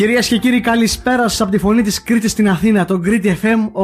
Κυρίε 0.00 0.18
και 0.18 0.38
κύριοι, 0.38 0.60
καλησπέρα 0.60 1.28
σα 1.28 1.42
από 1.42 1.52
τη 1.52 1.58
φωνή 1.58 1.82
τη 1.82 2.02
Κρήτη 2.02 2.28
στην 2.28 2.48
Αθήνα, 2.48 2.84
το 2.84 2.98
Κρήτη 2.98 3.38
FM 3.42 3.82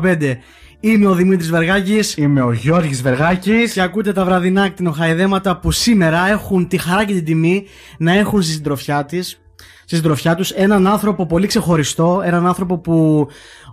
87,5. 0.00 0.36
Είμαι 0.80 1.06
ο 1.06 1.14
Δημήτρη 1.14 1.48
Βεργάκη. 1.48 1.98
Είμαι 2.16 2.42
ο 2.42 2.52
Γιώργης 2.52 3.02
Βεργάκης 3.02 3.72
Και 3.72 3.80
ακούτε 3.80 4.12
τα 4.12 4.24
βραδινά 4.24 4.68
κτηνοχαϊδέματα 4.68 5.58
που 5.58 5.70
σήμερα 5.70 6.28
έχουν 6.28 6.68
τη 6.68 6.76
χαρά 6.76 7.04
και 7.04 7.12
την 7.12 7.24
τιμή 7.24 7.66
να 7.98 8.12
έχουν 8.12 8.42
στη 8.42 8.52
συντροφιά 8.52 9.04
τη. 9.04 9.22
Στη 9.22 9.96
συντροφιά 9.96 10.34
του 10.34 10.44
έναν 10.54 10.86
άνθρωπο 10.86 11.26
πολύ 11.26 11.46
ξεχωριστό, 11.46 12.22
έναν 12.24 12.46
άνθρωπο 12.46 12.78
που 12.78 13.26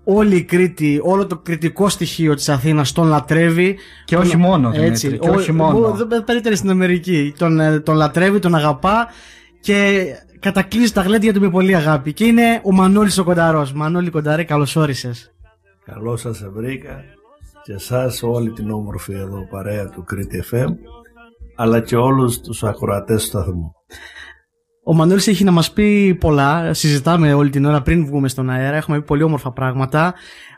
όλη 0.04 0.36
η 0.36 0.44
Κρήτη, 0.44 1.00
όλο 1.04 1.28
το 1.28 1.38
κριτικό 1.38 1.90
στοιχείο 1.90 2.36
της 2.36 2.50
Αθήνας 2.50 2.92
τον 2.92 3.08
λατρεύει. 3.08 3.78
Και 4.06 4.18
όχι 4.18 4.38
μόνο, 4.38 4.72
Δημήτρη, 4.72 5.18
και 5.18 5.30
όχι 5.30 5.52
μόνο. 5.52 5.96
Περίτερη 6.26 6.56
στην 6.56 6.70
Αμερική. 6.70 7.34
Τον, 7.38 7.60
ε, 7.60 7.80
τον 7.80 7.96
λατρεύει, 7.96 8.40
τον 8.40 8.56
αγαπά 8.56 9.08
και 9.60 10.06
κατακλείζει 10.42 10.92
τα 10.92 11.02
γλέντια 11.02 11.34
του 11.34 11.42
με 11.42 11.50
πολύ 11.50 11.76
αγάπη. 11.76 12.14
Και 12.14 12.26
είναι 12.26 12.62
ο 12.64 12.72
Μανώλης 12.72 13.18
ο 13.18 13.24
Κονταρός. 13.24 13.74
Μανώλη 13.74 14.10
Κονταρέ, 14.10 14.44
καλώς 14.44 14.76
όρισες. 14.76 15.32
Καλώς 15.86 16.22
σας 16.22 16.44
βρήκα 16.54 17.04
και 17.64 17.74
εσάς 17.74 18.24
όλη 18.24 18.52
την 18.52 18.72
όμορφη 18.72 19.14
εδώ 19.14 19.48
παρέα 19.50 19.90
του 19.90 20.04
Κρήτη 20.04 20.44
FM 20.52 20.70
αλλά 21.56 21.80
και 21.80 21.96
όλους 21.96 22.40
τους 22.42 22.64
ακροατές 22.64 23.22
του 23.22 23.28
σταθμού. 23.28 23.72
Ο 24.84 24.94
Μανώλης 24.94 25.28
έχει 25.28 25.44
να 25.44 25.52
μας 25.52 25.72
πει 25.72 26.16
πολλά, 26.20 26.74
συζητάμε 26.74 27.34
όλη 27.34 27.50
την 27.50 27.66
ώρα 27.66 27.82
πριν 27.82 28.06
βγούμε 28.06 28.28
στον 28.28 28.50
αέρα, 28.50 28.76
έχουμε 28.76 29.00
πει 29.00 29.06
πολύ 29.06 29.24
όμορφα 29.24 29.52
πράγματα. 29.52 30.14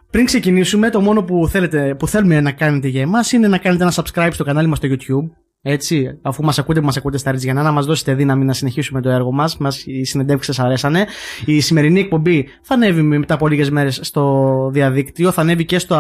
Πριν 0.10 0.26
ξεκινήσουμε, 0.26 0.90
το 0.90 1.02
μόνο 1.02 1.24
που, 1.24 1.48
θέλετε, 1.48 1.96
που 2.00 2.08
θέλουμε 2.08 2.42
να 2.42 2.52
κάνετε 2.52 2.88
για 2.88 3.02
εμάς 3.02 3.32
είναι 3.32 3.48
να 3.48 3.58
κάνετε 3.58 3.84
ένα 3.84 3.94
subscribe 3.96 4.30
στο 4.32 4.44
κανάλι 4.44 4.68
μας 4.68 4.78
στο 4.78 4.88
YouTube, 4.92 5.43
έτσι, 5.66 6.18
αφού 6.22 6.44
μας 6.44 6.60
ακούτε, 6.60 6.82
μας 6.82 6.98
ακούτε 6.98 7.18
στα 7.18 7.32
Ριτσιανά, 7.32 7.62
να 7.62 7.72
μας 7.72 7.86
δώσετε 7.86 8.14
δύναμη 8.14 8.46
να 8.46 8.54
συνεχίσουμε 8.54 9.02
το 9.02 9.10
έργο 9.10 9.32
μας. 9.32 9.58
Μας, 9.58 9.86
οι 9.86 10.04
συνεντεύξεις 10.04 10.56
σα 10.56 10.64
αρέσανε. 10.64 11.06
Η 11.46 11.60
σημερινή 11.60 12.00
εκπομπή 12.00 12.48
θα 12.62 12.74
ανέβει 12.74 13.02
μετά 13.02 13.34
από 13.34 13.48
λίγες 13.48 13.70
μέρες 13.70 14.00
στο 14.02 14.70
διαδίκτυο. 14.74 15.32
Θα 15.32 15.42
ανέβει 15.42 15.66
και 15.66 15.80
στο 15.80 15.96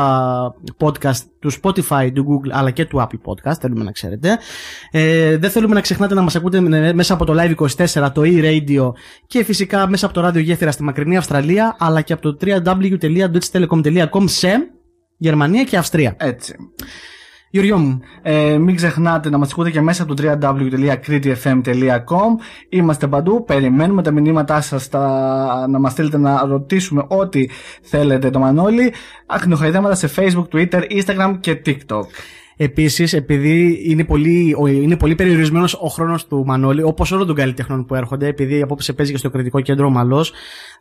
podcast 0.79 1.17
του 1.39 1.51
Spotify, 1.61 2.09
του 2.13 2.25
Google 2.27 2.49
αλλά 2.51 2.71
και 2.71 2.85
του 2.85 2.97
Apple 2.97 3.19
Podcast. 3.25 3.55
Θέλουμε 3.59 3.83
να 3.83 3.91
ξέρετε. 3.91 4.37
Ε, 4.91 5.37
δεν 5.37 5.49
θέλουμε 5.49 5.73
να 5.73 5.81
ξεχνάτε 5.81 6.13
να 6.13 6.21
μας 6.21 6.35
ακούτε 6.35 6.59
μέσα 6.93 7.13
από 7.13 7.25
το 7.25 7.35
Live 7.37 7.55
24, 7.55 8.11
το 8.13 8.21
e-radio 8.25 8.91
και 9.27 9.43
φυσικά 9.43 9.87
μέσα 9.87 10.05
από 10.05 10.13
το 10.13 10.21
ράδιο 10.21 10.41
γέφυρα 10.41 10.71
στη 10.71 10.83
μακρινή 10.83 11.17
Αυστραλία 11.17 11.75
αλλά 11.79 12.01
και 12.01 12.13
από 12.13 12.21
το 12.21 12.37
www.deutschetelecom.com 12.45 14.23
σε 14.25 14.67
Γερμανία 15.17 15.63
και 15.63 15.77
Αυστρία. 15.77 16.15
Έτσι. 16.19 16.55
Γιώργο 17.53 17.77
μου. 17.77 17.99
Ε, 18.21 18.57
μην 18.57 18.75
ξεχνάτε 18.75 19.29
να 19.29 19.37
μας 19.37 19.51
ακούτε 19.51 19.71
και 19.71 19.81
μέσα 19.81 20.03
από 20.03 20.13
το 20.13 20.37
www.kritifm.com 20.41 22.41
Είμαστε 22.69 23.07
παντού, 23.07 23.43
περιμένουμε 23.43 24.03
τα 24.03 24.11
μηνύματά 24.11 24.61
σας 24.61 24.89
να 25.69 25.79
μας 25.79 25.91
στείλετε 25.91 26.17
να 26.17 26.45
ρωτήσουμε 26.45 27.05
ό,τι 27.07 27.49
θέλετε 27.81 28.29
το 28.29 28.39
Μανώλη. 28.39 28.93
Αχνοχαϊδέματα 29.25 29.95
σε 29.95 30.09
Facebook, 30.15 30.47
Twitter, 30.51 30.81
Instagram 30.91 31.37
και 31.39 31.61
TikTok. 31.65 32.03
Επίσης, 32.57 33.13
επειδή 33.13 33.83
είναι 33.85 34.03
πολύ, 34.03 34.55
είναι 34.67 34.97
πολύ 34.97 35.15
περιορισμένος 35.15 35.73
ο 35.73 35.87
χρόνος 35.87 36.27
του 36.27 36.43
Μανώλη, 36.45 36.83
όπως 36.83 37.11
όλων 37.11 37.27
των 37.27 37.35
καλλιτεχνών 37.35 37.85
που 37.85 37.95
έρχονται, 37.95 38.27
επειδή 38.27 38.61
απόψε 38.61 38.93
παίζει 38.93 39.11
και 39.11 39.17
στο 39.17 39.29
κριτικό 39.29 39.61
κέντρο 39.61 39.89
Μαλός, 39.89 40.31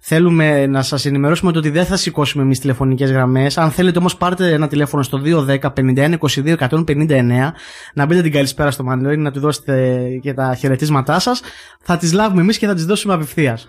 θέλουμε 0.00 0.66
να 0.66 0.82
σας 0.82 1.06
ενημερώσουμε 1.06 1.52
ότι 1.56 1.70
δεν 1.70 1.84
θα 1.84 1.96
σηκώσουμε 1.96 2.42
εμείς 2.42 2.60
τηλεφωνικές 2.60 3.10
γραμμές. 3.10 3.58
Αν 3.58 3.70
θέλετε 3.70 3.98
όμως, 3.98 4.16
πάρτε 4.16 4.52
ένα 4.52 4.68
τηλέφωνο 4.68 5.02
στο 5.02 5.18
210 5.18 5.72
51 5.72 6.18
22 6.18 6.56
159, 6.56 7.54
να 7.94 8.06
μπείτε 8.06 8.22
την 8.22 8.32
καλησπέρα 8.32 8.70
στο 8.70 8.84
Μανώλη, 8.84 9.16
να 9.16 9.30
του 9.30 9.40
δώσετε 9.40 10.02
και 10.22 10.34
τα 10.34 10.54
χαιρετίσματά 10.54 11.18
σας. 11.18 11.40
Θα 11.80 11.96
τις 11.96 12.12
λάβουμε 12.12 12.40
εμείς 12.42 12.58
και 12.58 12.66
θα 12.66 12.74
τις 12.74 12.84
δώσουμε 12.84 13.14
απευθείας. 13.14 13.68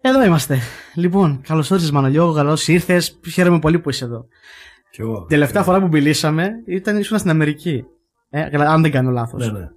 Εδώ 0.00 0.24
είμαστε. 0.24 0.58
Λοιπόν, 0.94 1.40
καλώς 1.46 1.70
όρισες 1.70 1.90
Μανολιό, 1.90 2.32
καλώ 2.32 2.58
ήρθες. 2.66 3.18
Χαίρομαι 3.32 3.58
πολύ 3.58 3.78
που 3.78 3.90
είσαι 3.90 4.04
εδώ. 4.04 4.26
Την 4.90 5.26
τελευταία 5.28 5.62
φορά 5.62 5.80
που 5.80 5.88
μιλήσαμε 5.88 6.50
ήταν 6.66 6.96
ήσουν 6.96 7.18
στην 7.18 7.30
Αμερική. 7.30 7.84
Ε, 8.30 8.56
αν 8.56 8.82
δεν 8.82 8.90
κάνω 8.90 9.10
λάθος. 9.10 9.52
Ναι, 9.52 9.58
ναι. 9.58 9.68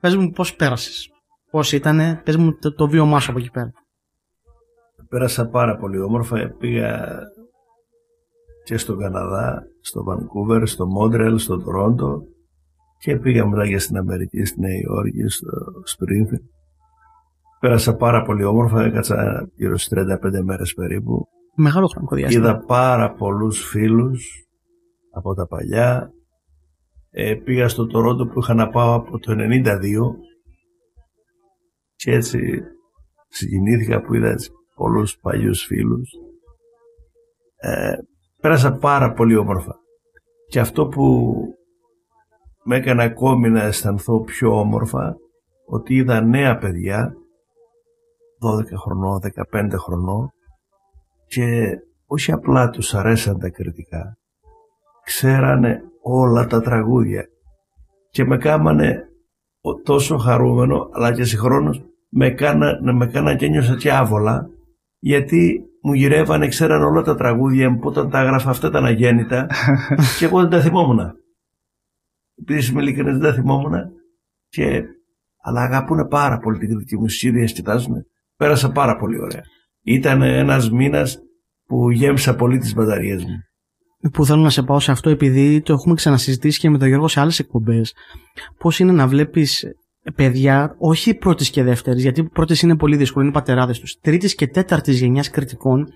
Πες 0.00 0.16
μου 0.16 0.30
πώς 0.30 0.56
πέρασες. 0.56 1.08
Πώς 1.50 1.72
ήταν, 1.72 2.20
πες 2.24 2.36
μου 2.36 2.58
το, 2.58 2.74
το 2.74 2.88
βίωμά 2.88 3.20
σου 3.20 3.30
από 3.30 3.38
εκεί 3.38 3.50
πέρα. 3.50 3.72
Πέρασα 5.08 5.48
πάρα 5.48 5.76
πολύ 5.76 6.00
όμορφα. 6.00 6.54
Πήγα 6.58 7.18
και 8.64 8.76
στον 8.76 8.98
Καναδά, 8.98 9.62
στο 9.80 10.04
Βανκούβερ, 10.04 10.66
στο 10.66 10.86
Μόντρελ, 10.86 11.38
στο 11.38 11.58
Τορόντο 11.58 12.22
και 12.98 13.16
πήγα 13.16 13.46
μετά 13.46 13.68
και 13.68 13.78
στην 13.78 13.96
Αμερική, 13.96 14.44
στη 14.44 14.60
Νέα 14.60 14.76
Υόρκη, 14.84 15.28
στο 15.28 15.48
Σπρίνφιλ. 15.84 16.38
Πέρασα 17.60 17.96
πάρα 17.96 18.22
πολύ 18.22 18.44
όμορφα, 18.44 18.84
έκατσα 18.84 19.48
γύρω 19.56 19.78
στις 19.78 19.98
35 19.98 20.42
μέρες 20.44 20.74
περίπου. 20.74 21.26
Μεγάλο 21.54 21.86
χρονικό 21.86 22.14
διάστημα. 22.16 22.48
Είδα 22.48 22.64
πάρα 22.64 23.12
πολλούς 23.12 23.64
φίλους 23.68 24.47
από 25.18 25.34
τα 25.34 25.46
παλιά. 25.46 26.12
Ε, 27.10 27.34
πήγα 27.34 27.68
στο 27.68 27.86
Τορόντο 27.86 28.26
που 28.26 28.40
είχα 28.40 28.54
να 28.54 28.68
πάω 28.68 28.94
από 28.94 29.18
το 29.18 29.34
92 29.38 29.76
και 31.94 32.12
έτσι 32.12 32.60
συγκινήθηκα 33.28 34.00
που 34.02 34.14
είδα 34.14 34.28
έτσι, 34.28 34.50
πολλούς 34.74 35.18
παλιούς 35.18 35.62
φίλους. 35.64 36.10
Ε, 37.56 37.92
πέρασα 38.40 38.72
πάρα 38.72 39.12
πολύ 39.12 39.36
όμορφα. 39.36 39.74
Και 40.48 40.60
αυτό 40.60 40.86
που 40.86 41.34
με 42.64 42.76
έκανε 42.76 43.02
ακόμη 43.02 43.48
να 43.48 43.62
αισθανθώ 43.62 44.20
πιο 44.20 44.58
όμορφα 44.58 45.16
ότι 45.66 45.94
είδα 45.94 46.20
νέα 46.20 46.58
παιδιά 46.58 47.12
12 48.40 48.64
χρονών, 48.76 49.20
15 49.52 49.68
χρονών 49.76 50.30
και 51.26 51.70
όχι 52.06 52.32
απλά 52.32 52.70
τους 52.70 52.94
αρέσαν 52.94 53.38
τα 53.38 53.50
κριτικά 53.50 54.18
ξέρανε 55.08 55.82
όλα 56.02 56.46
τα 56.46 56.60
τραγούδια 56.60 57.26
και 58.10 58.24
με 58.24 58.38
κάμανε 58.38 59.02
τόσο 59.84 60.16
χαρούμενο 60.16 60.88
αλλά 60.92 61.12
και 61.12 61.24
συγχρόνως 61.24 61.82
με 62.10 62.30
κάνα, 62.30 62.94
με 62.94 63.06
κάνα 63.06 63.34
και 63.34 63.48
νιώσα 63.48 63.76
και 63.76 63.92
άβολα 63.92 64.48
γιατί 64.98 65.62
μου 65.82 65.92
γυρεύανε, 65.92 66.48
ξέρανε 66.48 66.84
όλα 66.84 67.02
τα 67.02 67.14
τραγούδια 67.14 67.70
μου 67.70 67.78
που 67.78 67.88
όταν 67.88 68.10
τα 68.10 68.20
έγραφα 68.20 68.50
αυτά 68.50 68.66
ήταν 68.66 68.84
αγέννητα 68.84 69.46
και 70.18 70.24
εγώ 70.24 70.40
δεν 70.40 70.50
τα 70.50 70.60
θυμόμουν. 70.60 71.00
Επίσης 72.40 72.68
είμαι 72.68 72.82
ειλικρινής 72.82 73.12
δεν 73.12 73.22
τα 73.22 73.32
θυμόμουν 73.34 73.74
και 74.48 74.82
αλλά 75.42 75.60
αγαπούν 75.60 76.08
πάρα 76.08 76.38
πολύ 76.38 76.58
την 76.58 76.68
κριτική 76.68 76.98
μουσική, 76.98 77.30
διασκεδάζουν. 77.30 77.94
Πέρασα 78.36 78.72
πάρα 78.72 78.96
πολύ 78.96 79.20
ωραία. 79.20 79.42
Ήταν 79.82 80.22
ένας 80.22 80.70
μήνας 80.70 81.18
που 81.64 81.90
γέμισα 81.90 82.34
πολύ 82.34 82.58
τις 82.58 82.74
μπαταρίες 82.74 83.24
μου 83.24 83.47
που 84.12 84.24
θέλω 84.24 84.42
να 84.42 84.50
σε 84.50 84.62
πάω 84.62 84.80
σε 84.80 84.90
αυτό 84.90 85.10
επειδή 85.10 85.60
το 85.60 85.72
έχουμε 85.72 85.94
ξανασυζητήσει 85.94 86.58
και 86.58 86.70
με 86.70 86.78
τον 86.78 86.88
Γιώργο 86.88 87.08
σε 87.08 87.20
άλλες 87.20 87.38
εκπομπές 87.38 87.94
πώς 88.58 88.78
είναι 88.78 88.92
να 88.92 89.06
βλέπεις 89.06 89.64
παιδιά, 90.14 90.74
όχι 90.78 91.14
πρώτης 91.14 91.50
και 91.50 91.62
δεύτερης, 91.62 92.02
γιατί 92.02 92.24
πρώτης 92.24 92.62
είναι 92.62 92.76
πολύ 92.76 92.96
δύσκολο, 92.96 93.24
είναι 93.24 93.32
οι 93.32 93.38
πατεράδες 93.38 93.80
τους. 93.80 93.98
Τρίτης 94.00 94.34
και 94.34 94.46
τέταρτης 94.46 95.00
γενιάς 95.00 95.30
κριτικών 95.30 95.86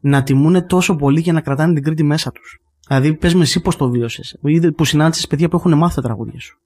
να 0.00 0.22
τιμούν 0.22 0.66
τόσο 0.66 0.96
πολύ 0.96 1.22
και 1.22 1.32
να 1.32 1.40
κρατάνε 1.40 1.74
την 1.74 1.82
Κρήτη 1.82 2.02
μέσα 2.02 2.30
τους. 2.30 2.58
Δηλαδή, 2.88 3.16
πες 3.16 3.34
με 3.34 3.42
εσύ 3.42 3.60
πώς 3.60 3.76
το 3.76 3.90
βίωσες, 3.90 4.38
που 4.76 4.84
συνάντησες 4.84 5.26
παιδιά 5.26 5.48
που 5.48 5.56
έχουν 5.56 5.76
μάθει 5.76 5.94
τα 5.94 6.02
τραγούδια 6.02 6.40
σου. 6.40 6.58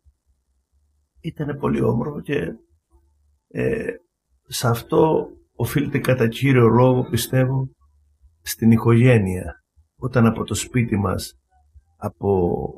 Ήταν 1.21 1.59
πολύ 1.61 1.83
όμορφο 1.83 2.21
και 2.21 2.53
ε, 3.49 3.87
σε 4.47 4.69
αυτό 4.69 5.29
οφείλεται 5.55 5.99
κατά 5.99 6.29
κύριο 6.29 6.69
λόγο, 6.69 7.09
πιστεύω, 7.11 7.69
στην 8.43 8.71
οικογένεια 8.71 9.58
όταν 9.99 10.27
από 10.27 10.45
το 10.45 10.55
σπίτι 10.55 10.97
μας 10.97 11.35
από 11.97 12.71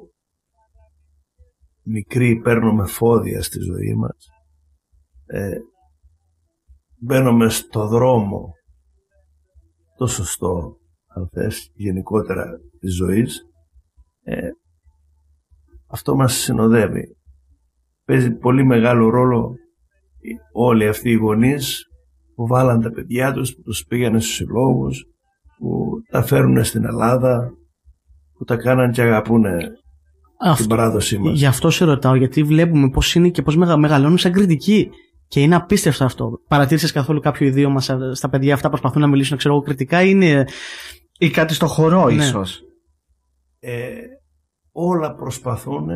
μικρή 1.83 2.41
παίρνουμε 2.41 2.87
φόδια 2.87 3.43
στη 3.43 3.59
ζωή 3.61 3.95
μας 3.95 4.29
ε, 5.27 5.59
μπαίνουμε 6.99 7.49
στο 7.49 7.87
δρόμο 7.87 8.53
το 9.97 10.07
σωστό 10.07 10.77
αν 11.07 11.29
θες 11.33 11.71
γενικότερα 11.75 12.47
της 12.81 12.95
ζωής 12.95 13.45
ε, 14.23 14.51
αυτό 15.91 16.15
μας 16.15 16.35
συνοδεύει. 16.35 17.17
Παίζει 18.05 18.31
πολύ 18.31 18.65
μεγάλο 18.65 19.09
ρόλο 19.09 19.55
όλοι 20.53 20.89
αυτοί 20.89 21.11
οι 21.11 21.15
γονείς 21.15 21.85
που 22.35 22.47
βάλαν 22.47 22.81
τα 22.81 22.91
παιδιά 22.91 23.33
τους 23.33 23.55
που 23.55 23.63
τους 23.63 23.85
πήγανε 23.85 24.21
στους 24.21 24.35
συλλόγους 24.35 25.05
που 26.03 26.11
τα 26.11 26.23
φέρουν 26.23 26.65
στην 26.65 26.85
Ελλάδα, 26.85 27.51
που 28.39 28.45
τα 28.45 28.57
κάναν 28.57 28.91
και 28.91 29.03
αγαπούν 29.03 29.45
την 30.57 30.67
παράδοσή 30.67 31.19
μας. 31.19 31.39
Γι' 31.39 31.47
αυτό 31.47 31.71
σε 31.71 31.85
ρωτάω, 31.85 32.15
γιατί 32.15 32.43
βλέπουμε 32.43 32.91
πώς 32.91 33.15
είναι 33.15 33.29
και 33.29 33.43
πώς 33.43 33.57
μεγαλώνουν 33.57 34.19
σαν 34.19 34.33
κριτική. 34.33 34.91
Και 35.27 35.41
είναι 35.41 35.55
απίστευτο 35.55 36.05
αυτό. 36.05 36.31
Παρατήρησες 36.49 36.93
καθόλου 36.93 37.21
κάποιο 37.21 37.47
ιδίωμα 37.47 37.81
στα 38.13 38.29
παιδιά 38.31 38.55
αυτά 38.55 38.65
που 38.65 38.71
προσπαθούν 38.71 39.01
να 39.01 39.09
μιλήσουν, 39.09 39.37
ξέρω 39.37 39.55
εγώ, 39.55 39.63
κριτικά, 39.63 40.03
είναι. 40.03 40.45
ή 41.19 41.31
κάτι 41.31 41.55
στο 41.55 41.67
χορό, 41.67 42.07
ναι. 42.07 42.15
ίσως. 42.15 42.63
Ε, 43.59 43.91
όλα 44.73 45.15
προσπαθούν, 45.15 45.89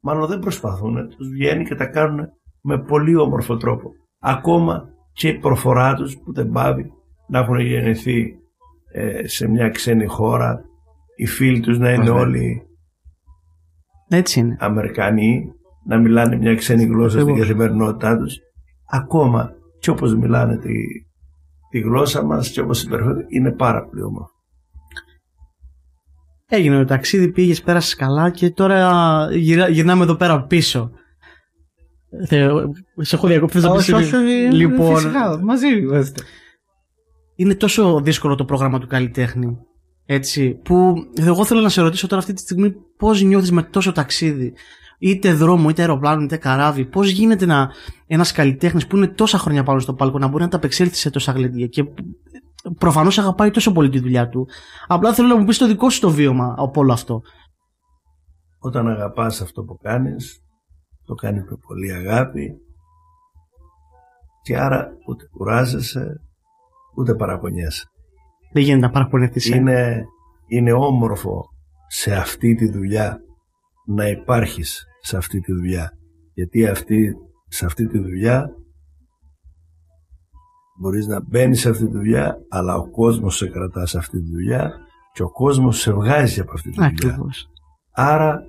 μάλλον 0.00 0.26
δεν 0.26 0.38
προσπαθούν, 0.38 1.08
τους 1.08 1.28
βγαίνει 1.28 1.64
και 1.64 1.74
τα 1.74 1.86
κάνουν 1.86 2.26
με 2.60 2.78
πολύ 2.78 3.16
όμορφο 3.16 3.56
τρόπο. 3.56 3.90
Ακόμα 4.18 4.88
και 5.12 5.28
η 5.28 5.38
προφορά 5.38 5.94
τους 5.94 6.16
που 6.24 6.32
δεν 6.32 6.50
πάβει 6.50 6.90
να 7.28 7.38
έχουν 7.38 7.58
γεννηθεί 7.58 8.36
ε, 8.92 9.28
σε 9.28 9.48
μια 9.48 9.68
ξένη 9.68 10.06
χώρα 10.06 10.64
οι 11.16 11.26
φίλοι 11.26 11.60
τους 11.60 11.78
να 11.78 11.92
είναι 11.92 12.10
όλοι 12.10 12.62
Έτσι 14.08 14.40
είναι. 14.40 14.56
Αμερικανοί 14.60 15.52
να 15.86 15.98
μιλάνε 15.98 16.36
μια 16.36 16.54
ξένη 16.54 16.84
γλώσσα 16.84 17.20
στην 17.20 17.38
καθημερινότητά 17.38 18.18
τους 18.18 18.36
ακόμα 18.90 19.50
και 19.78 19.90
όπως 19.90 20.14
μιλάνε 20.14 20.56
τη, 20.56 20.72
τη 21.70 21.78
γλώσσα 21.78 22.24
μας 22.24 22.50
και 22.50 22.60
όπως 22.60 22.78
συμπεριφέρονται 22.78 23.24
είναι 23.28 23.52
πάρα 23.52 23.84
πολύ 23.84 24.02
όμορφο. 24.02 24.30
Έγινε 26.48 26.78
το 26.78 26.84
ταξίδι, 26.84 27.28
πήγες, 27.32 27.62
πέρασες 27.62 27.94
καλά 27.94 28.30
και 28.30 28.50
τώρα 28.50 29.28
γυρνά, 29.32 29.68
γυρνάμε 29.68 30.02
εδώ 30.02 30.14
πέρα 30.14 30.44
πίσω. 30.44 30.90
Θε, 32.26 32.48
σε 32.96 33.16
έχω 33.16 33.26
διακοπεί 33.26 33.58
να 33.58 33.70
Όχι, 33.70 33.92
όχι, 33.92 34.16
όχι, 34.16 34.52
Λοιπόν, 34.52 34.96
φυσικά, 34.96 35.38
μαζί 35.42 35.66
είμαστε. 35.66 36.22
Είναι 37.42 37.54
τόσο 37.54 38.00
δύσκολο 38.00 38.34
το 38.34 38.44
πρόγραμμα 38.44 38.78
του 38.78 38.86
καλλιτέχνη. 38.86 39.58
Έτσι, 40.06 40.54
που 40.54 40.94
εγώ 41.14 41.44
θέλω 41.44 41.60
να 41.60 41.68
σε 41.68 41.80
ρωτήσω 41.80 42.06
τώρα 42.06 42.20
αυτή 42.20 42.32
τη 42.32 42.40
στιγμή 42.40 42.74
πώς 42.96 43.22
νιώθεις 43.22 43.52
με 43.52 43.62
τόσο 43.62 43.92
ταξίδι. 43.92 44.52
Είτε 44.98 45.32
δρόμο, 45.32 45.68
είτε 45.68 45.80
αεροπλάνο, 45.80 46.22
είτε 46.22 46.36
καράβι. 46.36 46.84
Πώς 46.84 47.10
γίνεται 47.10 47.46
να, 47.46 47.70
ένας 48.06 48.32
καλλιτέχνης 48.32 48.86
που 48.86 48.96
είναι 48.96 49.06
τόσα 49.06 49.38
χρόνια 49.38 49.62
πάνω 49.62 49.78
στο 49.78 49.94
πάλκο 49.94 50.18
να 50.18 50.28
μπορεί 50.28 50.42
να 50.42 50.48
τα 50.48 50.56
απεξέλθει 50.56 50.96
σε 50.96 51.10
τόσα 51.10 51.32
γλεντία 51.32 51.66
και 51.66 51.84
προφανώς 52.78 53.18
αγαπάει 53.18 53.50
τόσο 53.50 53.72
πολύ 53.72 53.88
τη 53.88 53.98
δουλειά 53.98 54.28
του. 54.28 54.48
Απλά 54.86 55.14
θέλω 55.14 55.28
να 55.28 55.36
μου 55.36 55.44
πεις 55.44 55.58
το 55.58 55.66
δικό 55.66 55.90
σου 55.90 56.00
το 56.00 56.10
βίωμα 56.10 56.54
από 56.58 56.80
όλο 56.80 56.92
αυτό. 56.92 57.20
Όταν 58.58 58.88
αγαπάς 58.88 59.40
αυτό 59.40 59.62
που 59.62 59.76
κάνεις 59.76 60.42
το 61.04 61.14
κάνεις 61.14 61.42
με 61.42 61.56
πολύ 61.66 61.92
αγάπη 61.92 62.56
και 64.42 64.58
άρα 64.58 64.88
ούτε 65.08 65.24
κουράζεσαι 65.32 66.21
ούτε 66.96 67.14
παραπονιέσαι. 67.14 67.84
Δεν 68.52 68.62
γίνεται 68.62 68.86
να 68.86 68.92
παραπονεθείς. 68.92 69.50
ε. 69.50 69.56
Είναι, 69.56 70.04
είναι 70.46 70.72
όμορφο 70.72 71.48
σε 71.88 72.14
αυτή 72.14 72.54
τη 72.54 72.70
δουλειά 72.70 73.20
να 73.86 74.08
υπάρχεις 74.08 74.86
σε 75.00 75.16
αυτή 75.16 75.40
τη 75.40 75.52
δουλειά. 75.52 75.92
Γιατί 76.34 76.66
αυτή, 76.66 77.14
σε 77.48 77.66
αυτή 77.66 77.86
τη 77.86 77.98
δουλειά 77.98 78.50
μπορείς 80.80 81.06
να 81.06 81.20
μπαίνεις 81.20 81.60
σε 81.60 81.68
αυτή 81.68 81.84
τη 81.86 81.92
δουλειά 81.92 82.36
αλλά 82.48 82.74
ο 82.76 82.90
κόσμος 82.90 83.36
σε 83.36 83.48
κρατά 83.48 83.86
σε 83.86 83.98
αυτή 83.98 84.20
τη 84.22 84.30
δουλειά 84.30 84.72
και 85.12 85.22
ο 85.22 85.30
κόσμος 85.30 85.80
σε 85.80 85.92
βγάζει 85.92 86.40
από 86.40 86.52
αυτή 86.52 86.70
τη 86.70 86.74
δουλειά. 86.74 86.90
Ακριβώς. 86.90 87.46
Άρα 87.92 88.40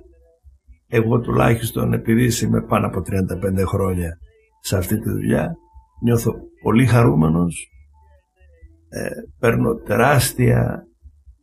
εγώ 0.86 1.20
τουλάχιστον 1.20 1.92
επειδή 1.92 2.44
είμαι 2.44 2.62
πάνω 2.62 2.86
από 2.86 3.00
35 3.00 3.64
χρόνια 3.66 4.18
σε 4.60 4.76
αυτή 4.76 4.98
τη 4.98 5.10
δουλειά 5.10 5.54
νιώθω 6.02 6.32
πολύ 6.62 6.86
χαρούμενος 6.86 7.68
ε, 8.94 9.08
παίρνω 9.38 9.74
τεράστια 9.74 10.86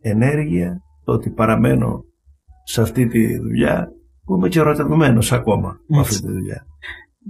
ενέργεια 0.01 0.81
το 1.03 1.11
ότι 1.11 1.29
παραμένω 1.29 2.03
σε 2.63 2.81
αυτή 2.81 3.07
τη 3.07 3.37
δουλειά 3.37 3.87
που 4.23 4.35
είμαι 4.35 4.47
και 4.47 4.59
ερωτευμένος 4.59 5.31
ακόμα 5.31 5.79
με 5.87 5.99
αυτή 5.99 6.21
τη 6.21 6.31
δουλειά. 6.31 6.65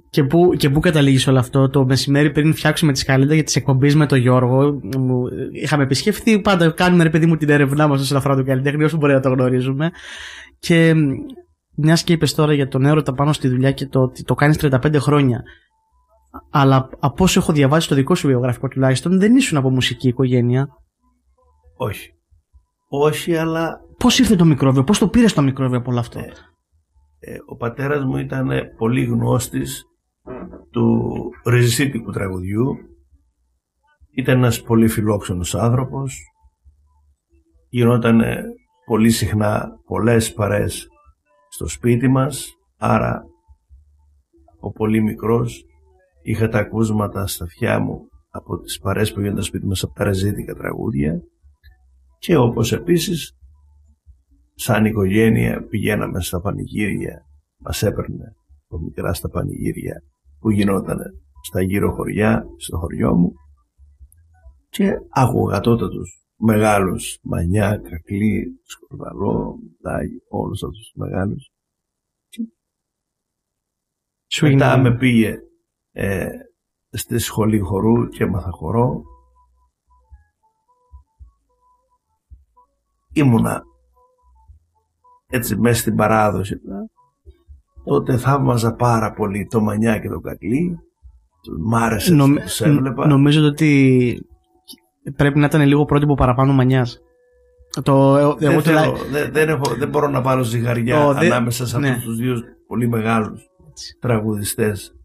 Και 0.09 0.23
πού, 0.23 0.53
και 0.57 0.69
πού 0.69 0.79
καταλήγεις 0.79 1.27
όλο 1.27 1.39
αυτό, 1.39 1.69
το 1.69 1.85
μεσημέρι 1.85 2.31
πριν 2.31 2.53
φτιάξουμε 2.53 2.91
τη 2.91 2.99
σκαλίδα 2.99 3.33
για 3.33 3.43
τις 3.43 3.55
εκπομπές 3.55 3.95
με 3.95 4.05
τον 4.05 4.17
Γιώργο. 4.17 4.79
Μου, 4.97 5.23
είχαμε 5.51 5.83
επισκεφθεί, 5.83 6.41
πάντα 6.41 6.71
κάνουμε 6.71 7.03
ρε 7.03 7.09
παιδί 7.09 7.25
μου 7.25 7.37
την 7.37 7.49
έρευνά 7.49 7.87
μας 7.87 8.01
όσον 8.01 8.17
αφορά 8.17 8.35
τον 8.35 8.45
καλλιτέχνη, 8.45 8.83
όσο 8.83 8.97
μπορεί 8.97 9.13
να 9.13 9.19
το 9.19 9.29
γνωρίζουμε. 9.29 9.91
Και 10.59 10.93
μιας 11.75 12.03
και 12.03 12.13
είπες 12.13 12.33
τώρα 12.33 12.53
για 12.53 12.67
τον 12.67 12.85
έρωτα 12.85 13.13
πάνω 13.13 13.33
στη 13.33 13.47
δουλειά 13.47 13.71
και 13.71 13.85
το 13.85 14.01
ότι 14.01 14.23
το 14.23 14.33
κάνεις 14.33 14.57
35 14.61 14.95
χρόνια. 14.95 15.43
Αλλά 16.49 16.89
από 16.99 17.23
όσο 17.23 17.39
έχω 17.39 17.51
διαβάσει 17.51 17.87
το 17.87 17.95
δικό 17.95 18.15
σου 18.15 18.27
βιογραφικό 18.27 18.67
τουλάχιστον, 18.67 19.19
δεν 19.19 19.35
ήσουν 19.35 19.57
από 19.57 19.69
μουσική 19.69 20.07
οικογένεια. 20.07 20.67
Όχι. 21.77 22.09
Όχι, 22.87 23.35
αλλά 23.35 23.79
Πώς 24.01 24.19
ήρθε 24.19 24.35
το 24.35 24.45
μικρόβιο, 24.45 24.83
πώς 24.83 24.99
το 24.99 25.07
πήρες 25.07 25.33
το 25.33 25.41
μικρόβιο 25.41 25.77
από 25.77 25.91
όλο 25.91 25.99
αυτό; 25.99 26.19
Ε, 26.19 26.31
ε, 27.19 27.37
ο 27.45 27.55
πατέρας 27.55 28.03
μου 28.03 28.17
ήταν 28.17 28.49
πολύ 28.77 29.03
γνώστης 29.03 29.85
του 30.71 31.11
ριζισίτικου 31.45 32.11
τραγουδιού 32.11 32.75
ήταν 34.11 34.37
ένας 34.37 34.61
πολύ 34.61 34.87
φιλόξενος 34.87 35.55
άνθρωπος 35.55 36.19
γινόταν 37.69 38.21
πολύ 38.85 39.09
συχνά 39.09 39.69
πολλές 39.85 40.33
παρές 40.33 40.87
στο 41.49 41.67
σπίτι 41.67 42.07
μας 42.07 42.53
άρα 42.77 43.23
ο 44.59 44.71
πολύ 44.71 45.01
μικρός 45.01 45.65
είχα 46.21 46.47
τα 46.47 46.59
ακούσματα 46.59 47.27
στα 47.27 47.43
αυτιά 47.43 47.79
μου 47.79 48.09
από 48.29 48.59
τις 48.59 48.79
παρές 48.79 49.13
που 49.13 49.19
γίνονταν 49.19 49.43
στο 49.43 49.51
σπίτι 49.51 49.65
μας 49.67 49.83
από 49.83 49.93
τα 49.93 50.03
ρεζίτικα 50.03 50.53
τραγούδια. 50.53 51.21
Και 52.17 52.37
όπως 52.37 52.71
επίσης 52.71 53.37
σαν 54.55 54.85
οικογένεια 54.85 55.65
πηγαίναμε 55.65 56.21
στα 56.21 56.41
πανηγύρια, 56.41 57.25
μας 57.59 57.83
έπαιρνε 57.83 58.35
από 58.67 58.79
μικρά 58.83 59.13
στα 59.13 59.29
πανηγύρια 59.29 60.03
που 60.39 60.51
γινόταν 60.51 60.97
στα 61.43 61.61
γύρω 61.61 61.91
χωριά, 61.91 62.45
στο 62.57 62.77
χωριό 62.77 63.15
μου. 63.15 63.33
Και 64.69 64.91
άκουγα 65.09 65.59
τότε 65.59 65.87
τους 65.87 66.25
μεγάλους, 66.37 67.19
Μανιά, 67.23 67.77
Κακλή, 67.89 68.59
Σκορδαλό, 68.63 69.55
Τάγι, 69.81 70.21
όλους 70.29 70.63
αυτούς 70.63 70.77
τους 70.79 70.93
μεγάλους. 70.95 71.51
Σου 74.27 74.45
Μετά 74.47 74.73
είναι- 74.77 74.89
με 74.89 74.97
πήγε 74.97 75.37
ε, 75.91 76.27
στη 76.91 77.17
σχολή 77.19 77.59
χορού 77.59 78.07
και 78.09 78.23
έμαθα 78.23 78.49
χορό. 78.51 79.01
Ήμουνα 83.13 83.61
έτσι 85.29 85.55
μέσα 85.55 85.79
στην 85.81 85.95
παράδοση. 85.95 86.55
Τότε 87.83 88.17
θαύμαζα 88.17 88.73
πάρα 88.75 89.11
πολύ 89.11 89.47
το 89.49 89.61
Μανιά 89.61 89.99
και 89.99 90.09
το 90.09 90.19
Κακλή. 90.19 90.77
Μ' 91.59 91.75
άρεσε 91.75 92.13
Νομ- 92.13 92.35
που 92.35 92.41
τους 92.41 92.61
έβλεπα. 92.61 93.07
Νομίζω 93.07 93.45
ότι 93.45 94.13
πρέπει 95.15 95.39
να 95.39 95.45
ήταν 95.45 95.61
λίγο 95.61 95.85
πρότυπο 95.85 96.13
παραπάνω 96.13 96.53
μανιάς. 96.53 96.99
Το, 97.83 98.17
εγώ, 98.17 98.35
δεν, 98.35 98.51
εγώ 98.51 98.61
θέλω, 98.61 98.79
τουλάχιστον- 98.81 99.11
δεν, 99.11 99.31
δεν, 99.31 99.49
έχω, 99.49 99.75
δεν 99.75 99.89
μπορώ 99.89 100.07
να 100.07 100.21
πάρω 100.21 100.43
ζυγαριά 100.43 101.05
Ω, 101.05 101.13
δεν- 101.13 101.31
ανάμεσα 101.31 101.67
σε 101.67 101.79
ναι. 101.79 101.89
αυτούς 101.89 102.03
τους 102.05 102.17
δύο 102.17 102.35
πολύ 102.67 102.87
μεγάλους 102.87 103.41
τραγουδιστές 103.99 104.95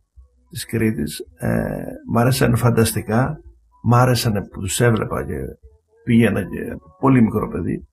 της 0.51 0.67
Κρήτης. 0.67 1.19
Ε, 1.39 1.85
μ' 2.09 2.19
άρεσαν 2.19 2.57
φανταστικά. 2.57 3.41
Μ' 3.83 3.95
άρεσαν 3.95 4.49
που 4.53 4.61
τους 4.61 4.81
έβλεπα 4.81 5.25
και 5.25 5.35
πήγαινα 6.05 6.43
και 6.43 6.71
από 6.71 6.97
πολύ 7.01 7.23
μικρό 7.23 7.49
παιδί. 7.49 7.87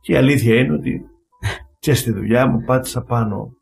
Και 0.00 0.12
η 0.12 0.16
αλήθεια 0.16 0.54
είναι 0.54 0.74
ότι 0.74 1.00
και 1.78 1.94
στη 1.94 2.12
δουλειά 2.12 2.46
μου 2.46 2.64
πάτησα 2.64 3.02
πάνω 3.02 3.52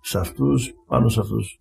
σε 0.00 0.18
αυτούς, 0.18 0.74
πάνω 0.86 1.08
σε 1.08 1.20
αυτούς 1.20 1.58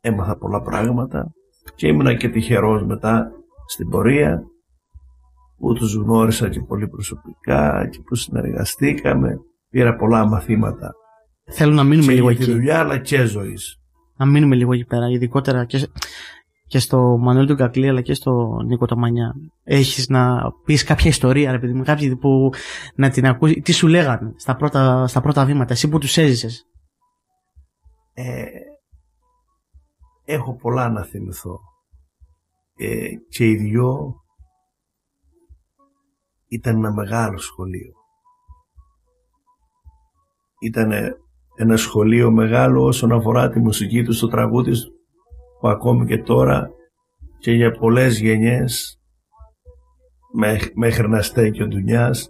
έμαθα 0.00 0.36
πολλά 0.36 0.60
πράγματα 0.60 1.32
και 1.74 1.86
ήμουνα 1.86 2.14
και 2.14 2.28
τυχερός 2.28 2.84
μετά 2.84 3.30
στην 3.66 3.88
πορεία 3.88 4.42
που 5.56 5.72
τους 5.74 5.94
γνώρισα 5.94 6.48
και 6.48 6.60
πολύ 6.60 6.88
προσωπικά 6.88 7.88
και 7.90 8.00
που 8.02 8.14
συνεργαστήκαμε 8.14 9.36
πήρα 9.70 9.96
πολλά 9.96 10.26
μαθήματα 10.26 10.92
θέλω 11.50 11.72
να 11.72 11.84
μείνουμε 11.84 12.06
και 12.06 12.12
λίγο 12.12 12.30
για 12.30 12.38
τη 12.38 12.44
εκεί. 12.44 12.52
δουλειά 12.52 12.78
αλλά 12.78 12.98
και 12.98 13.24
ζωής 13.24 13.79
Να 14.20 14.26
μείνουμε 14.26 14.56
λίγο 14.56 14.72
εκεί 14.72 14.84
πέρα, 14.84 15.08
ειδικότερα 15.08 15.64
και, 15.64 15.88
και 16.66 16.78
στο 16.78 17.16
Μανουέλ 17.20 17.46
του 17.46 17.56
Κακλή 17.56 17.88
αλλά 17.88 18.00
και 18.00 18.14
στο 18.14 18.60
Νίκο 18.64 18.86
Ταμανιά. 18.86 19.34
Έχεις 19.64 20.08
να 20.08 20.52
πεις 20.64 20.84
κάποια 20.84 21.10
ιστορία, 21.10 21.52
ρε 21.52 21.58
παιδί 21.58 21.72
μου, 21.72 21.82
κάποιοι 21.82 22.16
που 22.16 22.50
να 22.94 23.10
την 23.10 23.26
ακούσει. 23.26 23.60
Τι 23.60 23.72
σου 23.72 23.86
λέγανε 23.86 24.32
στα 24.36 24.56
πρώτα, 24.56 25.06
στα 25.06 25.20
πρώτα 25.20 25.44
βήματα, 25.44 25.72
εσύ 25.72 25.88
που 25.88 25.98
τους 25.98 26.16
έζησες. 26.16 26.66
ε, 28.12 28.44
έχω 30.24 30.56
πολλά 30.56 30.88
να 30.88 31.02
θυμηθώ 31.04 31.60
ε, 32.76 33.08
και 33.28 33.44
οι 33.44 33.56
δυο 33.56 34.14
ήταν 36.48 36.76
ένα 36.76 36.92
μεγάλο 36.92 37.38
σχολείο 37.38 37.92
ήταν 40.60 40.92
ένα 41.60 41.76
σχολείο 41.76 42.30
μεγάλο 42.30 42.84
όσον 42.84 43.12
αφορά 43.12 43.48
τη 43.48 43.58
μουσική 43.58 44.02
του 44.02 44.12
στο 44.12 44.26
τραγούδι 44.28 44.70
του 44.70 44.92
που 45.60 45.68
ακόμη 45.68 46.06
και 46.06 46.18
τώρα 46.18 46.70
και 47.38 47.52
για 47.52 47.70
πολλές 47.70 48.20
γενιές 48.20 49.00
μέχ- 50.36 50.76
μέχρι 50.76 51.08
να 51.08 51.22
στέκει 51.22 51.62
ο 51.62 51.66
Ντουνιάς 51.66 52.28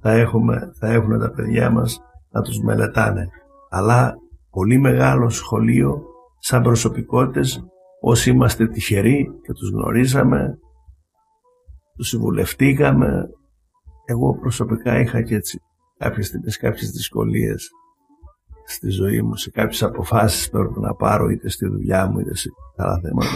θα, 0.00 0.12
έχουμε, 0.12 0.72
θα 0.78 0.92
έχουν 0.92 1.18
τα 1.18 1.30
παιδιά 1.30 1.70
μας 1.70 2.00
να 2.30 2.42
τους 2.42 2.58
μελετάνε. 2.58 3.28
Αλλά 3.70 4.14
πολύ 4.50 4.78
μεγάλο 4.78 5.28
σχολείο 5.28 6.02
σαν 6.38 6.62
προσωπικότητες 6.62 7.64
όσοι 8.00 8.30
είμαστε 8.30 8.68
τυχεροί 8.68 9.28
και 9.42 9.52
τους 9.52 9.70
γνωρίσαμε 9.70 10.58
τους 11.96 12.08
συμβουλευτήκαμε 12.08 13.28
εγώ 14.04 14.38
προσωπικά 14.38 15.00
είχα 15.00 15.22
και 15.22 15.34
έτσι 15.34 15.58
κάποιες 15.98 16.26
στιγμές 16.26 16.56
κάποιες 16.56 16.90
δυσκολίες 16.90 17.70
στη 18.66 18.88
ζωή 18.88 19.22
μου 19.22 19.36
σε 19.36 19.50
κάποιες 19.50 19.82
αποφάσεις 19.82 20.50
που 20.50 20.56
έπρεπε 20.58 20.80
να 20.80 20.94
πάρω 20.94 21.28
είτε 21.28 21.48
στη 21.48 21.66
δουλειά 21.66 22.06
μου 22.06 22.18
είτε 22.18 22.34
σε 22.34 22.50
άλλα 22.76 23.00
θέματα 23.02 23.28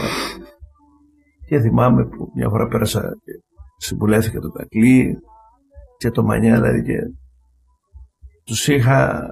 Και 1.47 1.61
θυμάμαι 1.61 2.05
που 2.05 2.31
μια 2.35 2.49
φορά 2.49 2.67
πέρασα 2.67 3.01
και 3.01 3.33
συμβουλεύτηκα 3.77 4.41
τον 4.41 4.53
Τακλή 4.53 5.19
και 5.97 6.11
το 6.11 6.23
Μανιά 6.23 6.61
δηλαδή 6.61 6.83
και 6.83 6.99
τους 8.45 8.69
είχα 8.69 9.29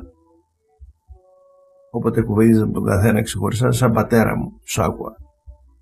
όποτε 1.91 2.23
κουβέντιζα 2.23 2.67
με 2.67 2.73
τον 2.73 2.85
καθένα 2.85 3.23
ξεχωριστά 3.23 3.73
σαν 3.73 3.93
πατέρα 3.93 4.37
μου, 4.37 4.61
τους 4.65 4.79
άκουα. 4.79 5.17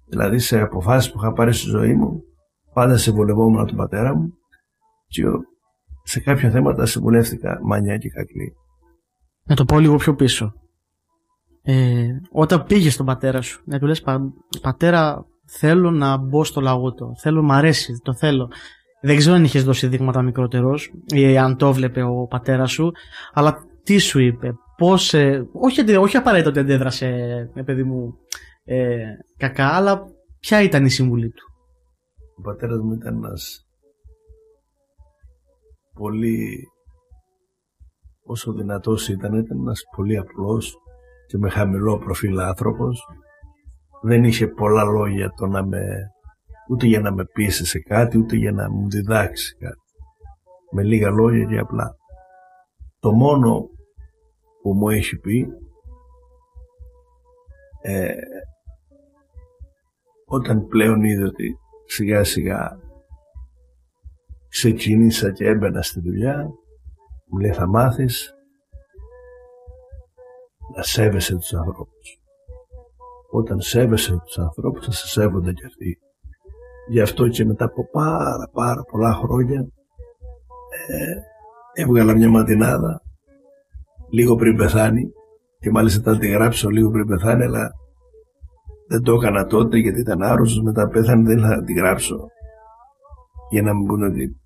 Δηλαδή 0.08 0.38
σε 0.38 0.60
αποφάσεις 0.60 1.12
που 1.12 1.18
είχα 1.18 1.32
πάρει 1.32 1.52
στη 1.52 1.68
ζωή 1.68 1.94
μου 1.94 2.22
πάντα 2.72 2.96
συμβουλευόμουν 2.96 3.58
από 3.58 3.68
τον 3.68 3.76
πατέρα 3.76 4.14
μου 4.14 4.32
και 5.06 5.22
σε 6.02 6.20
κάποια 6.20 6.50
θέματα 6.50 6.86
συμβουλεύτηκα 6.86 7.60
Μανιά 7.62 7.96
και 7.96 8.08
Κακλή. 8.08 8.52
Να 9.44 9.56
το 9.56 9.64
πω 9.64 9.78
λίγο 9.78 9.96
πιο 9.96 10.14
πίσω. 10.14 10.52
Ε, 11.62 12.08
όταν 12.32 12.64
πήγες 12.64 12.94
στον 12.94 13.06
πατέρα 13.06 13.40
σου, 13.40 13.62
να 13.64 13.78
του 13.78 13.86
λες 13.86 14.02
πατέρα 14.62 15.26
θέλω 15.46 15.90
να 15.90 16.16
μπω 16.16 16.44
στο 16.44 16.60
λαό 16.60 16.92
του, 16.92 17.14
θέλω, 17.18 17.42
μ' 17.42 17.52
αρέσει, 17.52 18.00
το 18.02 18.14
θέλω. 18.14 18.50
Δεν 19.00 19.16
ξέρω 19.16 19.34
αν 19.34 19.44
είχες 19.44 19.64
δώσει 19.64 19.86
δείγματα 19.86 20.22
μικρότερος 20.22 20.92
ή 21.06 21.38
αν 21.38 21.56
το 21.56 21.72
βλέπε 21.72 22.02
ο 22.02 22.26
πατέρας 22.26 22.70
σου, 22.70 22.92
αλλά 23.32 23.58
τι 23.82 23.98
σου 23.98 24.18
είπε, 24.20 24.54
πώς. 24.76 25.14
Ε, 25.14 25.48
όχι, 25.52 25.96
όχι 25.96 26.16
απαραίτητα 26.16 26.50
ότι 26.50 26.58
αντέδρασε, 26.58 27.06
ε, 27.54 27.62
παιδί 27.62 27.82
μου, 27.82 28.14
ε, 28.64 28.98
κακά, 29.36 29.66
αλλά 29.66 30.04
ποια 30.40 30.62
ήταν 30.62 30.84
η 30.84 30.90
συμβουλή 30.90 31.30
του; 31.30 31.44
Ο 32.38 32.42
πατέρας 32.42 32.80
μου 32.80 32.92
ήταν 32.92 33.14
ένας 33.14 33.66
πολύ. 35.94 36.66
Όσο 38.24 38.52
δυνατός 38.52 39.08
ήταν, 39.08 39.34
ήταν 39.34 39.58
ένας 39.58 39.82
πολύ 39.96 40.16
απλός 40.16 40.76
και 41.26 41.38
με 41.38 41.50
χαμηλό 41.50 41.98
προφίλ 41.98 42.38
άνθρωπος. 42.38 43.06
Δεν 44.02 44.24
είχε 44.24 44.46
πολλά 44.46 44.84
λόγια 44.84 45.30
το 45.36 45.46
να 45.46 45.66
με 45.66 45.82
ούτε 46.68 46.86
για 46.86 47.00
να 47.00 47.12
με 47.12 47.24
πείσει 47.24 47.66
σε 47.66 47.78
κάτι, 47.78 48.18
ούτε 48.18 48.36
για 48.36 48.52
να 48.52 48.70
μου 48.70 48.90
διδάξει 48.90 49.56
κάτι. 49.56 49.80
Με 50.70 50.82
λίγα 50.82 51.10
λόγια 51.10 51.44
και 51.44 51.58
απλά. 51.58 51.96
Το 52.98 53.12
μόνο 53.12 53.68
που 54.62 54.74
μου 54.74 54.88
έχει 54.88 55.16
πει 55.18 55.46
ε, 57.82 58.14
όταν 60.26 60.66
πλέον 60.66 61.02
είδε 61.02 61.24
ότι 61.24 61.56
σιγά 61.86 62.24
σιγά 62.24 62.78
ξεκίνησα 64.48 65.32
και 65.32 65.46
έμπαινα 65.46 65.82
στη 65.82 66.00
δουλειά 66.00 66.48
μου 67.32 67.38
λέει 67.38 67.52
θα 67.52 67.68
μάθεις 67.68 68.34
να 70.76 70.82
σέβεσαι 70.82 71.36
τους 71.36 71.54
ανθρώπους. 71.54 72.20
Όταν 73.30 73.60
σέβεσαι 73.60 74.20
τους 74.24 74.38
ανθρώπους 74.38 74.84
θα 74.86 74.92
σε 74.92 75.06
σέβονται 75.06 75.52
και 75.52 75.66
αυτοί. 75.66 75.98
Γι' 76.88 77.00
αυτό 77.00 77.28
και 77.28 77.44
μετά 77.44 77.64
από 77.64 77.88
πάρα 77.90 78.48
πάρα 78.52 78.82
πολλά 78.82 79.12
χρόνια 79.14 79.60
ε, 80.88 81.82
έβγαλα 81.82 82.14
μια 82.14 82.28
ματινάδα 82.28 83.02
λίγο 84.10 84.36
πριν 84.36 84.56
πεθάνει 84.56 85.12
και 85.58 85.70
μάλιστα 85.70 86.00
ήταν 86.00 86.18
τη 86.18 86.28
γράψω 86.28 86.68
λίγο 86.68 86.90
πριν 86.90 87.06
πεθάνει 87.06 87.42
αλλά 87.44 87.70
δεν 88.88 89.02
το 89.02 89.12
έκανα 89.12 89.46
τότε 89.46 89.78
γιατί 89.78 90.00
ήταν 90.00 90.22
άρρωστος 90.22 90.62
μετά 90.62 90.88
πέθανε 90.88 91.22
δεν 91.22 91.38
ήθελα 91.38 91.56
να 91.56 91.62
τη 91.64 91.72
γράψω 91.72 92.26
για 93.50 93.62
να 93.62 93.74
μην 93.74 93.86
πούνε 93.86 94.06
ότι 94.06 94.40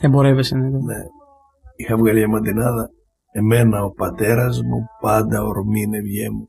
εμπορεύεσαι 0.00 0.56
ναι. 0.56 0.68
ναι. 0.68 1.04
Είχα 1.80 1.96
βγάλει 1.96 2.18
μια 2.18 2.28
ματινάδα 2.28 2.90
εμένα 3.32 3.84
ο 3.84 3.90
πατέρας 3.90 4.62
μου 4.62 4.86
πάντα 5.00 5.42
ορμή 5.42 5.80
είναι 5.80 6.00
μου 6.30 6.48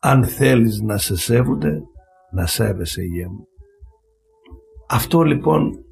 αν 0.00 0.24
θέλεις 0.24 0.80
να 0.80 0.96
σε 0.96 1.16
σέβονται 1.16 1.80
να 2.30 2.46
σέβεσαι 2.46 3.02
γέ 3.02 3.26
μου 3.28 3.46
αυτό 4.88 5.22
λοιπόν 5.22 5.86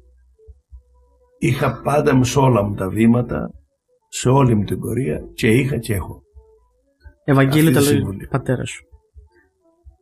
είχα 1.37 1.81
πάντα 1.81 2.15
μου 2.15 2.23
σε 2.23 2.39
όλα 2.39 2.63
μου 2.63 2.75
τα 2.75 2.89
βήματα, 2.89 3.49
σε 4.07 4.29
όλη 4.29 4.55
μου 4.55 4.63
την 4.63 4.79
πορεία 4.79 5.19
και 5.33 5.47
είχα 5.47 5.77
και 5.77 5.93
έχω. 5.93 6.21
Ευαγγέλιο 7.23 7.71
τα 7.71 7.81
λόγια 7.81 8.27
πατέρας 8.29 8.69
σου. 8.69 8.83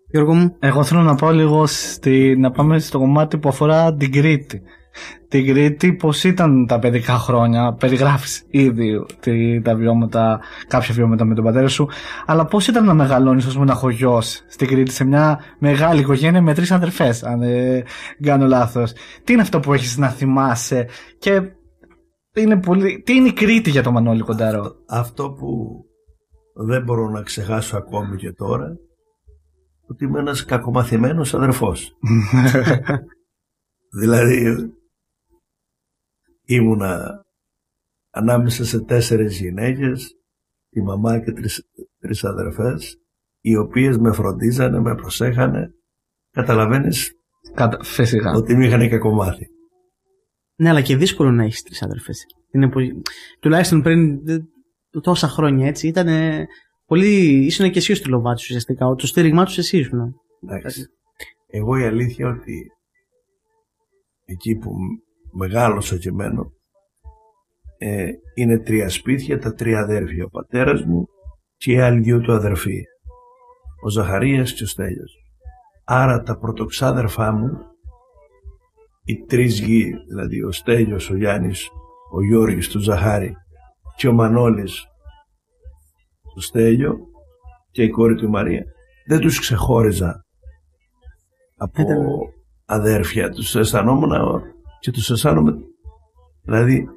Γιώργο 0.10 0.34
μου. 0.34 0.56
Εγώ 0.60 0.84
θέλω 0.84 1.02
να 1.02 1.16
πάω 1.16 1.32
λίγο 1.32 1.66
στη, 1.66 2.36
να 2.38 2.52
πάμε 2.52 2.80
στο 2.80 3.00
κομμάτι 3.00 3.38
που 3.38 3.50
αφορά 3.50 3.96
την 3.96 4.12
Κρήτη 4.12 4.62
την 5.28 5.48
Κρήτη, 5.48 5.94
πώς 5.94 6.24
ήταν 6.24 6.66
τα 6.68 6.80
παιδικά 6.80 7.14
χρόνια, 7.14 7.74
περιγράφεις 7.74 8.46
ήδη 8.50 9.06
τα 9.64 9.76
βιώματα, 9.76 10.40
κάποια 10.68 10.94
βιώματα 10.94 11.26
με 11.26 11.36
τον 11.36 11.44
πατέρα 11.44 11.68
σου, 11.68 11.88
αλλά 12.26 12.46
πώς 12.46 12.68
ήταν 12.68 12.86
να 12.86 12.94
μεγαλώνεις 12.94 13.56
ω 13.56 13.58
μοναχογιό 13.58 14.22
στην 14.22 14.68
Κρήτη 14.68 14.92
σε 14.92 15.04
μια 15.04 15.40
μεγάλη 15.60 16.00
οικογένεια 16.00 16.42
με 16.42 16.54
τρεις 16.54 16.72
αδερφές, 16.72 17.24
αν 17.24 17.40
δεν 17.40 17.84
κάνω 18.22 18.48
λάθος. 18.48 18.94
Τι 19.24 19.34
είναι 19.34 19.42
αυτό 19.42 19.60
που 19.60 19.74
έχεις 19.74 19.98
να 19.98 20.08
θυμάσαι 20.08 20.88
και 21.18 21.42
είναι 22.36 22.60
πολύ... 22.60 23.02
τι 23.06 23.16
είναι 23.16 23.28
η 23.28 23.34
Κρήτη 23.34 23.70
για 23.70 23.84
τον 23.84 23.94
Μανώλη 23.94 24.22
Κονταρό. 24.22 24.60
Αυτό, 24.60 24.84
αυτό 24.88 25.32
που 25.32 25.48
δεν 26.66 26.84
μπορώ 26.84 27.10
να 27.10 27.22
ξεχάσω 27.22 27.78
ακόμη 27.78 28.16
και 28.16 28.32
τώρα, 28.32 28.78
ότι 29.88 30.06
είμαι 30.06 30.20
ένας 30.20 30.46
κακομαθημένος 30.46 31.34
αδερφός. 31.34 31.92
δηλαδή 34.00 34.56
ήμουνα 36.46 37.26
ανάμεσα 38.10 38.66
σε 38.66 38.82
τέσσερις 38.82 39.40
γυναίκες, 39.40 40.18
τη 40.70 40.82
μαμά 40.82 41.20
και 41.20 41.32
τρεις, 41.32 41.70
τρεις 42.00 42.24
αδερφές, 42.24 42.98
οι 43.42 43.56
οποίες 43.56 43.98
με 43.98 44.14
φροντίζανε, 44.14 44.80
με 44.80 44.96
προσέχανε. 44.96 45.74
Καταλαβαίνεις 46.32 47.14
Κατα... 47.54 47.80
ότι 48.36 48.56
μου 48.56 48.62
είχαν 48.62 48.90
κακομάθει. 48.90 49.48
Ναι, 50.56 50.70
αλλά 50.70 50.82
και 50.82 50.98
δύσκολο 50.98 51.32
να 51.32 51.44
έχεις 51.44 51.64
τρεις 51.64 51.82
αδερφές. 51.82 52.26
Τουλάχιστον 53.40 53.82
πριν 53.82 54.20
τόσα 55.02 55.28
χρόνια 55.28 55.68
έτσι 55.68 55.88
ήταν 55.88 56.08
πολύ. 56.86 57.46
ήσουν 57.46 57.72
και 57.72 57.78
εσύ 57.78 57.92
ο 57.92 57.96
στυλοβάτης 57.96 58.44
ουσιαστικά. 58.44 58.96
Το 58.96 59.08
στήριγμά 59.08 59.46
τους 59.46 59.58
εσύ 59.58 59.78
ήσουν. 59.78 60.16
Εντάξει. 60.44 60.88
Εγώ 61.48 61.78
η 61.78 61.84
αλήθεια 61.84 62.28
ότι 62.28 62.72
εκεί 64.26 64.56
που 64.56 64.72
μεγάλωσα 65.34 65.98
και 65.98 66.12
μένω 66.12 66.52
ε, 67.78 68.12
είναι 68.36 68.60
τρία 68.60 68.90
σπίτια, 68.90 69.40
τα 69.40 69.54
τρία 69.54 69.80
αδέρφια. 69.80 70.26
Ο 70.26 70.30
πατέρας 70.30 70.84
μου 70.84 71.08
και 71.56 71.72
οι 71.72 71.80
άλλοι 71.80 72.00
δύο 72.00 72.20
του 72.20 72.34
αδερφοί. 72.34 72.84
Ο 73.84 73.90
Ζαχαρίας 73.90 74.54
και 74.54 74.64
ο 74.64 74.68
Στέλιος. 74.68 75.16
Άρα 75.84 76.22
τα 76.22 76.38
πρωτοξάδερφά 76.38 77.32
μου, 77.32 77.58
οι 79.06 79.16
τρεις 79.16 79.60
γη, 79.60 79.94
δηλαδή 80.08 80.44
ο 80.44 80.52
Στέλιος, 80.52 81.10
ο 81.10 81.16
Γιάννης, 81.16 81.70
ο 82.12 82.24
Γιώργης 82.24 82.70
του 82.70 82.80
Ζαχάρη 82.80 83.36
και 83.96 84.08
ο 84.08 84.14
Μανώλης 84.14 84.86
του 86.34 86.42
Στέλιο 86.42 86.98
και 87.72 87.84
η 87.84 87.90
κόρη 87.90 88.16
του 88.16 88.30
Μαρία. 88.30 88.64
Δεν 89.08 89.20
τους 89.20 89.40
ξεχώριζα 89.40 90.26
από 91.58 91.84
αδέρφια. 92.66 93.30
Τους 93.30 93.56
αισθανόμουν 93.56 94.12
και 94.84 94.92
τους 94.92 95.10
αισθάνομαι 95.10 95.54
δηλαδή 96.42 96.88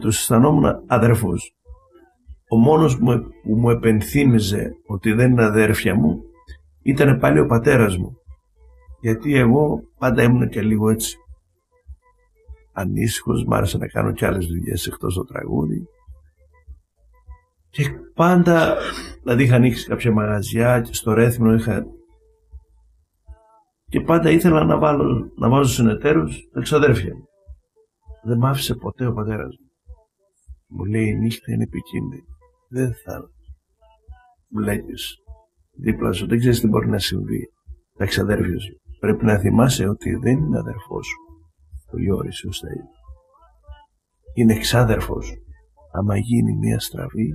τους 0.00 0.18
αισθανόμουν 0.18 0.64
αδερφούς 0.86 1.54
ο 2.48 2.56
μόνος 2.56 2.98
που 2.98 3.54
μου 3.56 3.70
επενθύμιζε 3.70 4.70
ότι 4.86 5.12
δεν 5.12 5.30
είναι 5.30 5.44
αδέρφια 5.44 5.94
μου 5.94 6.20
ήταν 6.86 7.18
πάλι 7.18 7.38
ο 7.38 7.46
πατέρας 7.46 7.96
μου. 7.96 8.16
Γιατί 9.00 9.36
εγώ 9.36 9.80
πάντα 9.98 10.22
ήμουν 10.22 10.48
και 10.48 10.62
λίγο 10.62 10.90
έτσι 10.90 11.16
ανήσυχος, 12.72 13.44
μ' 13.44 13.52
άρεσε 13.52 13.78
να 13.78 13.86
κάνω 13.86 14.12
και 14.12 14.26
άλλες 14.26 14.46
δουλειές 14.46 14.86
εκτός 14.86 15.14
το 15.14 15.24
τραγούδι. 15.24 15.86
Και 17.70 17.82
πάντα 18.14 18.76
δηλαδή 19.22 19.42
είχα 19.42 19.54
ανοίξει 19.54 19.86
κάποια 19.86 20.12
μαγαζιά 20.12 20.80
και 20.80 20.94
στο 20.94 21.12
Ρέθμινο 21.12 21.54
είχα 21.54 21.86
και 23.88 24.00
πάντα 24.00 24.30
ήθελα 24.30 24.64
να, 24.64 24.78
βάλω, 24.78 25.32
να 25.36 25.48
βάζω 25.48 25.72
συνεταίρους 25.72 26.48
τα 26.52 26.60
εξαδέρφια 26.60 27.14
μου. 27.14 27.24
Δεν 28.24 28.38
μ' 28.38 28.46
άφησε 28.46 28.74
ποτέ 28.74 29.06
ο 29.06 29.12
πατέρας 29.12 29.56
μου. 29.60 29.66
Μου 30.68 30.84
λέει 30.84 31.06
η 31.06 31.14
νύχτα 31.14 31.52
είναι 31.52 31.62
επικίνδυνη. 31.62 32.24
Δεν 32.68 32.94
θα 33.04 33.30
μπλέκεις 34.48 35.16
δίπλα 35.72 36.12
σου. 36.12 36.26
Δεν 36.26 36.38
ξέρεις 36.38 36.60
τι 36.60 36.66
μπορεί 36.66 36.88
να 36.88 36.98
συμβεί. 36.98 37.50
Τα 37.98 38.04
εξαδέρφια 38.04 38.58
σου. 38.58 38.80
Πρέπει 39.00 39.24
να 39.24 39.38
θυμάσαι 39.38 39.88
ότι 39.88 40.14
δεν 40.14 40.38
είναι 40.38 40.58
αδερφός 40.58 41.06
σου. 41.06 41.20
Το 41.90 41.98
Γιώρης 41.98 42.44
ο 42.44 42.52
Στέλιος. 42.52 43.00
Είναι 44.34 44.54
εξάδερφος 44.54 45.26
σου. 45.26 45.34
Άμα 45.92 46.16
γίνει 46.16 46.56
μια 46.56 46.78
στραβή, 46.78 47.34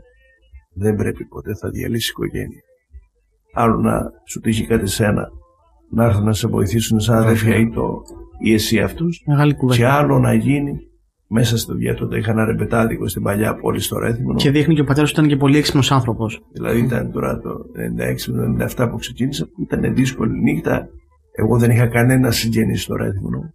δεν 0.74 0.96
πρέπει 0.96 1.26
ποτέ 1.26 1.56
θα 1.56 1.70
διαλύσει 1.70 2.10
η 2.10 2.14
οικογένεια. 2.14 2.62
Άλλο 3.54 3.78
να 3.78 4.12
σου 4.26 4.40
τύχει 4.40 4.66
κάτι 4.66 4.88
σένα 4.88 5.30
να 5.92 6.04
έρθουν 6.06 6.24
να 6.24 6.34
σε 6.34 6.48
βοηθήσουν 6.48 7.00
σαν 7.00 7.18
αδερφιά 7.18 7.56
ή, 7.56 7.70
το, 7.70 8.02
ή 8.40 8.54
εσύ 8.54 8.80
αυτούς 8.80 9.24
και 9.72 9.86
άλλο 9.86 10.20
να 10.20 10.34
γίνει 10.34 10.80
μέσα 11.28 11.58
στη 11.58 11.72
δουλειά 11.72 11.96
τότε 11.96 12.18
είχα 12.18 12.32
ένα 12.32 12.46
ρεμπετάδικο 12.46 13.08
στην 13.08 13.22
παλιά 13.22 13.56
πόλη 13.56 13.80
στο 13.80 14.00
Ρέθιμο. 14.00 14.34
Και 14.34 14.52
δείχνει 14.52 14.76
και 14.76 14.82
ο 14.82 14.84
πατέρας 14.84 15.12
ήταν 15.12 15.28
και 15.28 15.36
πολύ 15.36 15.58
έξυπνος 15.58 15.92
άνθρωπος. 15.92 16.42
Δηλαδή 16.52 16.80
ήταν 16.80 17.12
τώρα 17.12 17.40
το 17.40 17.50
96-97 18.76 18.88
που 18.92 18.98
ξεκίνησα, 18.98 19.48
ήταν 19.60 19.94
δύσκολη 19.94 20.42
νύχτα. 20.42 20.88
Εγώ 21.32 21.58
δεν 21.58 21.72
είχα 21.72 21.88
κανένα 21.88 22.32
συγγενή 22.32 22.78
στο 22.78 22.96
Ρέθυμνο, 22.96 23.54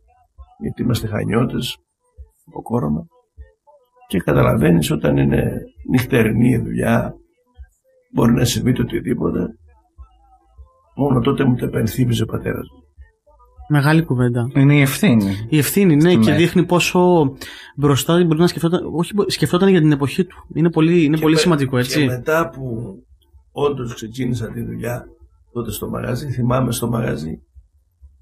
γιατί 0.58 0.82
είμαστε 0.82 1.06
χανιώτες 1.06 1.76
από 2.46 2.62
κόρονα. 2.62 3.06
Και 4.08 4.18
καταλαβαίνεις 4.18 4.90
όταν 4.90 5.16
είναι 5.16 5.52
νυχτερινή 5.90 6.48
η 6.48 6.58
δουλειά, 6.58 7.14
μπορεί 8.14 8.32
να 8.32 8.44
συμβεί 8.44 8.72
το 8.72 8.82
οτιδήποτε. 8.82 9.40
Μόνο 10.96 11.20
τότε 11.20 11.44
μου 11.44 11.54
το 11.56 11.64
επενθύμιζε 11.64 12.22
ο 12.22 12.26
πατέρας 12.26 12.66
μου. 12.72 12.80
Μεγάλη 13.68 14.02
κουβέντα. 14.02 14.50
Είναι 14.54 14.74
η 14.74 14.80
ευθύνη. 14.80 15.24
Η 15.48 15.58
ευθύνη, 15.58 15.94
ναι, 15.96 16.00
Στη 16.00 16.18
και 16.18 16.30
μέση. 16.30 16.32
δείχνει 16.42 16.64
πόσο 16.64 17.32
μπροστά 17.76 18.24
μπορεί 18.24 18.40
να 18.40 18.46
σκεφτόταν. 18.46 18.80
Όχι, 18.96 19.12
σκεφτόταν 19.26 19.68
για 19.68 19.80
την 19.80 19.92
εποχή 19.92 20.24
του. 20.24 20.36
Είναι 20.54 20.70
πολύ, 20.70 21.04
είναι 21.04 21.16
Και 21.16 21.22
πολύ 21.22 21.34
με- 21.34 21.40
σημαντικό, 21.40 21.78
έτσι. 21.78 21.98
Και 22.00 22.06
μετά 22.06 22.48
που 22.48 22.94
όντως 23.52 23.94
ξεκίνησα 23.94 24.50
τη 24.52 24.62
δουλειά 24.62 25.04
τότε 25.52 25.70
στο 25.70 25.88
μαγαζί, 25.88 26.30
θυμάμαι 26.30 26.72
στο 26.72 26.88
μαγαζί, 26.88 27.38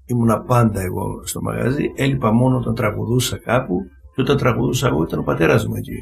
ήμουνα 0.05 0.41
πάντα 0.41 0.81
εγώ 0.81 1.21
στο 1.25 1.41
μαγαζί, 1.41 1.91
έλειπα 1.95 2.31
μόνο 2.31 2.57
όταν 2.57 2.75
τραγουδούσα 2.75 3.37
κάπου 3.37 3.75
και 4.15 4.21
όταν 4.21 4.37
τραγουδούσα 4.37 4.87
εγώ 4.87 5.03
ήταν 5.03 5.19
ο 5.19 5.23
πατέρας 5.23 5.65
μου 5.67 5.75
εκεί. 5.75 5.97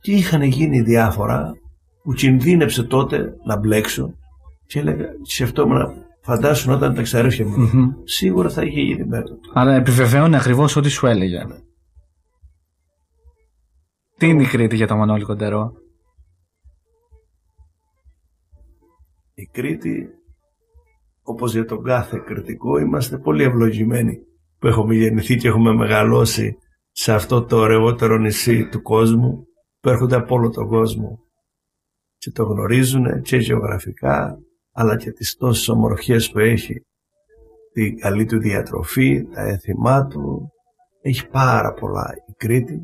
Και 0.00 0.12
είχαν 0.12 0.42
γίνει 0.42 0.80
διάφορα 0.80 1.52
που 2.02 2.12
κινδύνεψε 2.12 2.82
τότε 2.82 3.34
να 3.46 3.58
μπλέξω 3.58 4.10
και 4.68 4.78
έλεγα, 4.78 5.06
σκεφτόμουν, 5.22 6.04
φαντάσου 6.22 6.72
όταν 6.72 6.94
τα 6.94 7.02
ξαρέφια 7.02 7.46
μου, 7.46 7.70
Μμμ. 7.72 7.90
σίγουρα 8.04 8.48
θα 8.50 8.62
είχε 8.62 8.80
γίνει 8.80 9.04
μέτρο. 9.04 9.38
Άρα 9.52 9.74
επιβεβαιώνει 9.74 10.36
ακριβώς 10.36 10.76
ό,τι 10.76 10.88
σου 10.88 11.06
έλεγε. 11.06 11.46
Τι 14.16 14.26
είναι 14.28 14.42
η 14.42 14.46
Κρήτη 14.46 14.76
για 14.76 14.86
το 14.86 14.96
Μανώλη 14.96 15.24
Κοντερό; 15.24 15.72
Η 19.34 19.46
Κρήτη, 19.46 20.08
όπως 21.22 21.52
για 21.52 21.64
τον 21.64 21.82
κάθε 21.82 22.22
κριτικό, 22.26 22.78
είμαστε 22.78 23.18
πολύ 23.18 23.42
ευλογημένοι 23.42 24.18
που 24.58 24.66
έχουμε 24.66 24.94
γεννηθεί 24.94 25.36
και 25.36 25.48
έχουμε 25.48 25.72
μεγαλώσει 25.72 26.56
σε 26.90 27.12
αυτό 27.12 27.44
το 27.44 27.56
ωραιότερο 27.56 28.16
νησί 28.18 28.68
του 28.68 28.82
κόσμου 28.82 29.46
που 29.80 29.88
έρχονται 29.88 30.16
από 30.16 30.34
όλο 30.34 30.50
τον 30.50 30.68
κόσμο 30.68 31.18
και 32.16 32.30
το 32.30 32.42
γνωρίζουν 32.44 33.22
και 33.22 33.36
γεωγραφικά 33.36 34.38
αλλά 34.80 34.96
και 34.96 35.12
τις 35.12 35.36
τόσες 35.36 35.68
ομορφιές 35.68 36.30
που 36.30 36.38
έχει. 36.38 36.86
Την 37.72 37.98
καλή 37.98 38.24
του 38.24 38.38
διατροφή, 38.38 39.24
τα 39.24 39.42
έθιμά 39.42 40.06
του. 40.06 40.52
Έχει 41.00 41.28
πάρα 41.28 41.72
πολλά. 41.72 42.14
Η 42.26 42.32
Κρήτη. 42.36 42.80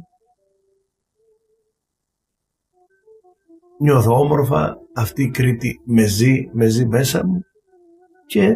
Νιώθω 3.80 4.18
όμορφα. 4.18 4.78
Αυτή 4.94 5.22
η 5.22 5.30
Κρήτη 5.30 5.80
με 5.84 6.04
ζει, 6.06 6.48
με 6.52 6.66
ζει 6.66 6.86
μέσα 6.86 7.26
μου. 7.26 7.40
Και 8.26 8.54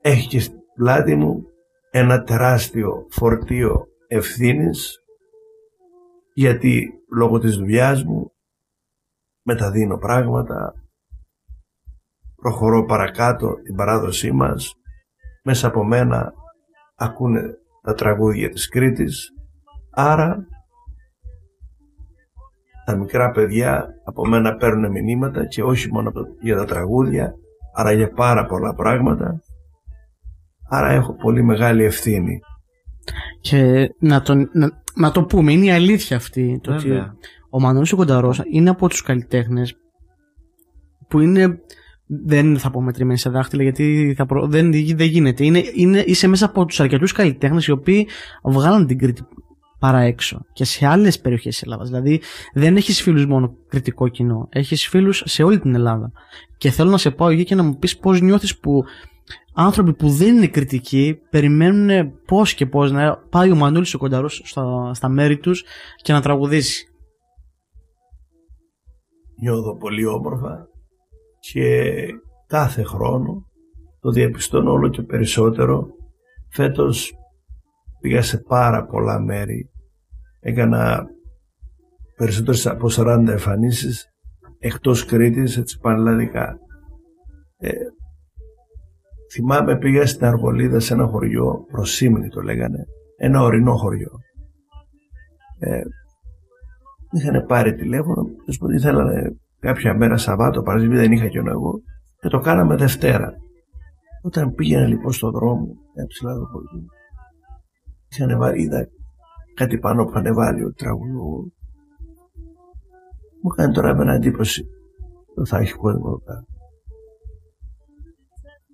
έχει 0.00 0.28
και 0.28 0.40
στην 0.40 0.58
πλάτη 0.74 1.14
μου 1.14 1.44
ένα 1.90 2.22
τεράστιο 2.22 3.06
φορτίο 3.10 3.86
ευθύνης 4.08 4.98
γιατί 6.34 6.90
λόγω 7.16 7.38
της 7.38 7.56
δουλειάς 7.56 8.04
μου 8.04 8.32
μεταδίνω 9.42 9.96
πράγματα 9.98 10.85
προχωρώ 12.46 12.84
παρακάτω 12.84 13.54
την 13.64 13.74
παράδοσή 13.74 14.32
μας 14.32 14.74
μέσα 15.42 15.66
από 15.66 15.84
μένα 15.84 16.32
ακούνε 16.96 17.42
τα 17.82 17.94
τραγούδια 17.94 18.48
της 18.48 18.68
Κρήτης 18.68 19.28
άρα 19.90 20.46
τα 22.84 22.96
μικρά 22.96 23.30
παιδιά 23.30 23.86
από 24.04 24.26
μένα 24.26 24.56
παίρνουν 24.56 24.90
μηνύματα 24.90 25.46
και 25.46 25.62
όχι 25.62 25.92
μόνο 25.92 26.12
για 26.40 26.56
τα 26.56 26.64
τραγούδια 26.64 27.34
αλλά 27.74 27.92
για 27.92 28.10
πάρα 28.10 28.46
πολλά 28.46 28.74
πράγματα 28.74 29.40
άρα 30.68 30.90
έχω 30.90 31.14
πολύ 31.14 31.42
μεγάλη 31.42 31.84
ευθύνη 31.84 32.40
Και 33.40 33.88
να, 33.98 34.22
τον, 34.22 34.50
να, 34.52 34.70
να 34.94 35.10
το 35.10 35.24
πούμε, 35.24 35.52
είναι 35.52 35.64
η 35.64 35.70
αλήθεια 35.70 36.16
αυτή. 36.16 36.60
Το 36.62 36.72
ότι 36.72 36.88
Βέβαια. 36.88 37.14
ο 37.50 37.60
Μανώλης 37.60 37.92
ο 37.92 37.96
Κονταρός 37.96 38.42
είναι 38.52 38.70
από 38.70 38.88
τους 38.88 39.02
καλλιτέχνες 39.02 39.76
που 41.08 41.20
είναι 41.20 41.60
δεν 42.06 42.58
θα 42.58 42.70
πω 42.70 42.80
μετρημένοι 42.80 43.18
σε 43.18 43.30
δάχτυλα 43.30 43.62
γιατί 43.62 44.14
θα 44.16 44.26
προ... 44.26 44.46
δεν, 44.46 44.70
δεν 44.72 45.06
γίνεται. 45.06 45.44
Είναι, 45.44 45.62
είναι, 45.74 45.98
είσαι 46.06 46.28
μέσα 46.28 46.46
από 46.46 46.64
τους 46.64 46.80
αρκετούς 46.80 47.12
καλλιτέχνες 47.12 47.66
οι 47.66 47.70
οποίοι 47.70 48.06
βγάλαν 48.42 48.86
την 48.86 48.98
Κρήτη 48.98 49.22
παρά 49.78 50.00
έξω 50.00 50.40
και 50.52 50.64
σε 50.64 50.86
άλλες 50.86 51.20
περιοχές 51.20 51.54
της 51.54 51.62
Ελλάδας. 51.62 51.88
Δηλαδή 51.88 52.20
δεν 52.52 52.76
έχεις 52.76 53.02
φίλους 53.02 53.26
μόνο 53.26 53.54
κριτικό 53.68 54.08
κοινό, 54.08 54.48
έχεις 54.50 54.88
φίλους 54.88 55.22
σε 55.26 55.42
όλη 55.42 55.60
την 55.60 55.74
Ελλάδα. 55.74 56.12
Και 56.58 56.70
θέλω 56.70 56.90
να 56.90 56.98
σε 56.98 57.10
πάω 57.10 57.28
εκεί 57.28 57.44
και 57.44 57.54
να 57.54 57.62
μου 57.62 57.76
πεις 57.78 57.98
πώς 57.98 58.20
νιώθεις 58.20 58.58
που 58.58 58.84
άνθρωποι 59.54 59.94
που 59.94 60.08
δεν 60.08 60.36
είναι 60.36 60.46
κριτικοί 60.46 61.18
περιμένουν 61.30 62.12
πώς 62.26 62.54
και 62.54 62.66
πώς 62.66 62.92
να 62.92 63.16
πάει 63.16 63.50
ο 63.50 63.54
Μανούλης 63.54 63.94
ο 63.94 63.98
Κονταρός 63.98 64.42
στα, 64.44 64.94
στα 64.94 65.08
μέρη 65.08 65.38
τους 65.38 65.64
και 66.02 66.12
να 66.12 66.20
τραγουδήσει. 66.20 66.86
νιώθω 69.40 69.76
πολύ 69.76 70.06
όμορφα 70.06 70.68
και 71.52 71.92
κάθε 72.46 72.82
χρόνο 72.82 73.46
το 74.00 74.10
διαπιστώνω 74.10 74.72
όλο 74.72 74.88
και 74.88 75.02
περισσότερο. 75.02 75.86
Φέτος 76.48 77.12
πήγα 78.00 78.22
σε 78.22 78.38
πάρα 78.38 78.86
πολλά 78.86 79.20
μέρη. 79.20 79.70
Έκανα 80.40 81.06
περισσότερες 82.16 82.66
από 82.66 82.86
40 82.90 83.26
εμφανίσεις 83.28 84.06
εκτός 84.58 85.04
Κρήτης 85.04 85.56
έτσι 85.56 85.78
πανελλαδικά. 85.78 86.58
Ε, 87.58 87.70
θυμάμαι 89.32 89.78
πήγα 89.78 90.06
στην 90.06 90.26
Αργολίδα 90.26 90.80
σε 90.80 90.94
ένα 90.94 91.06
χωριό 91.06 91.66
Προσίμνη 91.70 92.28
το 92.28 92.40
λέγανε 92.40 92.84
ένα 93.16 93.42
ορεινό 93.42 93.76
χωριό. 93.76 94.10
Ε, 95.58 95.80
είχαν 97.10 97.46
πάρει 97.46 97.74
τηλέφωνο 97.74 98.22
τους 98.44 98.58
που 98.58 98.70
ήθελαν 98.70 99.38
κάποια 99.66 99.96
μέρα 99.96 100.16
Σαββάτο 100.16 100.62
Παρασκευή 100.62 100.96
δεν 100.96 101.12
είχα 101.12 101.28
κι 101.28 101.36
εγώ 101.36 101.80
και 102.20 102.28
το 102.28 102.38
κάναμε 102.38 102.76
Δευτέρα. 102.76 103.32
Όταν 104.22 104.54
πήγαινα 104.54 104.86
λοιπόν 104.86 105.12
στον 105.12 105.30
δρόμο 105.30 105.66
ένα 105.94 106.06
ψηλά 106.06 106.34
το 106.34 106.44
χωριό 106.44 106.84
είχαν 108.08 108.38
βάλει 108.38 108.62
είδα 108.62 108.88
κάτι 109.54 109.78
πάνω 109.78 110.04
που 110.04 110.10
είχαν 110.10 110.34
βάλει 110.34 110.64
ο 110.64 110.72
τραγουδός. 110.72 111.52
Μου 113.42 113.50
κάνει 113.56 113.72
τώρα 113.72 113.94
με 113.94 114.14
εντύπωση 114.14 114.64
δεν 115.34 115.46
θα 115.46 115.58
έχει 115.58 115.72
κόσμο 115.72 116.04
εδώ 116.06 116.20
πέρα 116.20 116.44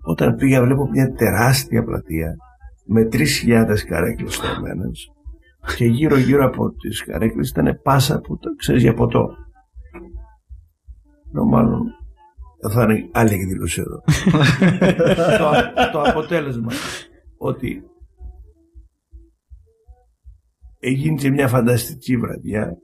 όταν 0.02 0.34
πήγα 0.34 0.62
βλέπω 0.62 0.88
μια 0.88 1.12
τεράστια 1.12 1.84
πλατεία 1.84 2.36
με 2.86 3.08
3.000 3.12 3.78
καρέκλες 3.88 4.34
στρωμένες 4.34 5.08
και 5.76 5.84
γύρω 5.84 6.18
γύρω 6.18 6.44
από 6.44 6.70
τις 6.70 7.04
καρέκλες 7.04 7.48
ήταν 7.48 7.80
πάσα 7.82 8.20
που 8.20 8.38
το 8.38 8.54
ξέρεις 8.54 8.82
για 8.82 8.94
ποτό. 8.94 9.28
Ενώ 11.32 11.44
μάλλον 11.44 11.94
θα 12.70 12.82
είναι 12.82 13.08
άλλη 13.12 13.34
εκδήλωση 13.34 13.80
εδώ. 13.80 14.02
το, 15.38 15.50
το 15.92 16.02
αποτέλεσμα 16.02 16.72
ότι 17.36 17.82
έγινε 20.78 21.14
και 21.14 21.30
μια 21.30 21.48
φανταστική 21.48 22.16
βραδιά 22.16 22.76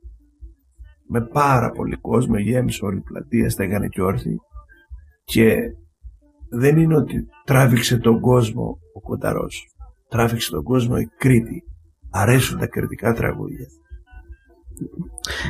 με 1.09 1.21
πάρα 1.21 1.71
πολύ 1.71 1.97
κόσμο, 1.97 2.39
γέμισε 2.39 2.85
όλη 2.85 2.99
η 2.99 3.03
πλατεία, 3.03 3.51
στέγανε 3.51 3.89
και 3.89 4.03
όρθιοι 4.03 4.37
και 5.25 5.57
δεν 6.51 6.77
είναι 6.77 6.97
ότι 6.97 7.27
τράβηξε 7.45 7.99
τον 7.99 8.21
κόσμο 8.21 8.79
ο 8.95 9.01
Κονταρός. 9.01 9.67
Τράβηξε 10.09 10.51
τον 10.51 10.63
κόσμο 10.63 10.97
η 10.99 11.07
Κρήτη. 11.19 11.63
Αρέσουν 12.11 12.59
τα 12.59 12.67
κριτικά 12.67 13.13
τραγούδια. 13.13 13.67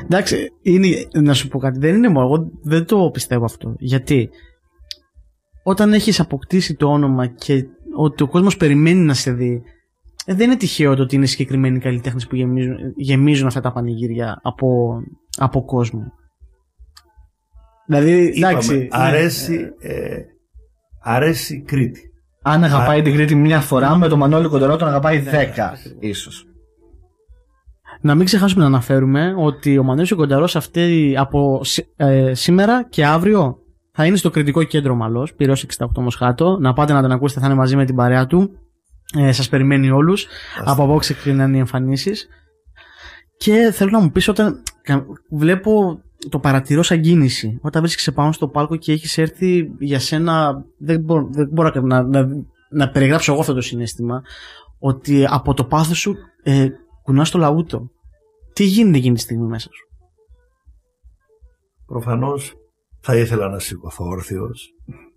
Εντάξει, 0.05 0.53
είναι, 0.63 0.89
να 1.15 1.35
σου 1.35 1.49
πω 1.49 1.59
κάτι, 1.59 1.79
δεν 1.79 1.95
είναι 1.95 2.09
μόνο, 2.09 2.27
εγώ 2.27 2.51
δεν 2.63 2.85
το 2.85 3.11
πιστεύω 3.11 3.45
αυτό. 3.45 3.75
Γιατί 3.79 4.31
όταν 5.63 5.93
έχεις 5.93 6.21
αποκτήσει 6.21 6.75
το 6.75 6.87
όνομα 6.87 7.27
και 7.27 7.65
ότι 7.97 8.23
ο 8.23 8.29
κόσμος 8.29 8.57
περιμένει 8.57 9.01
να 9.01 9.15
σε 9.15 9.33
δει, 9.33 9.63
ε, 10.25 10.35
δεν 10.35 10.47
είναι 10.47 10.57
τυχαίο 10.57 10.95
το 10.95 11.03
ότι 11.03 11.15
είναι 11.17 11.27
συγκεκριμένοι 11.27 11.79
καλλιτέχνες 11.79 12.27
που 12.27 12.37
γεμίζουν, 12.37 12.77
γεμίζουν 12.97 13.47
αυτά 13.47 13.61
τα 13.61 13.73
πανηγύρια 13.73 14.41
από, 14.43 15.01
από 15.37 15.65
κόσμο. 15.65 16.13
Δηλαδή, 17.87 18.33
εντάξει. 18.37 18.75
Είπαμε, 18.75 19.03
ναι. 19.03 19.09
αρέσει, 19.09 19.69
ε, 19.79 20.17
αρέσει 21.03 21.55
η 21.55 21.63
Κρήτη. 21.63 22.01
Αν 22.43 22.65
αγαπάει 22.65 23.03
την 23.03 23.15
Κρήτη 23.15 23.35
μια 23.35 23.61
φορά, 23.61 23.97
με 23.97 24.09
τον 24.09 24.19
Μανώλη 24.19 24.49
Κοντερό 24.49 24.77
τον 24.77 24.89
αγαπάει 24.89 25.23
Ναι, 25.23 25.31
δέκα, 25.31 25.73
ίσως. 25.99 26.47
Να 28.01 28.15
μην 28.15 28.25
ξεχάσουμε 28.25 28.61
να 28.63 28.67
αναφέρουμε 28.69 29.35
ότι 29.37 29.79
ο 29.79 29.83
Μανώλης 29.83 30.11
ο 30.13 30.17
Κονταρός 30.17 30.57
αυτή 30.57 31.15
από 31.19 31.61
σι- 31.65 31.87
ε, 31.97 32.35
σήμερα 32.35 32.87
και 32.89 33.07
αύριο 33.07 33.59
θα 33.93 34.07
είναι 34.07 34.17
στο 34.17 34.31
κριτικό 34.31 34.63
κέντρο 34.63 34.95
Μαλός, 34.95 35.35
πυρός 35.35 35.63
68 35.63 36.01
Μοσχάτο. 36.03 36.59
Να 36.61 36.73
πάτε 36.73 36.93
να 36.93 37.03
τον 37.03 37.11
ακούσετε, 37.13 37.41
θα 37.41 37.47
είναι 37.47 37.55
μαζί 37.55 37.77
με 37.77 37.85
την 37.85 37.95
παρέα 37.95 38.27
του. 38.27 38.51
Ε, 39.19 39.33
σας 39.33 39.49
περιμένει 39.49 39.91
όλους. 39.91 40.27
Από 40.65 40.83
απόψε 40.83 41.15
ξεκινάνε 41.15 41.57
οι 41.57 41.59
εμφανίσεις. 41.59 42.29
Και 43.37 43.71
θέλω 43.73 43.91
να 43.91 44.01
μου 44.01 44.11
πεις 44.11 44.29
όταν 44.29 44.63
κα- 44.83 45.05
βλέπω 45.31 46.01
το 46.29 46.39
παρατηρώ 46.39 46.83
σαν 46.83 47.01
κίνηση. 47.01 47.59
Όταν 47.63 47.83
βρίσκεσαι 47.83 48.13
πάνω 48.13 48.33
στο 48.33 48.49
πάλκο 48.49 48.77
και 48.77 48.93
έχεις 48.93 49.19
έρθει 49.19 49.71
για 49.79 49.99
σένα. 49.99 50.65
Δεν 50.79 51.01
μπορώ, 51.01 51.29
δεν 51.33 51.49
μπορώ 51.53 51.71
να, 51.83 52.03
να, 52.03 52.27
να 52.71 52.89
περιγράψω 52.91 53.33
εγώ 53.33 53.41
αυτό 53.41 53.55
το 53.55 53.61
συνέστημα. 53.61 54.23
Ότι 54.79 55.25
από 55.29 55.55
το 55.55 55.65
πάθος 55.65 55.99
σου 55.99 56.15
ε, 56.43 56.67
κουνάς 57.09 57.31
το 57.31 57.39
λαούτο. 57.39 57.91
Τι 58.53 58.65
γίνεται 58.65 58.99
εκείνη 58.99 59.15
τη 59.15 59.21
στιγμή 59.21 59.47
μέσα 59.47 59.69
σου; 59.73 59.87
Προφανώς 61.87 62.55
θα 63.01 63.17
ήθελα 63.17 63.49
να 63.49 63.59
σηκωθώ 63.59 64.05
όρθιος. 64.05 64.69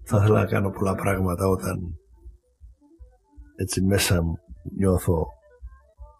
Θα 0.04 0.18
ήθελα 0.18 0.40
να 0.40 0.46
κάνω 0.46 0.70
πολλά 0.70 0.96
πράγματα 0.96 1.48
όταν 1.48 1.80
έτσι 3.56 3.82
μέσα 3.82 4.24
μου 4.24 4.38
νιώθω 4.78 5.28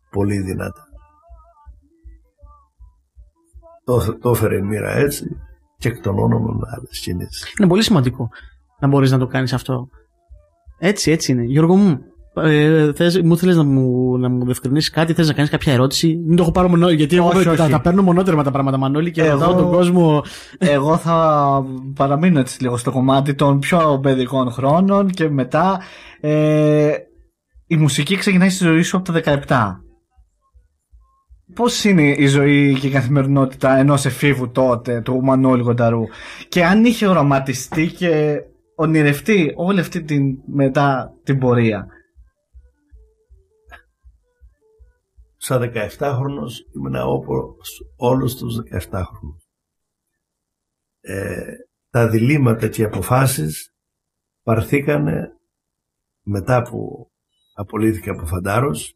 πολύ 0.10 0.40
δυνατά. 0.40 0.86
Το, 3.84 4.18
το 4.18 4.30
έφερε 4.30 4.58
η 4.58 4.62
μοίρα 4.62 4.92
έτσι 4.92 5.26
και 5.78 5.88
εκτονώνομαι 5.88 6.54
με 6.54 6.68
άλλες 6.76 7.00
κινήσεις. 7.00 7.54
Είναι 7.60 7.68
πολύ 7.68 7.84
σημαντικό 7.84 8.30
να 8.80 8.88
μπορείς 8.88 9.12
να 9.12 9.18
το 9.18 9.28
κάνεις 9.28 9.54
αυτό. 9.54 9.88
Έτσι, 10.78 11.12
έτσι 11.12 11.32
είναι. 11.32 11.44
Γιώργο 11.44 11.76
μου, 11.76 12.00
ε, 12.36 12.94
θες, 12.94 13.22
μου 13.22 13.38
θέλεις 13.38 13.56
να 13.56 13.64
μου, 13.64 14.18
να 14.18 14.30
μου 14.30 14.46
διευκρινίσεις 14.46 14.90
κάτι, 14.90 15.14
θες 15.14 15.28
να 15.28 15.34
κάνεις 15.34 15.50
κάποια 15.52 15.74
ερώτηση; 15.74 16.22
Μην 16.28 16.36
το 16.36 16.42
έχω 16.44 16.52
πάρει 16.52 16.70
μονό, 16.70 16.90
γιατί 16.90 17.16
εγώ 17.16 17.28
Όχι, 17.28 17.44
τα, 17.44 17.52
όχι. 17.52 17.72
τα 17.72 17.82
παίρνω 17.82 18.02
μονότερμα 18.02 18.44
τα 18.44 18.52
πράγματα 18.52 18.78
Μανώλη 18.78 19.12
και 19.12 19.22
Εγώ- 19.22 19.32
ρωτάω 19.32 19.54
τον 19.54 19.72
κόσμο. 19.72 20.24
Εγώ 20.58 20.98
θα 20.98 21.48
παραμείνω 21.96 22.40
έτσι 22.40 22.62
λίγο 22.62 22.78
στο 22.78 22.92
κομμάτι 22.92 23.34
των 23.34 23.60
πιο 23.60 24.00
παιδικών 24.02 24.52
χρόνων 24.52 25.10
και 25.10 25.30
μετά 25.30 25.80
ε, 26.20 26.92
η 27.68 27.76
μουσική 27.76 28.16
ξεκινάει 28.16 28.50
στη 28.50 28.64
ζωή 28.64 28.82
σου 28.82 28.98
από 28.98 29.12
τα 29.12 29.40
17. 29.48 29.82
Πώς 31.56 31.84
είναι 31.84 32.02
η 32.18 32.28
ζωή 32.28 32.78
και 32.80 32.88
η 32.88 32.92
καθημερινότητα 32.92 33.78
ενός 33.78 34.06
εφήβου 34.06 34.52
τότε 34.52 35.02
του 35.02 35.22
Μανώλη 35.24 35.62
Γονταρού; 35.62 36.02
Και 36.50 36.66
αν 36.66 36.86
είχε 36.86 37.08
οραματιστεί 37.08 37.88
και 37.88 38.36
ονειρευτεί 38.76 39.52
όλη 39.56 39.80
αυτή 39.80 40.04
την 40.04 40.24
μετά 40.54 41.12
την 41.24 41.38
πορεία; 41.40 41.86
Σαν 45.44 45.72
17χρονος 45.74 46.52
ήμουν 46.76 46.96
όπως 46.96 47.94
όλους 47.96 48.36
τους 48.36 48.58
17χρονους. 48.72 49.44
Ε, 51.00 51.54
τα 51.90 52.10
διλήμματα 52.10 52.68
και 52.68 52.82
οι 52.82 52.86
αποφάσεις 52.86 53.74
πάρθήκανε 54.44 55.32
μετά 56.22 56.62
που 56.62 57.12
απολύθηκε 57.54 58.10
από 58.10 58.26
φαντάρος 58.26 58.94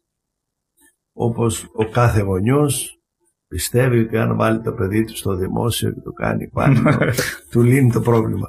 όπως 1.12 1.64
ο 1.74 1.90
κάθε 1.90 2.20
γονιός 2.20 3.00
πιστεύει 3.48 3.98
ότι 4.00 4.16
αν 4.16 4.36
βάλει 4.36 4.60
το 4.60 4.72
παιδί 4.72 5.04
του 5.04 5.16
στο 5.16 5.34
δημόσιο 5.34 5.92
και 5.92 6.00
το 6.00 6.12
κάνει 6.12 6.48
πάνω 6.48 6.98
του 7.50 7.62
λύνει 7.62 7.92
το 7.92 8.00
πρόβλημα. 8.00 8.48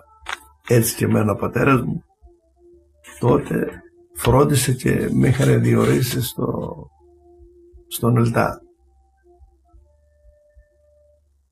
Έτσι 0.67 0.95
και 0.95 1.05
εμένα 1.05 1.31
ο 1.31 1.35
πατέρας 1.35 1.81
μου 1.81 2.03
τότε 3.19 3.81
φρόντισε 4.13 4.73
και 4.73 5.09
με 5.11 5.27
είχαν 5.27 5.61
διορίσει 5.61 6.21
στο, 6.21 6.75
στον 7.87 8.17
ΕΛΤΑ. 8.17 8.61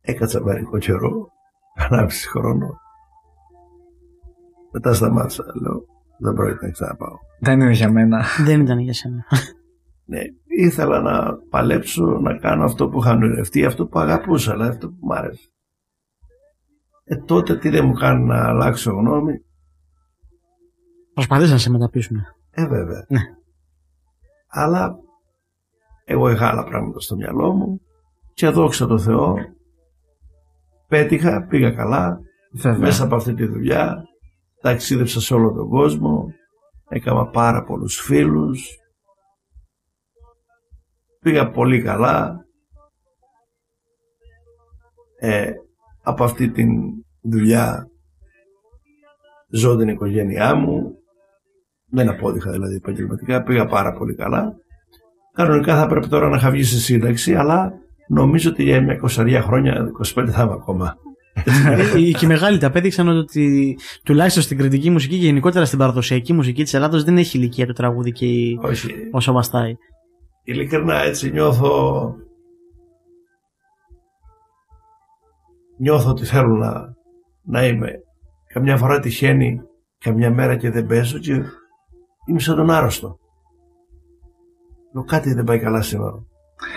Έκατσα 0.01 0.43
μερικό 0.43 0.77
καιρό, 0.77 1.31
ανάμιση 1.75 2.27
χρόνο. 2.27 2.79
Μετά 4.71 4.93
σταμάτησα, 4.93 5.43
λέω, 5.61 5.85
δεν 6.17 6.33
πρόκειται 6.33 6.65
να 6.65 6.71
ξαναπάω. 6.71 7.17
Δεν 7.39 7.59
είναι 7.59 7.71
για 7.71 7.91
μένα. 7.91 8.23
Δεν 8.45 8.61
ήταν 8.61 8.79
για 8.79 8.93
σένα. 8.93 9.25
Ναι, 10.05 10.19
ήθελα 10.45 11.01
να 11.01 11.35
παλέψω 11.49 12.03
να 12.05 12.37
κάνω 12.37 12.63
αυτό 12.63 12.89
που 12.89 12.99
είχα 12.99 13.11
ονειρευτεί, 13.11 13.65
αυτό 13.65 13.87
που 13.87 13.99
αγαπούσα, 13.99 14.51
αλλά 14.51 14.67
αυτό 14.67 14.89
που 14.89 14.97
μ' 15.01 15.11
άρεσε. 15.11 15.49
Ε, 17.03 17.15
τότε 17.15 17.57
τι 17.57 17.69
δεν 17.69 17.85
μου 17.85 17.93
κάνει 17.93 18.25
να 18.25 18.47
αλλάξω 18.47 18.91
γνώμη. 18.91 19.45
Προσπαθείς 21.13 21.51
να 21.51 21.57
σε 21.57 21.69
μεταπίσουμε. 21.69 22.23
Ε, 22.49 22.67
βέβαια. 22.67 23.05
Ναι. 23.07 23.19
Αλλά 24.47 24.97
εγώ 26.05 26.29
είχα 26.29 26.47
άλλα 26.47 26.63
πράγματα 26.63 26.99
στο 26.99 27.15
μυαλό 27.15 27.53
μου 27.53 27.81
και 28.33 28.49
δόξα 28.49 28.87
τω 28.87 28.97
Θεώ 28.97 29.35
πέτυχα, 30.87 31.45
πήγα 31.45 31.71
καλά 31.71 32.19
Βέβαια. 32.51 32.79
μέσα 32.79 33.03
από 33.03 33.15
αυτή 33.15 33.33
τη 33.33 33.45
δουλειά 33.45 34.03
ταξίδεψα 34.61 35.21
σε 35.21 35.33
όλο 35.33 35.51
τον 35.53 35.69
κόσμο 35.69 36.25
έκανα 36.89 37.27
πάρα 37.27 37.63
πολλούς 37.63 38.01
φίλους 38.01 38.79
πήγα 41.25 41.49
πολύ 41.49 41.81
καλά. 41.81 42.45
Ε, 45.19 45.51
από 46.01 46.23
αυτή 46.23 46.51
τη 46.51 46.65
δουλειά 47.21 47.87
ζω 49.49 49.77
την 49.77 49.87
οικογένειά 49.87 50.55
μου. 50.55 50.97
Δεν 51.85 52.09
απόδειχα 52.09 52.51
δηλαδή 52.51 52.75
επαγγελματικά 52.75 53.43
πήγα 53.43 53.65
πάρα 53.65 53.93
πολύ 53.93 54.15
καλά 54.15 54.55
κανονικά 55.35 55.75
θα 55.79 55.87
πρέπει 55.87 56.07
τώρα 56.07 56.29
να 56.29 56.35
είχα 56.37 56.49
βγει 56.49 56.63
στη 56.63 56.77
σύνταξη 56.79 57.35
αλλά 57.35 57.73
νομίζω 58.07 58.49
ότι 58.49 58.63
για 58.63 58.81
μια 58.81 58.99
20 59.03 59.39
χρόνια 59.43 59.91
25 60.15 60.25
θα 60.29 60.43
είμαι 60.43 60.51
ακόμα. 60.53 60.95
Ε, 61.95 61.99
οι- 61.99 62.11
και 62.13 62.25
οι 62.25 62.27
μεγάλοι 62.27 62.57
τα 62.57 62.67
απέδειξαν 62.67 63.07
ότι 63.07 63.77
τουλάχιστον 64.03 64.43
στην 64.43 64.57
κριτική 64.57 64.89
μουσική 64.89 65.19
και 65.19 65.25
γενικότερα 65.25 65.65
στην 65.65 65.79
παραδοσιακή 65.79 66.33
μουσική 66.33 66.63
της 66.63 66.73
Ελλάδος 66.73 67.03
δεν 67.03 67.17
έχει 67.17 67.37
ηλικία 67.37 67.65
το 67.65 67.73
τραγούδι 67.73 68.11
και 68.11 68.25
η- 68.25 68.59
όχι. 68.61 68.89
όσο 69.11 69.31
βαστάει. 69.33 69.75
ειλικρινά 70.43 71.01
έτσι 71.03 71.31
νιώθω 71.31 72.13
νιώθω 75.77 76.09
ότι 76.09 76.25
θέλω 76.25 76.55
να, 76.55 76.73
να 77.43 77.65
είμαι. 77.67 77.91
Καμιά 78.53 78.77
φορά 78.77 78.99
τυχαίνει 78.99 79.59
καμιά 79.97 80.31
μέρα 80.31 80.55
και 80.55 80.69
δεν 80.71 80.85
παίζω 80.85 81.17
και 81.19 81.41
είμαι 82.29 82.39
σαν 82.39 82.55
τον 82.55 82.69
άρρωστο 82.71 83.17
Λέω 84.95 85.03
κάτι 85.03 85.33
δεν 85.33 85.43
πάει 85.43 85.59
καλά 85.59 85.81
σήμερα 85.81 86.25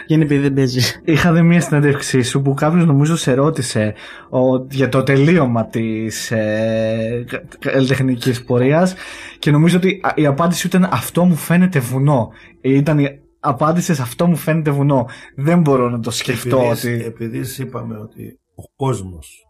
Και 0.06 0.14
είναι 0.14 0.24
επειδή 0.24 0.40
δεν 0.40 0.54
παίζει. 0.54 1.00
Είχα 1.04 1.32
δει 1.32 1.42
μια 1.42 1.60
συνέντευξή 1.60 2.22
σου 2.22 2.42
που 2.42 2.54
κάποιος 2.54 2.86
νομίζω 2.86 3.16
σε 3.16 3.34
ρώτησε 3.34 3.94
ο, 4.30 4.56
για 4.70 4.88
το 4.88 5.02
τελείωμα 5.02 5.66
της 5.66 6.30
ε, 6.30 7.24
καλλιτεχνικής 7.58 8.44
πορείας 8.44 8.94
και 9.38 9.50
νομίζω 9.50 9.76
ότι 9.76 10.00
α, 10.02 10.12
η 10.14 10.26
απάντηση 10.26 10.66
ήταν 10.66 10.88
αυτό 10.90 11.24
μου 11.24 11.34
φαίνεται 11.34 11.78
βουνό. 11.78 12.30
Ήταν 12.60 12.98
η 12.98 13.08
απάντηση 13.40 13.94
σε 13.94 14.02
αυτό 14.02 14.26
μου 14.26 14.36
φαίνεται 14.36 14.70
βουνό. 14.70 15.06
Δεν 15.36 15.60
μπορώ 15.60 15.88
να 15.88 16.00
το 16.00 16.10
σκεφτώ 16.10 16.58
επειδή, 16.58 16.94
ότι... 16.94 17.04
επειδή 17.04 17.44
σου 17.44 17.62
είπαμε 17.62 17.98
ότι 17.98 18.40
ο 18.54 18.62
κόσμος 18.76 19.46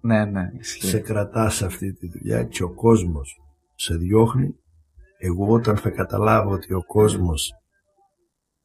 Ναι, 0.00 0.24
ναι, 0.24 0.50
ισχύει. 0.58 0.86
σε 0.86 0.98
κρατά 0.98 1.50
σε 1.50 1.64
αυτή 1.64 1.92
τη 1.92 2.08
δουλειά 2.08 2.42
και 2.42 2.62
ο 2.62 2.70
κόσμος 2.70 3.40
σε 3.74 3.94
διώχνει 3.94 4.54
εγώ 5.18 5.46
όταν 5.46 5.76
θα 5.76 5.90
καταλάβω 5.90 6.50
ότι 6.50 6.74
ο 6.74 6.84
κόσμος 6.84 7.52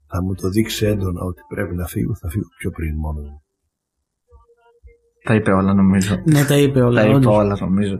θα 0.07 0.23
μου 0.23 0.35
το 0.35 0.49
δείξει 0.49 0.85
έντονα 0.85 1.21
ότι 1.21 1.41
πρέπει 1.47 1.75
να 1.75 1.85
φύγω 1.85 2.15
θα 2.15 2.29
φύγω 2.29 2.47
πιο 2.57 2.71
πριν 2.71 2.95
μόνο 2.95 3.19
μου. 3.19 3.41
Τα 5.23 5.35
είπε 5.35 5.51
όλα 5.51 5.73
νομίζω. 5.73 6.21
ναι, 6.25 6.45
τα 6.45 6.57
είπε 6.57 6.81
όλα. 6.81 7.01
Τα 7.01 7.07
είπε 7.07 7.15
όντως. 7.15 7.35
όλα 7.35 7.57
νομίζω. 7.59 7.99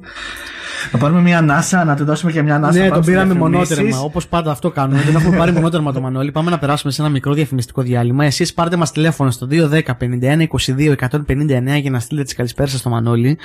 Να 0.92 1.00
πάρουμε 1.00 1.22
μια 1.22 1.38
ανάσα, 1.38 1.86
να 1.86 1.96
του 1.96 2.06
δώσουμε 2.06 2.32
και 2.32 2.42
μια 2.42 2.56
ανάσα. 2.56 2.80
Ναι, 2.80 2.88
να 2.88 2.94
τον 2.94 3.04
πάμε 3.04 3.12
πήραμε 3.12 3.34
στις 3.34 3.40
διαφημίσεις. 3.40 3.78
μονότερμα. 3.78 4.00
Όπως 4.00 4.28
πάντα 4.28 4.52
αυτό 4.52 4.72
κάνουμε. 4.72 5.02
Δεν 5.02 5.16
έχουμε 5.16 5.38
πάρει 5.38 5.52
μονότερμα 5.52 5.94
το 5.94 6.02
Μανώλη. 6.02 6.32
Πάμε 6.32 6.50
να 6.50 6.58
περάσουμε 6.58 6.92
σε 6.92 7.02
ένα 7.02 7.12
μικρό 7.12 7.34
διαφημιστικό 7.34 7.82
διάλειμμα. 7.82 8.26
Εσείς 8.26 8.54
πάρτε 8.54 8.76
μας 8.76 8.92
τηλέφωνο 8.92 9.32
στο 9.32 9.48
210 9.52 9.98
51 9.98 10.48
22 10.78 10.96
159 10.96 11.80
για 11.82 11.92
να 11.92 12.00
στείλετε 12.00 12.26
τις 12.26 12.36
καλησπέρες 12.36 12.72
σας 12.72 12.80
στο 12.80 12.90
Μανώλη. 12.90 13.38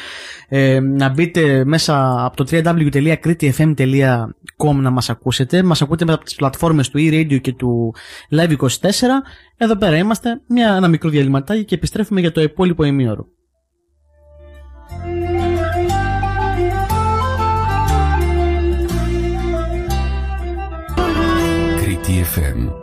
Ε, 0.48 0.80
να 0.80 1.08
μπείτε 1.08 1.64
μέσα 1.64 2.24
από 2.24 2.36
το 2.36 2.46
www.kritifm.com 2.50 4.74
να 4.74 4.90
μας 4.90 5.10
ακούσετε. 5.10 5.62
Μας 5.62 5.82
ακούτε 5.82 6.12
από 6.12 6.24
τις 6.24 6.34
πλατφόρμες 6.34 6.88
του 6.88 6.98
e-radio 6.98 7.40
και 7.40 7.52
του 7.52 7.94
Live24. 8.30 8.66
Εδώ 9.56 9.76
πέρα 9.76 9.96
είμαστε. 9.96 10.40
Μια, 10.48 10.74
ένα 10.76 10.88
μικρό 10.88 11.10
διαλυματάκι 11.10 11.64
και 11.64 11.74
επιστρέφουμε 11.74 12.20
για 12.20 12.32
το 12.32 12.42
υπόλοιπο 12.42 12.84
ημίωρο. 12.84 13.26
FM. 22.22 22.81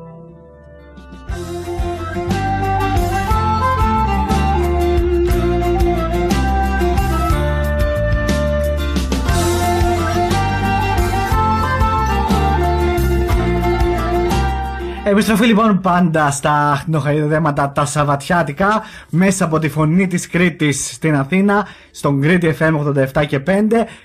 Επιστροφή 15.12 15.46
λοιπόν 15.46 15.80
πάντα 15.82 16.32
στα 16.32 16.82
χνοχαϊδέματα 16.86 17.72
τα 17.72 17.86
Σαββατιάτικα 17.86 18.84
μέσα 19.10 19.46
από 19.46 19.60
τη 19.60 19.70
φωνή 19.70 20.08
της 20.08 20.28
Κρήτης 20.30 20.94
στην 20.94 21.16
Αθήνα 21.16 21.68
στον 21.92 22.22
Κρήτη 22.22 22.56
FM 22.60 22.74
87 23.22 23.26
και 23.28 23.40
5 23.48 23.52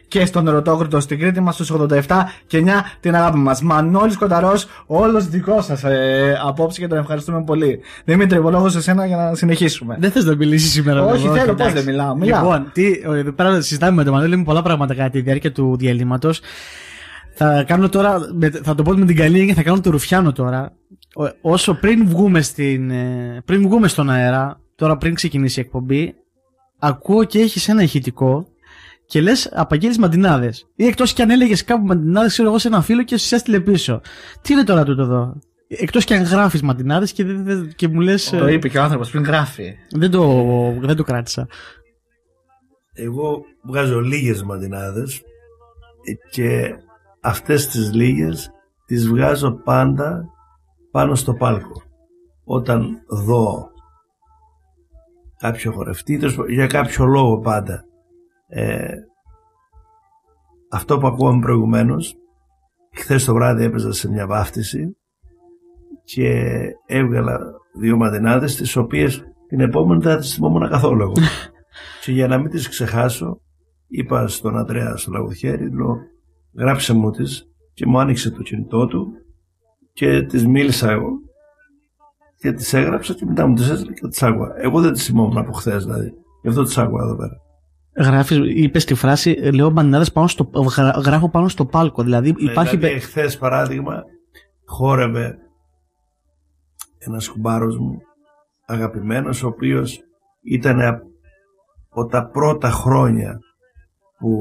και 0.09 0.27
στον 0.27 0.49
Ερωτόκριτο 0.49 1.01
στην 1.01 1.19
Κρήτη 1.19 1.41
μας 1.41 1.55
στους 1.55 1.73
87 1.73 2.01
και 2.47 2.59
9 2.67 2.69
την 3.01 3.15
αγάπη 3.15 3.39
μας. 3.39 3.63
Μανώλης 3.63 4.17
Κονταρός, 4.17 4.67
όλος 4.87 5.29
δικός 5.29 5.65
σας 5.65 5.85
ε, 5.85 6.39
απόψε 6.45 6.81
και 6.81 6.87
τον 6.89 6.99
ευχαριστούμε 6.99 7.43
πολύ. 7.43 7.81
Δημήτρη, 8.05 8.37
εγώ 8.37 8.51
λόγω 8.51 8.69
σε 8.69 8.81
σένα 8.81 9.07
για 9.07 9.17
να 9.17 9.35
συνεχίσουμε. 9.35 9.97
Δεν 10.01 10.11
θες 10.11 10.25
να 10.25 10.35
μιλήσεις 10.37 10.71
σήμερα. 10.71 11.05
Όχι, 11.05 11.27
εγώ, 11.27 11.35
θέλω, 11.35 11.51
εντάξει. 11.51 11.73
πώς 11.75 11.83
δεν 11.83 11.93
μιλάω. 11.95 12.17
μιλάω. 12.17 12.43
Λοιπόν, 12.43 12.71
τι, 12.73 13.01
εδώ 13.05 13.33
πέρα 13.33 13.61
συζητάμε 13.61 13.93
με 13.93 14.05
τον 14.05 14.13
Μανώλη 14.13 14.37
με 14.37 14.45
πολλά 14.45 14.63
πράγματα 14.63 14.95
κατά 14.95 15.11
τη 15.11 15.21
διάρκεια 15.21 15.53
του 15.53 15.77
διαλύματος. 15.79 16.41
Θα 17.37 17.65
κάνω 17.67 17.89
τώρα, 17.89 18.19
με- 18.33 18.61
θα 18.63 18.75
το 18.75 18.83
πω 18.83 18.93
με 18.93 19.05
την 19.07 19.17
καλή 19.17 19.39
έννοια, 19.39 19.55
θα 19.55 19.63
κάνω 19.63 19.81
το 19.81 19.91
ρουφιάνο 19.91 20.33
τώρα. 20.33 20.73
Ο- 21.17 21.51
Όσο 21.51 21.75
πριν 21.75 22.09
βγούμε, 22.09 22.43
στην, 22.43 22.91
ε, 22.91 23.43
πριν 23.45 23.63
βγούμε 23.63 23.89
στον 23.89 24.11
αέρα, 24.11 24.61
τώρα 24.75 24.97
πριν 24.97 25.15
ξεκινήσει 25.15 25.61
η 25.61 25.63
εκπομπή, 25.63 26.15
ακούω 26.79 27.25
και 27.25 27.39
έχεις 27.41 27.69
ένα 27.69 27.83
ηχητικό 27.83 28.47
και 29.07 29.21
λες 29.21 29.51
απαγγέλεις 29.55 29.99
μαντινάδες. 29.99 30.67
Ή 30.77 30.87
εκτός 30.87 31.13
κι 31.13 31.23
αν 31.23 31.31
έλεγες 31.31 31.65
κάπου 31.65 31.85
μαντινάδες, 31.87 32.33
ξέρω 32.33 32.49
εγώ 32.49 32.59
σε 32.59 32.69
ένα 32.69 32.81
φίλο 32.83 33.03
και 33.03 33.17
σου 33.19 33.35
έστειλε 33.35 33.61
πίσω. 33.61 34.01
Τι 34.43 34.53
είναι 34.53 34.65
τώρα 34.65 34.85
τούτο 34.85 35.03
εδώ; 35.03 35.39
Εκτός 35.69 36.05
κι 36.05 36.15
αν 36.15 36.23
γράφεις 36.23 36.63
μαντινάδες 36.63 37.13
και, 37.13 37.25
δεν- 37.25 37.45
δεν- 37.45 37.73
και 37.75 37.89
μου 37.89 38.01
λες. 38.01 38.31
Το 38.31 38.49
είπε 38.49 38.69
και 38.69 38.79
ο 38.79 38.83
άνθρωπος 38.83 39.11
πριν 39.11 39.25
γράφει. 39.25 39.75
δεν, 39.91 40.11
το, 40.11 40.45
δεν 40.81 40.97
το 40.97 41.03
κράτησα. 41.03 41.47
Εγώ 42.93 43.43
βγάζω 43.63 44.01
λίγες 44.01 44.43
μαντινάδες 44.43 45.17
ε, 46.05 46.13
και 46.31 46.75
αυτές 47.21 47.67
τις 47.67 47.93
λίγες 47.95 48.51
τις 48.87 49.09
βγάζω 49.09 49.53
πάντα 49.65 50.25
πάνω 50.95 51.15
στο 51.15 51.35
πάλκο. 51.35 51.83
Όταν 52.45 53.03
δω 53.09 53.71
κάποιο 55.37 55.73
χορευτή, 55.73 56.19
τέλος 56.19 56.35
πάντων, 56.35 56.53
για 56.53 56.67
κάποιο 56.67 57.05
λόγο 57.05 57.39
πάντα. 57.39 57.85
Ε, 58.49 58.95
αυτό 60.71 60.99
που 60.99 61.07
ακούγαμε 61.07 61.41
προηγουμένως, 61.41 62.15
χθες 62.93 63.25
το 63.25 63.35
βράδυ 63.35 63.65
έπαιζα 63.65 63.93
σε 63.93 64.11
μια 64.11 64.27
βάφτιση 64.27 64.97
και 66.05 66.53
έβγαλα 66.87 67.41
δύο 67.79 67.97
μαντινάδες 67.97 68.57
τις 68.57 68.77
οποίες 68.77 69.25
την 69.49 69.61
επόμενη 69.61 70.03
δεν 70.03 70.13
θα 70.13 70.19
τις 70.19 70.35
θυμόμουν 70.35 70.69
καθόλου 70.69 71.03
εγώ. 71.03 71.13
Και 72.03 72.13
για 72.13 72.27
να 72.27 72.39
μην 72.39 72.51
τις 72.51 72.69
ξεχάσω, 72.69 73.41
είπα 73.89 74.29
στον 74.29 74.59
Αντρέα 74.59 74.97
στο 74.97 75.13
λαγοθιέρι, 75.13 75.75
λέω, 75.75 75.97
γράψε 76.59 76.95
μου 76.95 77.11
τις 77.11 77.51
και 77.73 77.87
μου 77.87 77.99
άνοιξε 77.99 78.31
το 78.31 78.43
κινητό 78.43 78.87
του 78.87 79.24
και 79.95 80.23
τις 80.23 80.47
μίλησα 80.47 80.91
εγώ 80.91 81.09
και 82.37 82.53
τις 82.53 82.73
έγραψα 82.73 83.15
και 83.15 83.25
μετά 83.25 83.47
μου 83.47 83.55
τις 83.55 83.71
έστειλε 83.71 83.93
και 83.93 84.09
τις 84.09 84.23
άκουγα. 84.23 84.53
Εγώ 84.57 84.81
δεν 84.81 84.93
τις 84.93 85.05
θυμόμουν 85.05 85.39
από 85.39 85.53
χθες 85.53 85.85
δηλαδή. 85.85 86.13
Γι' 86.43 86.49
αυτό 86.49 86.63
τις 86.63 86.79
άκουγα 86.79 87.05
εδώ 87.05 87.17
πέρα. 87.17 87.41
Γράφεις, 88.09 88.39
είπες 88.55 88.85
τη 88.85 88.95
φράση, 88.95 89.37
ε, 89.41 89.51
λέω 89.51 89.71
μαντινάδες 89.71 90.13
πάνω 90.13 90.27
στο, 90.27 90.51
γρα- 90.77 91.01
γράφω 91.05 91.29
πάνω 91.31 91.49
στο 91.49 91.67
πάλκο. 91.67 92.03
Δηλαδή 92.03 92.35
υπάρχει. 92.39 92.77
Δηλαδή, 92.77 92.99
χθες 93.01 93.39
παράδειγμα, 93.39 94.03
χόρευε 94.67 95.39
ένας 96.99 97.29
κουμπάρος 97.29 97.79
μου, 97.79 97.99
αγαπημένος, 98.67 99.43
ο 99.43 99.47
οποίος 99.47 100.01
ήταν 100.43 100.81
από 101.91 102.07
τα 102.07 102.29
πρώτα 102.29 102.71
χρόνια 102.71 103.39
που 104.19 104.41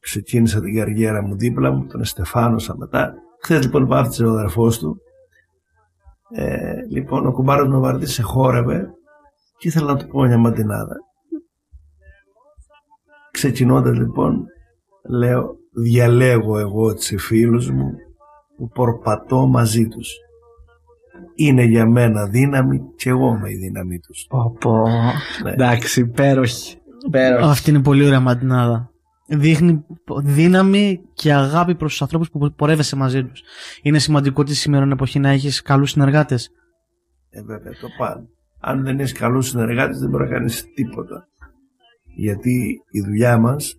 ξεκίνησα 0.00 0.60
την 0.60 0.74
καριέρα 0.76 1.22
μου 1.22 1.36
δίπλα 1.36 1.70
μου, 1.72 1.86
τον 1.86 2.04
Στεφάνωσα 2.04 2.76
μετά. 2.76 3.14
Χθε 3.42 3.60
λοιπόν 3.60 3.86
βάφτισε 3.86 4.24
ο 4.24 4.30
αδερφός 4.30 4.78
του. 4.78 5.00
Ε, 6.30 6.72
λοιπόν, 6.90 7.26
ο 7.26 7.32
κουμπάρος 7.32 7.68
μου 7.68 7.80
βαρδίσε 7.80 8.22
χόρευε 8.22 8.90
και 9.58 9.68
ήθελα 9.68 9.86
να 9.86 9.96
του 9.96 10.06
πω 10.06 10.22
μια 10.22 10.38
μαντινάδα. 10.38 10.96
Ξεκινώντας 13.30 13.96
λοιπόν, 13.96 14.44
λέω, 15.08 15.56
διαλέγω 15.72 16.58
εγώ 16.58 16.94
τις 16.94 17.14
φίλους 17.18 17.70
μου 17.70 17.92
που 18.56 18.68
πορπατώ 18.68 19.46
μαζί 19.46 19.88
τους. 19.88 20.14
Είναι 21.34 21.62
για 21.62 21.86
μένα 21.86 22.26
δύναμη 22.26 22.80
και 22.96 23.08
εγώ 23.10 23.28
είμαι 23.28 23.50
η 23.50 23.56
δύναμή 23.56 23.98
τους. 23.98 24.26
Πω, 24.28 24.56
πω. 24.60 24.82
Ναι. 25.42 25.50
Εντάξει, 25.50 26.00
υπέροχη. 26.00 26.76
Υπέροχη. 27.06 27.44
Αυτή 27.44 27.70
είναι 27.70 27.82
πολύ 27.82 28.06
ωραία 28.06 28.20
μαντινάδα. 28.20 28.90
Δείχνει 29.28 29.84
δύναμη 30.22 31.00
και 31.14 31.32
αγάπη 31.32 31.74
προς 31.74 31.90
τους 31.90 32.02
ανθρώπους 32.02 32.30
που 32.30 32.52
πορεύεσαι 32.56 32.96
μαζί 32.96 33.24
τους. 33.24 33.42
Είναι 33.82 33.98
σημαντικό 33.98 34.42
τη 34.42 34.54
σήμερα 34.54 34.88
εποχή 34.92 35.18
να 35.18 35.28
έχεις 35.28 35.62
καλούς 35.62 35.90
συνεργάτες. 35.90 36.50
Ε, 37.30 37.42
βέβαια, 37.42 37.72
το 37.72 37.88
πάνω. 37.98 38.28
Αν 38.60 38.82
δεν 38.82 39.00
έχεις 39.00 39.12
καλούς 39.12 39.48
συνεργάτες 39.48 39.98
δεν 39.98 40.10
μπορεί 40.10 40.24
να 40.24 40.30
κάνεις 40.30 40.64
τίποτα. 40.74 41.28
Γιατί 42.16 42.82
η 42.90 43.00
δουλειά 43.00 43.38
μας 43.38 43.74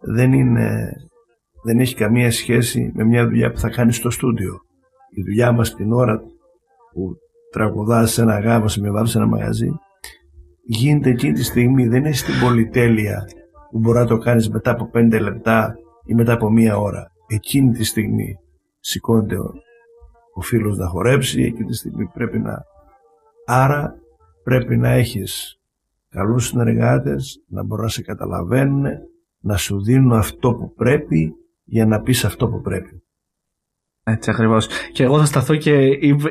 δεν 0.00 0.32
είναι 0.32 0.92
δεν 1.64 1.80
έχει 1.80 1.94
καμία 1.94 2.32
σχέση 2.32 2.92
με 2.94 3.04
μια 3.04 3.24
δουλειά 3.24 3.50
που 3.50 3.58
θα 3.58 3.68
κάνεις 3.68 3.96
στο 3.96 4.10
στούντιο. 4.10 4.54
Η 5.16 5.22
δουλειά 5.22 5.52
μας 5.52 5.74
την 5.74 5.92
ώρα 5.92 6.18
που 6.92 7.16
τραγουδάς 7.52 8.12
σε 8.12 8.22
ένα 8.22 8.40
γάμο, 8.40 8.68
σε 8.68 8.80
μια 8.80 8.92
βάφη, 8.92 9.08
σε 9.08 9.18
ένα 9.18 9.26
μαγαζί 9.26 9.70
γίνεται 10.64 11.10
εκείνη 11.10 11.32
τη 11.32 11.44
στιγμή, 11.44 11.88
δεν 11.88 12.04
έχει 12.04 12.24
την 12.24 12.40
πολυτέλεια 12.40 13.24
που 13.74 13.80
μπορεί 13.80 13.98
να 13.98 14.06
το 14.06 14.18
κάνεις 14.18 14.50
μετά 14.50 14.70
από 14.70 14.88
πέντε 14.88 15.18
λεπτά 15.18 15.74
ή 16.04 16.14
μετά 16.14 16.32
από 16.32 16.50
μία 16.50 16.76
ώρα. 16.76 17.10
Εκείνη 17.26 17.72
τη 17.72 17.84
στιγμή 17.84 18.38
σηκώνεται 18.80 19.38
ο, 19.38 19.52
ο 20.34 20.40
φίλος 20.40 20.78
να 20.78 20.86
χορέψει, 20.86 21.42
εκείνη 21.42 21.68
τη 21.68 21.74
στιγμή 21.74 22.06
πρέπει 22.06 22.38
να... 22.38 22.62
Άρα 23.46 23.94
πρέπει 24.42 24.76
να 24.76 24.90
έχεις 24.90 25.60
καλούς 26.08 26.46
συνεργάτες, 26.46 27.44
να 27.48 27.64
μπορούν 27.64 27.84
να 27.84 27.90
σε 27.90 28.02
καταλαβαίνουν, 28.02 28.84
να 29.40 29.56
σου 29.56 29.82
δίνουν 29.82 30.12
αυτό 30.12 30.54
που 30.54 30.72
πρέπει 30.74 31.32
για 31.64 31.86
να 31.86 32.00
πεις 32.00 32.24
αυτό 32.24 32.48
που 32.48 32.60
πρέπει. 32.60 33.02
Έτσι 34.06 34.30
ακριβώς. 34.30 34.68
Και 34.92 35.02
εγώ 35.02 35.18
θα 35.18 35.24
σταθώ 35.24 35.56
και 35.56 35.72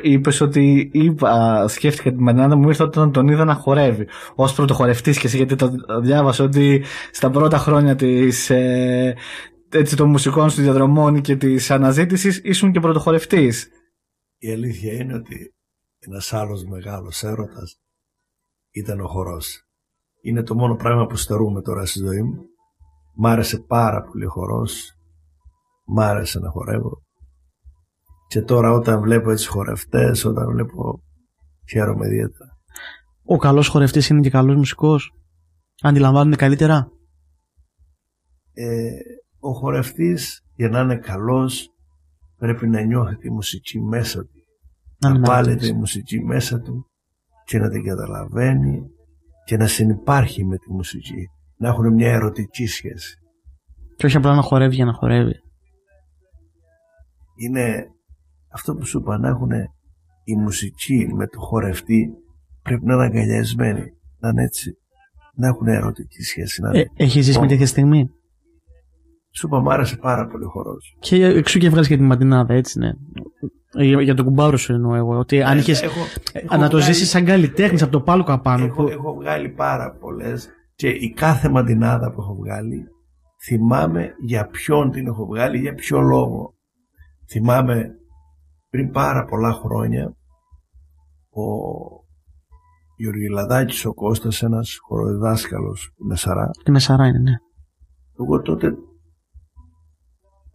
είπες 0.02 0.40
ότι 0.40 0.90
είπα, 0.92 1.64
σκέφτηκα 1.68 2.10
την 2.10 2.22
Μανιάδα 2.22 2.56
μου 2.56 2.68
ήρθε 2.68 2.82
όταν 2.82 3.12
τον 3.12 3.28
είδα 3.28 3.44
να 3.44 3.54
χορεύει. 3.54 4.06
Ω 4.34 4.52
πρωτοχορευτής 4.52 5.18
και 5.18 5.26
εσύ, 5.26 5.36
γιατί 5.36 5.56
το 5.56 5.74
διάβασα 6.02 6.44
ότι 6.44 6.82
στα 7.12 7.30
πρώτα 7.30 7.58
χρόνια 7.58 7.96
της. 7.96 8.50
Ε, 8.50 9.16
έτσι 9.68 9.96
των 9.96 10.08
μουσικών 10.08 10.50
σου 10.50 10.62
διαδρομών 10.62 11.20
και 11.20 11.36
της 11.36 11.70
αναζήτησης 11.70 12.40
ήσουν 12.44 12.72
και 12.72 12.80
πρωτοχορευτής. 12.80 13.68
Η 14.38 14.52
αλήθεια 14.52 14.92
είναι 14.92 15.14
ότι 15.14 15.54
ένας 15.98 16.32
άλλος 16.32 16.64
μεγάλος 16.64 17.22
έρωτας 17.22 17.80
ήταν 18.70 19.00
ο 19.00 19.06
χορός. 19.06 19.64
Είναι 20.22 20.42
το 20.42 20.54
μόνο 20.54 20.76
πράγμα 20.76 21.06
που 21.06 21.16
στερούμε 21.16 21.62
τώρα 21.62 21.86
στη 21.86 21.98
ζωή 21.98 22.22
μου. 22.22 22.44
Μ' 23.16 23.26
άρεσε 23.26 23.58
πάρα 23.58 24.02
πολύ 24.02 24.24
ο 24.26 24.30
χορός. 24.30 24.92
Μ' 25.86 26.00
άρεσε 26.00 26.38
να 26.38 26.50
χορεύω. 26.50 27.03
Και 28.34 28.42
τώρα 28.42 28.70
όταν 28.72 29.00
βλέπω 29.00 29.30
έτσι 29.30 29.48
χορευτές, 29.48 30.24
όταν 30.24 30.50
βλέπω 30.50 31.02
χαίρομαι 31.70 32.06
ιδιαίτερα. 32.06 32.50
Ο 33.24 33.36
καλός 33.36 33.68
χορευτής 33.68 34.08
είναι 34.08 34.20
και 34.20 34.30
καλός 34.30 34.56
μουσικός. 34.56 35.12
Αντιλαμβάνονται 35.82 36.36
καλύτερα. 36.36 36.88
Ε, 38.52 38.90
ο 39.38 39.52
χορευτής 39.52 40.44
για 40.54 40.68
να 40.68 40.80
είναι 40.80 40.96
καλός 40.96 41.68
πρέπει 42.36 42.68
να 42.68 42.80
νιώθει 42.80 43.16
τη 43.16 43.30
μουσική 43.30 43.80
μέσα 43.80 44.20
του. 44.22 44.42
Να 44.98 45.08
Να 45.08 45.14
μην 45.14 45.24
βάλετε 45.24 45.52
άκουσες. 45.52 45.68
η 45.68 45.74
μουσική 45.74 46.24
μέσα 46.24 46.60
του 46.60 46.86
και 47.44 47.58
να 47.58 47.68
την 47.68 47.84
καταλαβαίνει 47.84 48.82
και 49.44 49.56
να 49.56 49.66
συνυπάρχει 49.66 50.44
με 50.44 50.56
τη 50.56 50.72
μουσική. 50.72 51.28
Να 51.56 51.68
έχουν 51.68 51.94
μια 51.94 52.10
ερωτική 52.12 52.66
σχέση. 52.66 53.18
Και 53.96 54.06
όχι 54.06 54.16
απλά 54.16 54.34
να 54.34 54.42
χορεύει 54.42 54.74
για 54.74 54.84
να 54.84 54.92
χορεύει. 54.92 55.34
Είναι 57.36 57.88
αυτό 58.54 58.74
που 58.74 58.86
σου 58.86 58.98
είπα 58.98 59.18
να 59.18 59.28
έχουν 59.28 59.50
η 60.24 60.34
μουσική 60.36 61.08
με 61.14 61.26
το 61.26 61.40
χορευτή 61.40 62.08
πρέπει 62.62 62.84
να 62.86 62.94
είναι 62.94 63.04
αγκαλιασμένοι. 63.04 63.82
Να 64.18 64.28
είναι 64.28 64.42
έτσι. 64.42 64.78
Να 65.36 65.46
έχουν 65.48 65.66
ερωτική 65.66 66.22
σχέση. 66.22 66.62
Να... 66.62 66.70
Ε, 66.78 66.90
έχεις 66.96 67.24
ζήσει 67.24 67.40
με 67.40 67.46
τέτοια 67.46 67.66
στιγμή; 67.66 68.10
Σου 69.36 69.46
είπα, 69.46 69.60
μ' 69.60 69.68
άρεσε 69.70 69.96
πάρα 69.96 70.26
πολύ 70.26 70.44
ο 70.44 70.48
χορός. 70.48 70.96
Και 71.00 71.24
εξού 71.24 71.58
και 71.58 71.68
βγάζει 71.70 71.88
και 71.88 71.96
τη 71.96 72.02
μαντινάδα, 72.02 72.54
έτσι 72.54 72.78
ναι. 72.78 72.90
Για, 73.76 74.00
για 74.02 74.14
τον 74.14 74.24
κουμπάρο 74.24 74.56
σου 74.56 74.72
εννοώ 74.72 74.94
εγώ. 74.94 75.18
Ότι 75.18 75.42
αν 75.42 75.56
Ε, 75.56 75.60
είχες, 75.60 75.82
έχω- 75.82 76.00
ε, 76.32 76.38
έχω 76.38 76.56
να 76.56 76.68
το 76.68 76.76
βγάλει- 76.76 76.94
ζήσεις 76.94 77.08
σαν 77.08 77.24
καλλιτέχνης 77.24 77.82
από 77.82 77.92
το 77.92 78.00
πάλκο 78.00 78.32
απάνω. 78.32 78.64
Έχω, 78.64 78.82
που- 78.82 78.88
έχω 78.90 79.14
βγάλει 79.14 79.48
πάρα 79.48 79.96
πολλές 80.00 80.48
και 80.74 80.88
η 80.88 81.12
κάθε 81.16 81.48
μαντινάδα 81.48 82.12
που 82.12 82.20
έχω 82.20 82.34
βγάλει 82.34 82.84
θυμάμαι 83.44 84.14
για 84.24 84.46
ποιον 84.46 84.90
την 84.90 85.06
έχω 85.06 85.26
βγάλει, 85.26 85.58
για 85.58 85.74
ποιο 85.74 86.00
λόγο. 86.00 86.54
Θυμάμαι 87.30 87.90
πριν 88.74 88.90
πάρα 88.90 89.24
πολλά 89.24 89.52
χρόνια 89.52 90.16
ο 91.30 91.44
Γεωργιλαδάκης 92.96 93.84
ο 93.84 93.94
Κώστας, 93.94 94.42
ένας 94.42 94.78
χοροδιδάσκαλος 94.88 95.92
Μεσαρά, 95.96 96.50
Τη 96.64 96.70
Μεσαρά 96.70 97.06
είναι, 97.06 97.18
ναι. 97.18 97.32
εγώ 98.20 98.42
τότε 98.42 98.74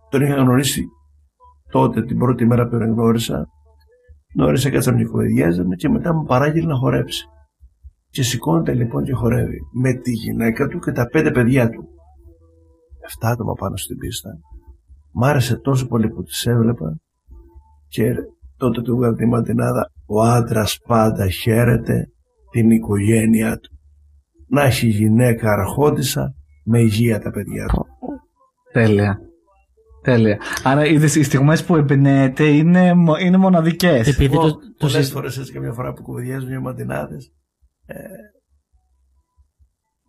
τον 0.09 0.21
είχα 0.21 0.35
γνωρίσει 0.35 0.85
τότε 1.71 2.05
την 2.05 2.17
πρώτη 2.17 2.45
μέρα 2.45 2.63
που 2.63 2.69
τον 2.69 2.91
γνώρισα 2.91 3.47
Νωρίς 4.35 4.65
έκατσα 4.65 4.93
με 4.93 5.03
κουβεντιάζαμε 5.03 5.75
και 5.75 5.89
μετά 5.89 6.13
μου 6.13 6.23
παράγγειλε 6.23 6.67
να 6.67 6.75
χορέψει. 6.75 7.25
Και 8.09 8.23
σηκώνεται 8.23 8.73
λοιπόν 8.73 9.03
και 9.03 9.13
χορεύει 9.13 9.59
με 9.73 9.93
τη 9.93 10.11
γυναίκα 10.11 10.67
του 10.67 10.79
και 10.79 10.91
τα 10.91 11.05
πέντε 11.05 11.31
παιδιά 11.31 11.69
του. 11.69 11.87
Εφτά 13.05 13.29
άτομα 13.29 13.53
πάνω 13.53 13.75
στην 13.75 13.97
πίστα. 13.97 14.29
Μ' 15.11 15.23
άρεσε 15.23 15.57
τόσο 15.57 15.87
πολύ 15.87 16.09
που 16.09 16.23
τις 16.23 16.45
έβλεπα 16.45 16.99
και 17.89 18.13
τότε 18.57 18.81
του 18.81 18.93
έβγαλε 18.93 19.15
τη 19.15 19.25
μαντινάδα 19.25 19.91
ο 20.05 20.21
άντρας 20.21 20.79
πάντα 20.87 21.29
χαίρεται 21.29 22.05
την 22.51 22.69
οικογένειά 22.71 23.57
του. 23.57 23.69
Να 24.47 24.63
έχει 24.63 24.87
γυναίκα 24.87 25.51
αρχόντισα 25.51 26.33
με 26.63 26.79
υγεία 26.81 27.19
τα 27.19 27.31
παιδιά 27.31 27.65
του. 27.65 27.85
Τέλεια. 28.73 29.19
Τέλεια. 30.03 30.37
Άρα 30.63 30.85
είδες 30.85 31.15
οι 31.15 31.23
στιγμές 31.23 31.63
που 31.65 31.75
εμπνέεται 31.75 32.43
είναι, 32.47 32.93
είναι 33.21 33.37
μοναδικές. 33.37 34.07
Επειδή 34.07 34.35
το, 34.35 34.49
το 34.51 34.57
Πολλές 34.77 34.95
συζ- 34.95 35.11
φορές 35.11 35.37
έτσι 35.37 35.51
καμιά 35.53 35.71
φορά 35.73 35.93
που 35.93 36.01
κουβεντιάζουν 36.01 36.51
οι 36.51 36.59
μαντινάδε. 36.59 37.15
Ε, 37.85 37.95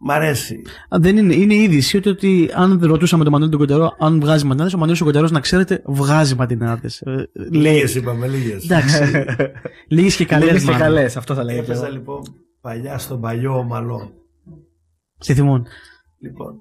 μ' 0.01 0.11
αρέσει. 0.11 0.63
Α, 0.95 0.99
δεν 1.01 1.17
είναι, 1.17 1.35
είναι 1.35 1.55
η 1.55 1.63
είδηση 1.63 1.97
ότι, 1.97 2.09
ότι 2.09 2.51
αν 2.55 2.81
ρωτούσαμε 2.83 3.23
τον 3.23 3.33
Μανώλη 3.33 3.51
τον 3.51 3.61
Κοντερό 3.61 3.97
αν 3.99 4.21
βγάζει 4.21 4.47
μαντινάδε, 4.47 4.75
ο 4.75 4.79
Μανώλης 4.79 5.01
ο 5.01 5.05
Κοντερό 5.05 5.29
να 5.31 5.41
ξέρετε 5.41 5.83
βγάζει 5.87 6.35
μαντινάδες. 6.35 7.01
Ε, 7.01 7.29
λέει. 7.35 7.73
Λίγες 7.73 7.95
είπαμε, 7.95 8.27
λίγες. 8.27 8.65
Εντάξει. 8.65 9.25
Λίγες 9.95 10.17
και 10.17 10.25
καλές. 10.25 10.47
Λίγες 10.47 10.65
και 10.65 10.73
καλές, 10.73 11.17
αυτό 11.17 11.35
θα 11.35 11.45
λέγαμε. 11.45 11.65
Έπαιζα 11.65 11.89
λοιπόν 11.89 12.23
παλιά 12.61 12.99
στον 12.99 13.21
παλιό 13.21 13.59
ομαλό. 13.59 14.13
Στη 15.19 15.35
θυμών. 15.35 15.67
Λοιπόν, 16.19 16.55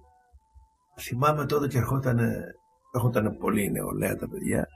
θυμάμαι 0.99 1.45
τότε 1.45 1.67
και 1.67 1.77
ερχόταν, 1.77 2.19
ερχόταν 2.95 3.37
πολύ 3.37 3.71
νεολαία 3.71 4.15
τα 4.15 4.27
παιδιά. 4.29 4.67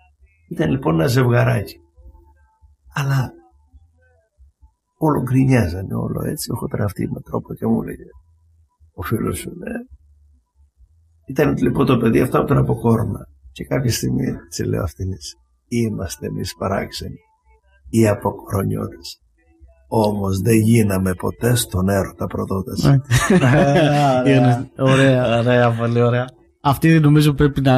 Ήταν 0.50 0.70
λοιπόν 0.70 0.94
ένα 0.94 1.08
ζευγαράκι. 1.08 1.78
Αλλά 2.94 3.32
όλο 4.98 5.22
γκρινιάζανε, 5.22 5.96
όλο 5.96 6.26
έτσι. 6.26 6.50
Ερχόταν 6.52 6.82
αυτή 6.82 7.10
με 7.12 7.22
τρόπο 7.22 7.54
και 7.54 7.68
μου 7.68 7.82
έλεγε 7.82 8.04
ο 8.94 9.02
φίλος 9.02 9.38
σου, 9.38 9.50
ναι. 9.50 9.74
Ήταν 11.26 11.58
λοιπόν 11.58 11.86
το 11.86 11.98
παιδί 11.98 12.20
αυτό 12.20 12.38
από 12.38 12.48
τον 12.48 12.58
αποκόρνα. 12.58 13.28
Και 13.52 13.64
κάποια 13.64 13.92
στιγμή 13.92 14.26
τη 14.50 14.64
λέω 14.64 14.84
αυτήν 14.84 15.12
έτσι. 15.12 15.36
Είμαστε 15.68 16.28
εμείς 16.28 16.56
παράξενοι. 16.56 17.18
Οι 17.90 18.08
αποκορνιώτες. 18.08 19.18
Όμως 19.88 20.40
δεν 20.40 20.56
γίναμε 20.56 21.14
ποτέ 21.14 21.56
στον 21.56 21.90
έρωτα 21.90 22.28
προδότες. 22.28 22.84
Ναι. 22.84 22.98
Ωραία. 24.24 24.68
Ωραία. 24.78 25.40
Ωραία, 25.40 25.72
πολύ 25.72 26.02
ωραία. 26.02 26.26
Αυτή 26.62 27.00
νομίζω 27.00 27.34
πρέπει 27.34 27.62
να. 27.62 27.76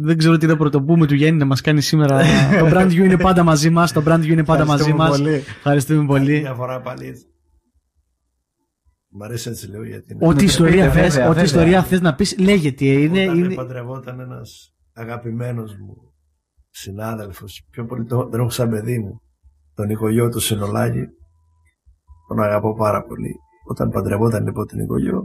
Δεν 0.00 0.18
ξέρω 0.18 0.36
τι 0.36 0.46
θα 0.46 0.56
πρωτοπούμε 0.56 1.06
του 1.06 1.14
Γέννη 1.14 1.38
να 1.38 1.44
μας 1.44 1.60
κάνει 1.60 1.80
σήμερα. 1.80 2.18
το 2.60 2.70
brand 2.72 2.90
you 2.90 3.04
είναι 3.04 3.16
πάντα 3.16 3.42
μαζί 3.42 3.70
μας. 3.70 3.92
Το 3.92 4.02
brand 4.06 4.20
you 4.20 4.28
είναι 4.28 4.44
πάντα 4.44 4.64
μαζί 4.66 4.90
Ευχαριστούμε 4.90 5.08
μας. 5.08 5.18
πολύ. 5.18 5.34
Ευχαριστούμε 5.56 6.06
πολύ. 6.06 6.40
Μια 6.40 6.54
φορά 6.54 6.80
πάλι 6.80 7.06
έτσι. 7.06 7.24
Μ' 9.14 9.22
αρέσει 9.22 9.48
έτσι 9.48 9.70
λέω 9.70 9.84
γιατί 9.84 10.12
είναι. 10.12 10.26
Ό,τι 10.26 10.36
Ναι, 10.36 10.42
ιστορία 10.42 10.84
βέβαια, 10.88 11.02
θες, 11.02 11.14
βέβαια, 11.14 11.30
ό,τι 11.30 11.40
βέβαια. 11.40 11.42
ιστορία 11.44 11.82
θες 11.82 12.00
να 12.00 12.14
πεις 12.14 12.38
λέγεται. 12.38 12.84
Είναι, 12.84 13.22
Όταν 13.22 13.38
είναι... 13.38 13.54
παντρευόταν 13.54 14.20
ένας 14.20 14.74
αγαπημένος 14.92 15.76
μου 15.76 16.12
συνάδελφος, 16.70 17.66
πιο 17.70 17.84
πολύ 17.84 18.04
το, 18.04 18.28
δεν 18.28 18.40
έχω 18.40 18.50
σαν 18.50 18.70
παιδί 18.70 18.98
μου, 18.98 19.20
τον 19.74 19.90
οικογιό 19.90 20.28
του 20.28 20.38
Συνολάκη, 20.40 21.06
τον 22.28 22.40
αγαπώ 22.40 22.74
πάρα 22.74 23.02
πολύ. 23.02 23.34
Όταν 23.68 23.88
παντρευόταν 23.88 24.44
λοιπόν 24.44 24.66
την 24.66 24.78
οικογιό, 24.78 25.22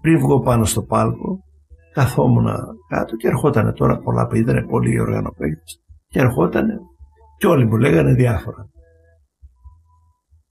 πριν 0.00 0.18
βγω 0.18 0.40
πάνω 0.40 0.64
στο 0.64 0.82
πάλκο, 0.82 1.38
καθόμουν 1.92 2.46
κάτω 2.88 3.16
και 3.16 3.28
ερχόταν 3.28 3.74
τώρα 3.74 3.98
πολλά 3.98 4.26
παιδιά, 4.26 4.52
ήταν 4.52 4.66
πολύ 4.66 5.00
οργανωμένοι 5.00 5.56
και 6.06 6.20
ερχόταν 6.20 6.66
και 7.38 7.46
όλοι 7.46 7.66
μου 7.66 7.76
λέγανε 7.76 8.14
διάφορα. 8.14 8.68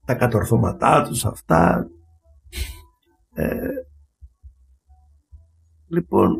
Τα 0.06 0.14
κατορθώματά 0.14 1.02
τους, 1.02 1.24
αυτά. 1.24 1.86
Ε, 3.38 3.68
λοιπόν, 5.88 6.36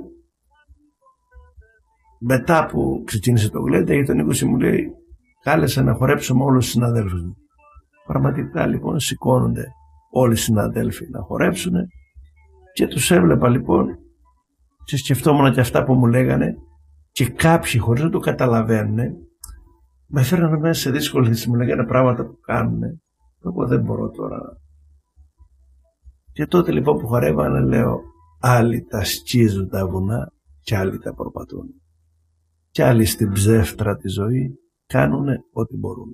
μετά 2.21 2.67
που 2.67 3.03
ξεκίνησε 3.07 3.51
το 3.51 3.61
γλέντα, 3.61 3.95
γιατί 3.95 4.07
τον 4.07 4.17
Νίκο 4.17 4.47
μου 4.47 4.57
λέει, 4.57 4.91
κάλεσε 5.43 5.83
να 5.83 5.95
χορέψω 5.95 6.37
με 6.37 6.45
όλους 6.45 6.65
τους 6.65 6.73
συναδέλφους 6.73 7.23
μου. 7.23 7.37
Πραγματικά 8.07 8.67
λοιπόν 8.67 9.01
σηκώνονται 9.01 9.65
όλοι 10.11 10.33
οι 10.33 10.37
συναδέλφοι 10.37 11.09
να 11.11 11.21
χορέψουν 11.21 11.73
και 12.73 12.87
τους 12.87 13.11
έβλεπα 13.11 13.49
λοιπόν 13.49 13.99
και 14.85 14.97
σκεφτόμουν 14.97 15.53
και 15.53 15.61
αυτά 15.61 15.85
που 15.85 15.95
μου 15.95 16.07
λέγανε 16.07 16.55
και 17.11 17.29
κάποιοι 17.29 17.81
χωρίς 17.81 18.03
να 18.03 18.11
το 18.11 18.19
καταλαβαίνουν 18.19 18.99
με 20.07 20.23
φέρνανε 20.23 20.59
μέσα 20.59 20.81
σε 20.81 20.91
δύσκολη 20.91 21.29
θέση, 21.29 21.49
μου 21.49 21.55
λέγανε 21.55 21.87
πράγματα 21.87 22.25
που 22.25 22.39
κάνουν 22.41 22.81
εγώ 23.45 23.67
δεν 23.67 23.81
μπορώ 23.81 24.11
τώρα 24.11 24.41
και 26.37 26.47
τότε 26.47 26.73
λοιπόν 26.73 26.99
που 26.99 27.07
χορεύανε 27.07 27.61
λέω 27.61 28.01
άλλοι 28.41 28.85
τα 28.85 29.05
σκίζουν 29.05 29.69
τα 29.69 29.87
βουνά 29.89 30.33
και 30.61 30.77
άλλοι 30.77 30.99
τα 30.99 31.15
προπατούν 31.15 31.83
και 32.71 32.85
άλλοι 32.85 33.05
στην 33.05 33.33
ψεύτρα 33.33 33.97
τη 33.97 34.09
ζωή 34.09 34.59
κάνουν 34.87 35.27
ό,τι 35.53 35.77
μπορούν 35.77 36.11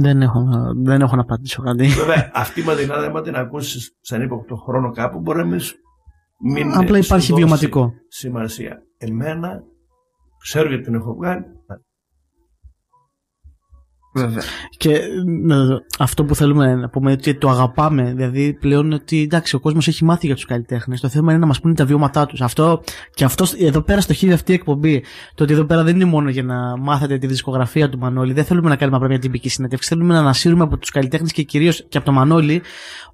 Δεν, 0.00 0.22
έχω, 0.22 0.44
δεν 0.76 1.00
έχω 1.00 1.16
να 1.16 1.22
απαντήσω 1.22 1.62
κάτι. 1.62 1.86
Βέβαια, 1.86 2.30
αυτή 2.34 2.60
η 2.60 2.64
μαδινάδα, 2.64 3.06
άμα 3.06 3.22
την 3.22 3.34
ακούσεις 3.36 3.96
σαν 4.00 4.22
ύποπτο 4.22 4.56
χρόνο 4.56 4.90
κάπου, 4.90 5.20
μπορεί 5.20 5.38
να 5.38 5.44
μην, 5.44 5.60
σου- 5.60 5.76
μην 6.54 6.66
Απλά 6.72 7.02
σου 7.02 7.04
υπάρχει 7.04 7.08
δώσει 7.30 7.34
βιωματικό. 7.34 7.92
Σημασία. 8.08 8.82
Εμένα, 8.98 9.62
ξέρω 10.42 10.68
γιατί 10.68 10.82
την 10.84 10.94
έχω 10.94 11.14
βγάλει. 11.14 11.44
Βέβαια. 14.14 14.42
Και 14.76 14.92
ε, 14.92 15.00
αυτό 15.98 16.24
που 16.24 16.34
θέλουμε 16.34 16.74
να 16.74 16.88
πούμε 16.88 17.12
ότι 17.12 17.34
το 17.34 17.48
αγαπάμε. 17.48 18.12
Δηλαδή 18.16 18.52
πλέον 18.52 18.92
ότι 18.92 19.22
εντάξει, 19.22 19.54
ο 19.54 19.60
κόσμος 19.60 19.88
έχει 19.88 20.04
μάθει 20.04 20.26
για 20.26 20.34
τους 20.34 20.44
καλλιτέχνες. 20.44 21.00
Το 21.00 21.08
θέμα 21.08 21.30
είναι 21.30 21.40
να 21.40 21.46
μας 21.46 21.60
πούνε 21.60 21.74
τα 21.74 21.84
βιώματά 21.84 22.26
τους. 22.26 22.40
Αυτό 22.40 22.82
και 23.14 23.24
αυτό 23.24 23.46
εδώ 23.58 23.80
πέρα 23.80 24.00
στο 24.00 24.12
χείλη 24.12 24.32
αυτή 24.32 24.52
η 24.52 24.54
εκπομπή. 24.54 25.02
Το 25.34 25.44
ότι 25.44 25.52
εδώ 25.52 25.64
πέρα 25.64 25.82
δεν 25.82 25.94
είναι 25.94 26.04
μόνο 26.04 26.28
για 26.28 26.42
να 26.42 26.76
μάθετε 26.76 27.18
τη 27.18 27.26
δισκογραφία 27.26 27.88
του 27.88 27.98
Μανώλη. 27.98 28.32
Δεν 28.32 28.44
θέλουμε 28.44 28.68
να 28.68 28.76
κάνουμε 28.76 28.96
απλά 28.96 29.08
μια 29.08 29.18
τυπική 29.18 29.48
συνέντευξη. 29.48 29.88
Θέλουμε 29.88 30.14
να 30.14 30.20
ανασύρουμε 30.20 30.62
από 30.62 30.76
τους 30.76 30.90
καλλιτέχνες 30.90 31.32
και 31.32 31.42
κυρίως 31.42 31.84
και 31.88 31.96
από 31.96 32.06
το 32.06 32.12
Μανώλη 32.12 32.62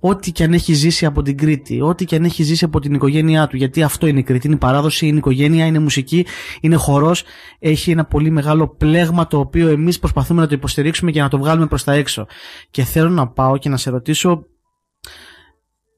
ό,τι 0.01 0.33
και 0.33 0.45
αν 0.45 0.53
έχει 0.53 0.73
ζήσει 0.73 1.07
από 1.07 1.23
την 1.23 1.37
Κρήτη. 1.37 1.81
Ό,τι 1.81 2.05
και 2.05 2.17
αν 2.17 2.25
έχει 2.25 2.43
ζήσει 2.43 2.65
από 2.65 2.81
την 2.81 2.95
οικογένειά 2.95 3.47
του. 3.47 3.57
Γιατί 3.57 3.83
αυτό 3.83 4.07
είναι 4.07 4.19
η 4.19 4.23
Κρήτη. 4.23 4.47
Είναι 4.47 4.57
η 4.57 4.59
παράδοση, 4.59 5.07
είναι 5.07 5.15
η 5.15 5.19
οικογένεια, 5.19 5.67
είναι 5.67 5.79
μουσική, 5.79 6.27
είναι 6.61 6.77
χορός. 6.77 7.25
Έχει 7.59 7.91
ένα 7.91 8.05
πολύ 8.05 8.31
μεγάλο 8.31 8.69
πλέγμα 8.69 9.27
το 9.27 9.39
οποίο 9.39 9.69
εμείς 9.69 9.99
προσπαθούμε 9.99 10.41
να 10.41 10.47
το 10.47 10.55
υποστηρίξουμε 10.55 10.87
και 10.91 11.21
να 11.23 11.29
το 11.29 11.39
βγάλουμε 11.39 11.67
προς 11.67 11.85
τα 11.85 11.93
έξω. 11.93 12.27
Και 12.71 12.83
θέλω 12.83 13.09
να 13.09 13.29
πάω 13.29 13.57
και 13.57 13.69
να 13.69 13.77
σε 13.77 13.91
ρωτήσω, 13.91 14.47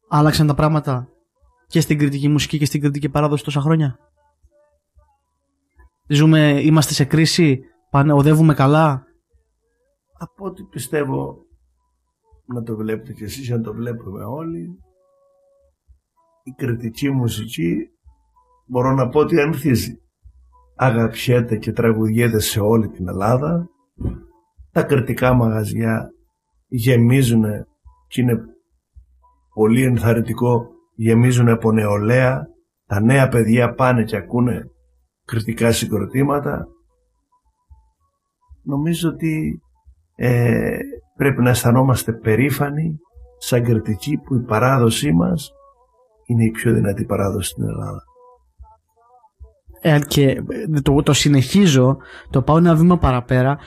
άλλαξαν 0.08 0.46
τα 0.46 0.54
πράγματα 0.54 1.08
και 1.66 1.80
στην 1.80 1.98
κριτική 1.98 2.28
μουσική 2.28 2.58
και 2.58 2.64
στην 2.64 2.80
κριτική 2.80 3.08
παράδοση 3.08 3.44
τόσα 3.44 3.60
χρόνια; 3.60 3.98
Ζούμε, 6.08 6.60
είμαστε 6.62 6.92
σε 6.92 7.04
κρίση, 7.04 7.60
πάνε, 7.90 8.12
οδεύουμε 8.12 8.54
καλά; 8.54 9.04
Από 10.18 10.44
ό,τι 10.44 10.62
πιστεύω 10.62 11.36
να 12.46 12.62
το 12.62 12.76
βλέπετε 12.76 13.12
κι 13.12 13.24
εσείς, 13.24 13.48
να 13.48 13.60
το 13.60 13.72
βλέπουμε 13.72 14.24
όλοι, 14.24 14.78
η 16.42 16.50
κριτική 16.56 17.10
μουσική 17.10 17.76
μπορώ 18.66 18.94
να 18.94 19.08
πω 19.08 19.18
ότι 19.18 19.40
ανθίζει. 19.40 19.94
Αγαπιέται 20.76 21.56
και 21.56 21.72
τραγουδιέται 21.72 22.38
σε 22.38 22.60
όλη 22.60 22.88
την 22.88 23.08
Ελλάδα. 23.08 23.68
Τα 24.72 24.82
κριτικά 24.82 25.34
μαγαζιά 25.34 26.10
γεμίζουν 26.68 27.44
και 28.06 28.20
είναι 28.20 28.38
πολύ 29.54 29.82
ενθαρρυντικό 29.82 30.66
γεμίζουν 30.94 31.48
από 31.48 31.72
νεολαία 31.72 32.46
τα 32.86 33.00
νέα 33.00 33.28
παιδιά 33.28 33.74
πάνε 33.74 34.02
και 34.02 34.16
ακούνε 34.16 34.70
κριτικά 35.24 35.72
συγκροτήματα 35.72 36.66
νομίζω 38.62 39.08
ότι 39.08 39.60
ε, 40.16 40.78
πρέπει 41.16 41.42
να 41.42 41.50
αισθανόμαστε 41.50 42.12
περήφανοι 42.12 42.98
σαν 43.38 43.64
κριτική 43.64 44.16
που 44.16 44.34
η 44.34 44.40
παράδοσή 44.40 45.12
μας 45.12 45.50
είναι 46.26 46.44
η 46.44 46.50
πιο 46.50 46.72
δυνατή 46.72 47.04
παράδοση 47.04 47.50
στην 47.50 47.64
Ελλάδα. 47.64 48.02
Ε, 49.80 49.98
και 49.98 50.30
ε, 50.30 50.80
το, 50.82 51.02
το 51.02 51.12
συνεχίζω, 51.12 51.96
το 52.30 52.42
πάω 52.42 52.56
ένα 52.56 52.74
βήμα 52.74 52.98
παραπέρα. 52.98 53.58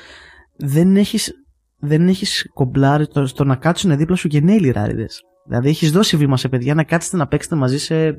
Δεν 0.66 0.96
έχεις, 0.96 1.34
δεν 1.80 2.08
έχεις 2.08 2.50
κομπλάρει 2.54 3.08
το, 3.08 3.26
στο 3.26 3.44
να 3.44 3.56
κάτσουν 3.56 3.98
δίπλα 3.98 4.16
σου 4.16 4.28
και 4.28 4.42
νέοι 4.42 4.60
λιράριδες. 4.60 5.22
Δηλαδή 5.48 5.70
έχεις 5.70 5.92
δώσει 5.92 6.18
βήμα 6.18 6.38
σε 6.38 6.50
παιδιά 6.50 6.74
να 6.74 6.84
κάτσετε 6.84 7.18
να 7.18 7.28
παίξετε 7.28 7.56
μαζί 7.56 7.78
σε, 7.78 8.18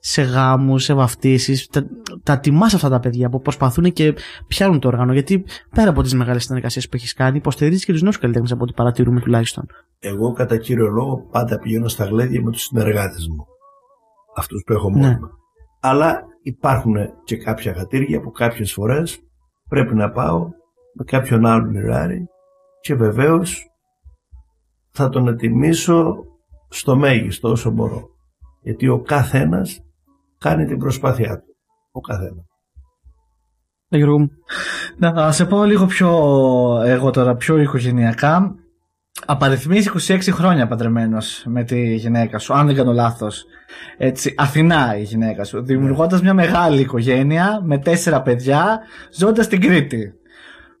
σε 0.00 0.22
γάμους, 0.22 0.84
σε 0.84 0.94
βαφτίσεις. 0.94 1.66
Τα, 1.66 1.86
τα 2.22 2.38
τιμάς 2.40 2.74
αυτά 2.74 2.88
τα 2.88 3.00
παιδιά 3.00 3.28
που 3.28 3.40
προσπαθούν 3.40 3.92
και 3.92 4.14
πιάνουν 4.46 4.80
το 4.80 4.88
όργανο. 4.88 5.12
Γιατί 5.12 5.44
πέρα 5.74 5.90
από 5.90 6.02
τις 6.02 6.14
μεγάλες 6.14 6.44
συνεργασίες 6.44 6.88
που 6.88 6.96
έχεις 6.96 7.14
κάνει, 7.14 7.36
υποστηρίζεις 7.36 7.84
και 7.84 7.92
τους 7.92 8.02
νέους 8.02 8.18
καλλιτέχνες 8.18 8.52
από 8.52 8.62
ό,τι 8.62 8.72
παρατηρούμε 8.72 9.20
τουλάχιστον. 9.20 9.66
Εγώ 9.98 10.32
κατά 10.32 10.56
κύριο 10.56 10.86
λόγο 10.88 11.28
πάντα 11.30 11.58
πηγαίνω 11.58 11.88
στα 11.88 12.04
γλέδια 12.04 12.42
με 12.42 12.50
τους 12.50 12.62
συνεργάτες 12.62 13.28
μου. 13.28 13.44
Αυτούς 14.36 14.62
που 14.66 14.72
έχω 14.72 14.90
Ναι. 14.90 14.96
μόνιμα. 15.00 15.30
Αλλά 15.80 16.22
υπάρχουν 16.42 16.94
και 17.24 17.36
κάποια 17.36 17.74
χατήρια 17.74 18.20
που 18.20 18.30
κάποιες 18.30 18.72
φορές 18.72 19.18
πρέπει 19.68 19.94
να 19.94 20.10
πάω 20.10 20.48
με 20.94 21.04
κάποιον 21.04 21.46
άλλον 21.46 21.70
λιράρι 21.70 22.28
και 22.80 22.94
βεβαίως 22.94 23.70
θα 24.90 25.08
τον 25.08 25.28
ετοιμήσω 25.28 26.16
στο 26.68 26.96
μέγιστο 26.96 27.50
όσο 27.50 27.70
μπορώ. 27.70 28.08
Γιατί 28.62 28.88
ο 28.88 29.00
καθένας 29.00 29.80
κάνει 30.38 30.64
την 30.64 30.78
προσπάθειά 30.78 31.38
του. 31.38 31.56
Ο 31.92 32.00
καθένας. 32.00 32.44
Να 34.96 35.32
σε 35.32 35.44
πω 35.44 35.64
λίγο 35.64 35.86
πιο 35.86 36.08
εγώ 36.84 37.10
τώρα, 37.10 37.34
πιο 37.34 37.58
οικογενειακά. 37.58 38.54
Απαριθμείς 39.26 40.08
26 40.08 40.30
χρόνια 40.30 40.66
παντρεμένος 40.66 41.44
με 41.46 41.64
τη 41.64 41.94
γυναίκα 41.94 42.38
σου, 42.38 42.54
αν 42.54 42.66
δεν 42.66 42.74
κάνω 42.74 42.92
λάθος. 42.92 43.44
Έτσι, 43.96 44.34
Αθηνά 44.36 44.96
η 44.98 45.02
γυναίκα 45.02 45.44
σου, 45.44 45.64
δημιουργώντας 45.64 46.22
μια 46.22 46.34
μεγάλη 46.34 46.80
οικογένεια 46.80 47.60
με 47.64 47.78
τέσσερα 47.78 48.22
παιδιά, 48.22 48.80
ζώντας 49.12 49.44
στην 49.44 49.60
Κρήτη. 49.60 50.14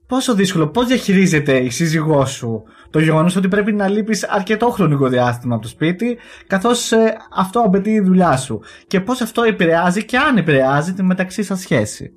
Πόσο 0.06 0.34
δύσκολο, 0.34 0.68
πώς 0.68 0.86
διαχειρίζεται 0.86 1.58
η 1.58 1.70
σύζυγός 1.70 2.30
σου 2.30 2.62
το 2.90 2.98
γεγονός 3.00 3.36
ότι 3.36 3.48
πρέπει 3.48 3.72
να 3.72 3.88
λείπεις 3.88 4.28
αρκετό 4.28 4.70
χρονικό 4.70 5.08
διάστημα 5.08 5.54
από 5.54 5.62
το 5.62 5.68
σπίτι, 5.68 6.18
καθώς 6.46 6.92
ε, 6.92 7.16
αυτό 7.34 7.60
απαιτεί 7.60 7.90
η 7.90 8.00
δουλειά 8.00 8.36
σου; 8.36 8.60
Και 8.86 9.00
πώς 9.00 9.20
αυτό 9.20 9.42
επηρεάζει 9.42 10.04
και 10.04 10.18
αν 10.18 10.36
επηρεάζει 10.36 10.92
τη 10.92 11.02
μεταξύ 11.02 11.42
σας 11.42 11.60
σχέση; 11.60 12.12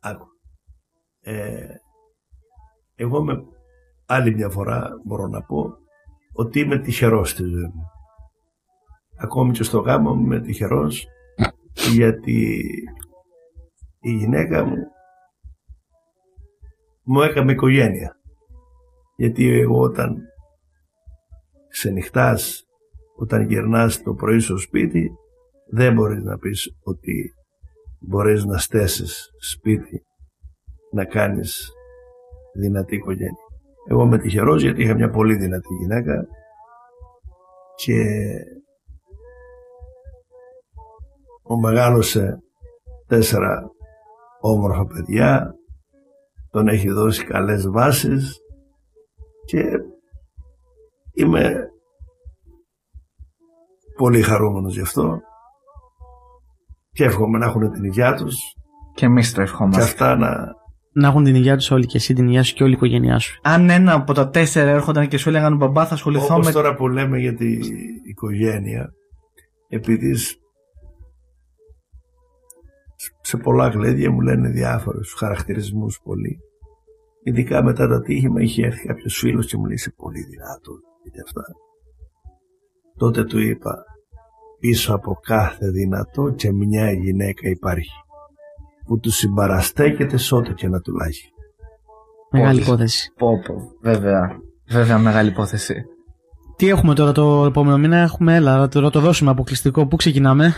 Άκου. 0.00 0.26
Ε, 1.20 1.66
εγώ 2.94 3.24
με 3.24 3.34
άλλη 4.06 4.34
μια 4.34 4.48
φορά 4.48 4.88
μπορώ 5.04 5.26
να 5.26 5.42
πω 5.42 5.64
ότι 6.32 6.60
είμαι 6.60 6.78
τυχερός 6.78 7.30
στη 7.30 7.42
ζωή 7.42 7.62
μου. 7.74 7.82
Ακόμη 9.18 9.52
και 9.52 9.62
στο 9.62 9.78
γάμο 9.78 10.14
μου 10.14 10.24
είμαι 10.24 10.40
τυχερός 10.40 11.06
γιατί 11.92 12.60
η 14.00 14.10
γυναίκα 14.10 14.64
μου 14.64 14.76
μου 17.04 17.20
έκαμε 17.20 17.52
οικογένεια. 17.52 18.16
Γιατί 19.16 19.60
εγώ 19.60 19.80
όταν 19.80 20.16
ξενυχτάς, 21.68 22.64
όταν 23.16 23.42
γυρνάς 23.42 24.02
το 24.02 24.14
πρωί 24.14 24.38
στο 24.38 24.56
σπίτι, 24.56 25.10
δεν 25.70 25.94
μπορείς 25.94 26.22
να 26.22 26.38
πεις 26.38 26.76
ότι 26.82 27.34
μπορείς 28.00 28.44
να 28.44 28.58
στέσεις 28.58 29.30
σπίτι, 29.38 30.02
να 30.92 31.04
κάνεις 31.04 31.72
δυνατή 32.54 32.94
οικογένεια. 32.94 33.46
Εγώ 33.88 34.02
είμαι 34.02 34.18
τυχερός 34.18 34.62
γιατί 34.62 34.82
είχα 34.82 34.94
μια 34.94 35.10
πολύ 35.10 35.36
δυνατή 35.36 35.74
γυναίκα 35.80 36.26
και 37.74 38.02
ο 41.42 41.58
μεγάλωσε 41.58 42.38
τέσσερα 43.06 43.70
όμορφα 44.40 44.84
παιδιά, 44.84 45.54
τον 46.52 46.68
έχει 46.68 46.90
δώσει 46.90 47.24
καλές 47.24 47.68
βάσεις 47.70 48.36
και 49.44 49.62
είμαι 51.12 51.68
πολύ 53.96 54.22
χαρούμενος 54.22 54.74
γι' 54.74 54.80
αυτό 54.80 55.20
και 56.92 57.04
εύχομαι 57.04 57.38
να 57.38 57.46
έχουν 57.46 57.70
την 57.70 57.84
υγειά 57.84 58.14
τους 58.14 58.36
και 58.94 59.06
εμείς 59.06 59.32
το 59.32 59.40
ευχόμαστε 59.40 59.80
και 59.80 59.88
αυτά 59.90 60.16
να 60.16 60.60
να 60.92 61.08
έχουν 61.08 61.24
την 61.24 61.34
υγεία 61.34 61.56
τους 61.56 61.70
όλοι 61.70 61.86
και 61.86 61.96
εσύ 61.96 62.14
την 62.14 62.26
υγεία 62.26 62.42
σου 62.42 62.54
και 62.54 62.62
όλη 62.62 62.72
η 62.72 62.76
οικογένειά 62.76 63.18
σου. 63.18 63.40
Αν 63.42 63.70
ένα 63.70 63.92
από 63.92 64.12
τα 64.12 64.28
τέσσερα 64.28 64.70
έρχονταν 64.70 65.08
και 65.08 65.16
σου 65.18 65.28
έλεγαν 65.28 65.56
μπαμπά, 65.56 65.86
θα 65.86 65.94
ασχοληθώ 65.94 66.34
Όπως 66.34 66.46
με. 66.46 66.52
τώρα 66.52 66.74
που 66.74 66.88
λέμε 66.88 67.18
για 67.18 67.34
την 67.34 67.60
οικογένεια, 68.08 68.92
επειδή 69.68 70.14
σε 73.32 73.38
πολλά 73.38 73.68
γλέδια 73.68 74.10
μου 74.10 74.20
λένε 74.20 74.48
διάφορους 74.48 75.14
χαρακτηρισμούς 75.18 76.00
πολύ. 76.04 76.38
Ειδικά 77.22 77.62
μετά 77.62 77.88
το 77.88 77.94
ατύχημα 77.94 78.40
είχε 78.40 78.66
έρθει 78.66 78.86
κάποιος 78.86 79.16
φίλος 79.18 79.46
και 79.46 79.56
μου 79.56 79.64
λέει 79.64 79.74
είσαι 79.74 79.92
πολύ 79.96 80.22
δυνατό 80.22 80.72
και 81.12 81.20
αυτά. 81.24 81.42
Τότε 82.96 83.24
του 83.24 83.38
είπα 83.38 83.84
πίσω 84.60 84.94
από 84.94 85.18
κάθε 85.22 85.70
δυνατό 85.70 86.30
και 86.30 86.52
μια 86.52 86.92
γυναίκα 86.92 87.48
υπάρχει 87.48 87.90
που 88.86 88.98
του 88.98 89.10
συμπαραστέκεται 89.10 90.16
σ' 90.16 90.32
ό,τι 90.32 90.54
και 90.54 90.68
να 90.68 90.80
του 90.80 90.92
λάγει. 90.92 91.28
Μεγάλη 92.30 92.60
υπόθεση. 92.60 93.12
Πω, 93.18 93.38
πω. 93.46 93.54
Βέβαια. 93.82 94.40
Βέβαια, 94.68 94.98
μεγάλη 94.98 95.28
υπόθεση. 95.28 95.84
Τι 96.56 96.68
έχουμε 96.68 96.94
τώρα 96.94 97.12
το 97.12 97.44
επόμενο 97.44 97.78
μήνα, 97.78 97.96
έχουμε, 97.96 98.36
έλα, 98.36 98.68
τώρα 98.68 98.90
το 98.90 99.00
δώσουμε 99.00 99.30
αποκλειστικό. 99.30 99.86
Πού 99.86 99.96
ξεκινάμε, 99.96 100.54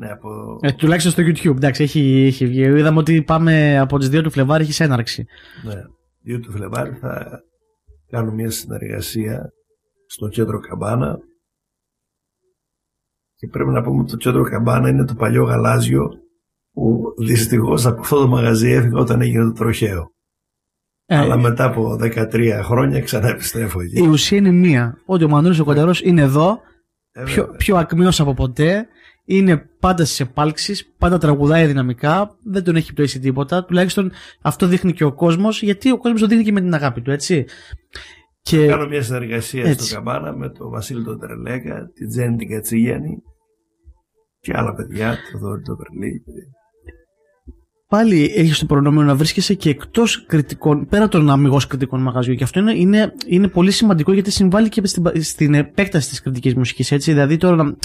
Ναι, 0.00 0.10
από... 0.10 0.58
ε, 0.60 0.72
τουλάχιστον 0.72 1.12
στο 1.12 1.22
YouTube. 1.22 1.56
Εντάξει, 1.56 1.82
έχει, 1.82 2.24
έχει 2.26 2.46
βγει. 2.46 2.60
Είδαμε 2.62 2.98
ότι 2.98 3.22
πάμε 3.22 3.78
από 3.78 3.98
τις 3.98 4.08
2 4.08 4.22
του 4.22 4.30
Φλεβάρι, 4.30 4.62
έχεις 4.62 4.80
έναρξη. 4.80 5.26
ναι. 5.64 6.34
2 6.36 6.40
του 6.42 6.50
Φλεβάρι 6.52 6.94
θα 6.94 7.40
κάνω 8.10 8.32
μια 8.32 8.50
συνεργασία 8.50 9.50
στο 10.06 10.28
κέντρο 10.28 10.60
Καμπάνα 10.60 11.18
και 13.34 13.46
πρέπει 13.48 13.70
να 13.70 13.82
πούμε 13.82 14.00
ότι 14.00 14.10
το 14.10 14.16
κέντρο 14.16 14.42
Καμπάνα 14.42 14.88
είναι 14.88 15.04
το 15.04 15.14
παλιό 15.14 15.42
γαλάζιο 15.44 16.08
που 16.72 17.02
δυστυχώς 17.18 17.86
από 17.86 18.00
αυτό 18.00 18.16
το 18.20 18.28
μαγαζί 18.28 18.70
έφυγα 18.70 18.98
όταν 18.98 19.20
έγινε 19.20 19.44
το 19.44 19.52
τροχαίο. 19.52 20.10
Ε, 21.06 21.16
Αλλά 21.16 21.36
μετά 21.38 21.64
από 21.64 21.98
13 22.00 22.60
χρόνια 22.64 23.00
ξανά 23.00 23.28
επιστρέφω 23.28 23.80
εκεί. 23.80 24.02
η 24.02 24.06
ουσία 24.06 24.38
είναι 24.38 24.50
μία. 24.50 24.96
Ότι 25.06 25.24
ο 25.24 25.28
Μανώλης 25.28 25.58
ο 25.58 25.64
Κονταρός 25.64 26.00
είναι 26.00 26.20
εδώ, 26.22 26.58
Ε, 27.12 27.22
πιο, 27.22 27.42
βέβαια. 27.42 27.56
πιο 27.56 27.76
ακμίος 27.76 28.20
από 28.20 28.34
ποτέ. 28.34 28.86
Είναι 29.24 29.56
πάντα 29.80 30.04
στις 30.04 30.20
επάλξεις, 30.20 30.94
πάντα 30.98 31.18
τραγουδάει 31.18 31.66
δυναμικά, 31.66 32.36
δεν 32.44 32.64
τον 32.64 32.76
έχει 32.76 32.92
πτωίσει 32.92 33.20
τίποτα. 33.20 33.64
Τουλάχιστον 33.64 34.12
αυτό 34.42 34.66
δείχνει 34.66 34.92
και 34.92 35.04
ο 35.04 35.12
κόσμος, 35.12 35.62
γιατί 35.62 35.90
ο 35.90 35.98
κόσμος 35.98 36.20
το 36.20 36.26
δείχνει 36.26 36.44
και 36.44 36.52
με 36.52 36.60
την 36.60 36.74
αγάπη 36.74 37.00
του, 37.00 37.10
έτσι. 37.10 37.44
Και 38.42 38.66
Κάνω 38.66 38.86
μια 38.86 39.02
συνεργασία 39.02 39.64
Έτσι. 39.64 39.86
στο 39.86 39.94
Καμπάνα 39.94 40.36
με 40.36 40.48
τον 40.48 40.70
Βασίλη 40.70 41.04
τον 41.04 41.18
Τρελέκα, 41.18 41.90
την 41.94 42.08
Τζέννη 42.08 42.36
την 42.36 42.48
Κατσίγιανη 42.48 43.22
και 44.40 44.52
άλλα 44.56 44.74
παιδιά, 44.74 45.18
το 45.32 45.38
Δόρη 45.38 45.62
τον 45.62 45.76
Περλή. 45.76 46.24
Πάλι 47.90 48.32
έχεις 48.36 48.58
το 48.58 48.66
προνόμιο 48.66 49.02
να 49.02 49.14
βρίσκεσαι 49.14 49.54
και 49.54 49.70
εκτός 49.70 50.24
κριτικών, 50.26 50.86
πέρα 50.86 51.08
των 51.08 51.30
αμυγό 51.30 51.60
κριτικών 51.68 52.02
μαγαζιών. 52.02 52.36
Και 52.36 52.44
αυτό 52.44 52.60
είναι, 52.60 52.72
είναι, 52.72 53.12
είναι 53.26 53.48
πολύ 53.48 53.70
σημαντικό 53.70 54.12
γιατί 54.12 54.30
συμβάλλει 54.30 54.68
και 54.68 54.86
στην, 54.86 55.22
στην 55.22 55.54
επέκταση 55.54 56.08
της 56.08 56.22
κριτικής 56.22 56.54
μουσικής. 56.54 56.92
Έτσι. 56.92 57.12
Δηλαδή 57.12 57.36
τώρα 57.36 57.56
να, 57.56 57.76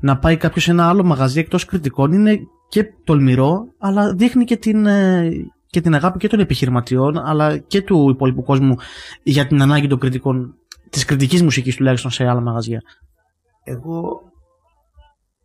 να 0.00 0.18
πάει 0.18 0.36
κάποιος 0.36 0.64
σε 0.64 0.70
ένα 0.70 0.88
άλλο 0.88 1.04
μαγαζί 1.04 1.40
εκτός 1.40 1.64
κριτικών 1.64 2.12
είναι 2.12 2.38
και 2.68 2.84
τολμηρό, 3.04 3.64
αλλά 3.78 4.14
δείχνει 4.14 4.44
και 4.44 4.56
την, 4.56 4.86
ε, 4.86 5.30
και 5.66 5.80
την 5.80 5.94
αγάπη 5.94 6.18
και 6.18 6.28
των 6.28 6.40
επιχειρηματιών, 6.40 7.18
αλλά 7.18 7.58
και 7.58 7.82
του 7.82 8.10
υπόλοιπου 8.10 8.42
κόσμου 8.42 8.74
για 9.22 9.46
την 9.46 9.62
ανάγκη 9.62 9.86
των 9.86 9.98
κριτικών, 9.98 10.54
της 10.90 11.04
κριτικής 11.04 11.42
μουσικής 11.42 11.76
τουλάχιστον 11.76 12.10
σε 12.10 12.24
άλλα 12.24 12.40
μαγαζιά. 12.40 12.80
Εγώ 13.64 14.20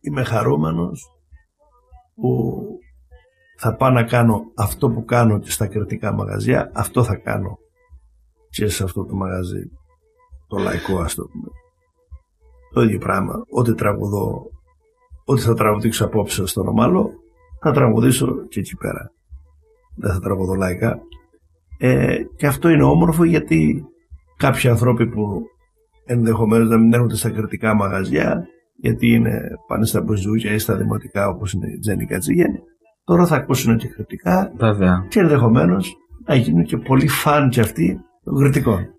είμαι 0.01 0.23
χαρούμενος 0.23 1.01
που 2.15 2.53
θα 3.57 3.75
πάω 3.75 3.89
να 3.89 4.03
κάνω 4.03 4.41
αυτό 4.55 4.89
που 4.89 5.05
κάνω 5.05 5.39
και 5.39 5.51
στα 5.51 5.67
κριτικά 5.67 6.13
μαγαζιά, 6.13 6.71
αυτό 6.73 7.03
θα 7.03 7.15
κάνω 7.15 7.57
και 8.49 8.67
σε 8.67 8.83
αυτό 8.83 9.05
το 9.05 9.15
μαγαζί, 9.15 9.71
το 10.47 10.57
λαϊκό 10.57 10.99
ας 10.99 11.15
το 11.15 11.27
πούμε. 11.31 11.47
Το 12.73 12.81
ίδιο 12.81 12.99
πράγμα, 12.99 13.33
ό,τι 13.49 13.73
τραγουδώ, 13.73 14.49
ό,τι 15.25 15.41
θα 15.41 15.53
τραγουδήσω 15.53 16.05
απόψε 16.05 16.45
στο 16.45 16.61
Ρωμάλο, 16.61 17.09
θα 17.61 17.71
τραγουδήσω 17.71 18.47
και 18.47 18.59
εκεί 18.59 18.75
πέρα. 18.75 19.11
Δεν 19.95 20.13
θα 20.13 20.19
τραγουδώ 20.19 20.53
λαϊκά. 20.53 20.99
Ε, 21.77 22.17
και 22.35 22.47
αυτό 22.47 22.69
είναι 22.69 22.83
όμορφο 22.83 23.23
γιατί 23.23 23.85
κάποιοι 24.37 24.69
άνθρωποι 24.69 25.07
που 25.09 25.41
ενδεχομένως 26.05 26.69
να 26.69 26.77
μην 26.77 26.93
έρχονται 26.93 27.15
στα 27.15 27.29
κριτικά 27.29 27.73
μαγαζιά 27.73 28.47
γιατί 28.75 29.07
είναι 29.07 29.41
πάνε 29.67 29.85
στα 29.85 30.01
μπουζούκια 30.01 30.53
ή 30.53 30.57
στα 30.57 30.75
δημοτικά 30.75 31.27
όπως 31.27 31.53
είναι 31.53 31.67
η 31.67 31.79
Τζέννη 31.79 32.05
Κατζηγέννη 32.05 32.59
τώρα 33.05 33.25
θα 33.25 33.35
ακούσουν 33.35 33.77
και 33.77 33.87
κριτικά 33.87 34.51
Βέβαια. 34.57 35.05
και 35.09 35.19
ενδεχομένως 35.19 35.95
να 36.25 36.35
γίνουν 36.35 36.63
και 36.63 36.77
πολύ 36.77 37.07
φαν 37.07 37.49
και 37.49 37.61
αυτοί 37.61 37.99
των 38.23 38.35
κριτικών. 38.35 38.89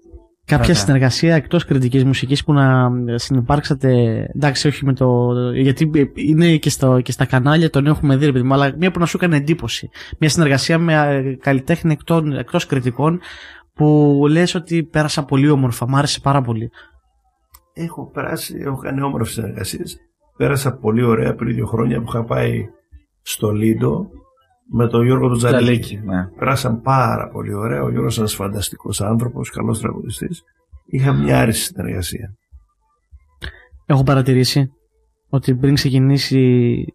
Κάποια 0.44 0.66
Βέβαια. 0.66 0.82
συνεργασία 0.82 1.34
εκτός 1.34 1.64
κριτικής 1.64 2.04
μουσικής 2.04 2.44
που 2.44 2.52
να 2.52 2.90
συνεπάρξατε, 3.14 3.90
εντάξει 4.34 4.68
όχι 4.68 4.84
με 4.84 4.92
το, 4.94 5.32
γιατί 5.54 5.90
είναι 6.14 6.56
και, 6.56 6.70
στο, 6.70 7.00
και 7.00 7.12
στα 7.12 7.24
κανάλια 7.24 7.70
τον 7.70 7.86
έχουμε 7.86 8.16
δει 8.16 8.24
ρε 8.24 8.32
παιδί 8.32 8.44
μου, 8.44 8.54
αλλά 8.54 8.74
μια 8.78 8.90
που 8.90 8.98
να 8.98 9.06
σου 9.06 9.16
έκανε 9.16 9.36
εντύπωση. 9.36 9.88
Μια 10.18 10.28
συνεργασία 10.28 10.78
με 10.78 10.94
ε, 10.94 11.34
καλλιτέχνη 11.34 11.92
εκτός, 11.92 12.22
εκτός 12.38 12.66
κριτικών 12.66 13.20
που 13.74 14.24
λες 14.30 14.54
ότι 14.54 14.82
πέρασα 14.84 15.24
πολύ 15.24 15.50
όμορφα, 15.50 15.88
μ' 15.88 15.96
άρεσε 15.96 16.20
πάρα 16.20 16.40
πολύ. 16.40 16.70
Έχω 17.72 18.10
περάσει, 18.10 18.56
έχω 18.64 18.76
κάνει 18.76 19.02
όμορφες 19.02 19.32
συνεργασίες. 19.32 19.96
Πέρασα 20.36 20.76
πολύ 20.76 21.02
ωραία 21.02 21.34
πριν 21.34 21.54
δύο 21.54 21.66
χρόνια 21.66 21.98
που 22.00 22.06
είχα 22.08 22.24
πάει 22.24 22.68
στο 23.28 23.50
Λίντο 23.50 24.08
με 24.72 24.88
τον 24.88 25.04
Γιώργο 25.04 25.28
του 25.28 25.36
Τζαλίκη. 25.36 25.64
Τζαλίκη. 25.64 25.96
Ναι. 26.06 26.26
Πέρασαν 26.38 26.80
πάρα 26.80 27.28
πολύ 27.28 27.54
ωραία. 27.54 27.82
Ο 27.82 27.90
Γιώργος 27.90 28.18
ένας 28.18 28.34
φανταστικός 28.34 29.00
άνθρωπος, 29.00 29.50
καλός 29.50 29.80
τραγουδιστής. 29.80 30.42
Είχα 30.86 31.12
μια 31.12 31.40
άριστη 31.40 31.62
συνεργασία. 31.62 32.34
Έχω 33.86 34.02
παρατηρήσει 34.02 34.70
ότι 35.28 35.54
πριν 35.54 35.74
ξεκινήσει 35.74 36.40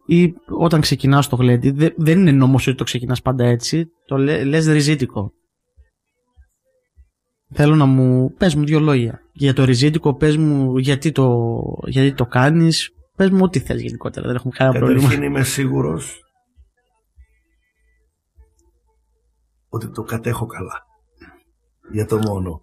ή 0.05 0.33
όταν 0.59 0.81
ξεκινάς 0.81 1.27
το 1.29 1.35
γλέντι 1.35 1.71
δε- 1.71 1.89
δεν 1.97 2.19
είναι 2.19 2.31
νόμος 2.31 2.67
ότι 2.67 2.77
το 2.77 2.83
ξεκινάς 2.83 3.21
πάντα 3.21 3.45
έτσι 3.45 3.85
το 4.05 4.17
λέ, 4.17 4.43
λες 4.43 4.67
ριζίτικο 4.67 5.31
θέλω 7.53 7.75
να 7.75 7.85
μου 7.85 8.33
πες 8.37 8.55
μου 8.55 8.65
δύο 8.65 8.79
λόγια 8.79 9.19
για 9.33 9.53
το 9.53 9.63
ριζίτικο 9.65 10.15
πες 10.15 10.37
μου 10.37 10.77
γιατί 10.77 11.11
το, 11.11 11.37
γιατί 11.85 12.13
το 12.13 12.25
κάνεις 12.25 12.89
πες 13.15 13.29
μου 13.29 13.39
ό,τι 13.43 13.59
θες 13.59 13.81
γενικότερα 13.81 14.27
δεν 14.27 14.35
έχουμε 14.35 14.53
κανένα 14.57 14.77
πρόβλημα 14.77 15.01
Καταρχήν 15.01 15.23
είμαι 15.23 15.43
σίγουρος 15.43 16.21
ότι 19.69 19.89
το 19.89 20.03
κατέχω 20.03 20.45
καλά. 20.45 20.85
Για 21.91 22.05
το 22.05 22.17
μόνο 22.17 22.61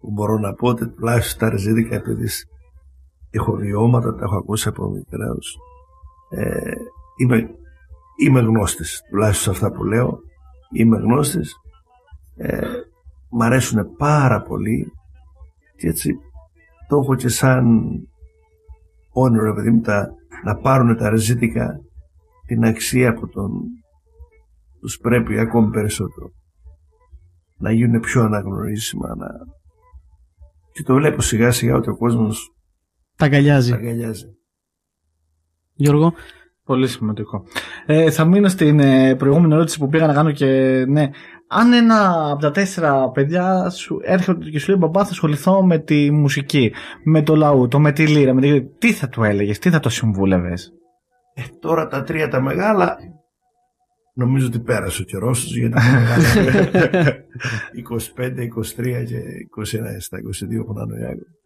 που 0.00 0.10
μπορώ 0.10 0.38
να 0.38 0.54
πω 0.54 0.68
ότι 0.68 0.88
τουλάχιστον 0.88 1.38
τα 1.38 1.50
ρεζίδικα 1.50 1.94
επειδή 1.94 2.28
έχω 3.30 3.52
βιώματα, 3.52 4.14
τα 4.14 4.24
έχω 4.24 4.36
ακούσει 4.36 4.68
από 4.68 4.88
μικρέους. 4.88 5.56
Ε, 6.30 6.72
είμαι, 7.16 7.50
είμαι 8.16 8.40
γνώστης, 8.40 9.02
τουλάχιστον 9.10 9.54
σε 9.54 9.64
αυτά 9.64 9.76
που 9.76 9.84
λέω. 9.84 10.18
Είμαι 10.72 10.98
γνώστης. 10.98 11.54
Ε, 12.36 12.66
μ' 13.30 13.42
αρέσουν 13.42 13.96
πάρα 13.96 14.42
πολύ 14.42 14.92
και 15.76 15.88
έτσι 15.88 16.14
το 16.88 16.96
έχω 16.96 17.14
και 17.14 17.28
σαν 17.28 17.64
όνειρο, 19.20 19.44
ρε 19.44 19.52
παιδί 19.52 19.70
μου, 19.70 19.80
τα, 19.80 20.08
να 20.44 20.56
πάρουν 20.56 20.96
τα 20.96 21.10
ρεζίτικα 21.10 21.80
την 22.46 22.64
αξία 22.64 23.12
που 23.14 23.28
τον, 23.28 23.50
τους 24.80 24.98
πρέπει 24.98 25.38
ακόμη 25.38 25.70
περισσότερο. 25.70 26.30
Να 27.58 27.72
γίνουν 27.72 28.00
πιο 28.00 28.22
αναγνωρίσιμα. 28.22 29.08
Να... 29.16 29.26
Και 30.72 30.82
το 30.82 30.94
βλέπω 30.94 31.20
σιγά 31.20 31.50
σιγά 31.50 31.74
ότι 31.74 31.90
ο 31.90 31.96
κόσμος 31.96 32.52
τα 33.16 33.24
αγκαλιάζει 33.24 33.70
τα 33.70 33.76
αγκαλιάζει. 33.76 34.26
Γιώργο 35.74 36.12
Πολύ 36.68 36.88
σημαντικό. 36.88 37.44
Ε, 37.86 38.10
θα 38.10 38.24
μείνω 38.24 38.48
στην 38.48 38.80
ε, 38.80 39.14
προηγούμενη 39.16 39.54
ερώτηση 39.54 39.78
που 39.78 39.88
πήγα 39.88 40.06
να 40.06 40.12
κάνω 40.12 40.32
και 40.32 40.46
ναι. 40.88 41.10
Αν 41.48 41.72
ένα 41.72 42.30
από 42.30 42.40
τα 42.40 42.50
τέσσερα 42.50 43.10
παιδιά 43.10 43.70
σου 43.70 44.00
έρχεται 44.02 44.50
και 44.50 44.58
σου 44.58 44.70
λέει 44.70 44.78
μπαμπά 44.80 45.04
θα 45.04 45.10
ασχοληθώ 45.10 45.64
με 45.64 45.78
τη 45.78 46.10
μουσική, 46.10 46.72
με 47.04 47.22
το 47.22 47.36
λαού, 47.36 47.68
το 47.68 47.80
με 47.80 47.92
τη 47.92 48.06
λύρα, 48.06 48.34
με 48.34 48.40
τη... 48.40 48.62
τι 48.62 48.92
θα 48.92 49.08
του 49.08 49.22
έλεγες, 49.22 49.58
τι 49.58 49.70
θα 49.70 49.80
το 49.80 49.88
συμβούλευες; 49.88 50.72
Ε, 51.34 51.42
τώρα 51.60 51.86
τα 51.86 52.02
τρία 52.02 52.28
τα 52.28 52.40
μεγάλα 52.40 52.96
νομίζω 54.14 54.46
ότι 54.46 54.60
πέρασε 54.60 55.02
ο 55.02 55.04
καιρός 55.04 55.40
τους 55.40 55.56
γιατί 55.56 55.74
τα 55.74 55.82
μεγάλα 55.92 56.24
25, 58.16 58.22
23 58.76 59.04
και 59.08 59.20
21 59.58 59.64
στα 59.98 60.18
22 60.18 60.66
που 60.66 60.72
να 60.72 60.82
είναι 60.82 60.94
ο 60.94 60.98
Ιάκωβος. 60.98 61.36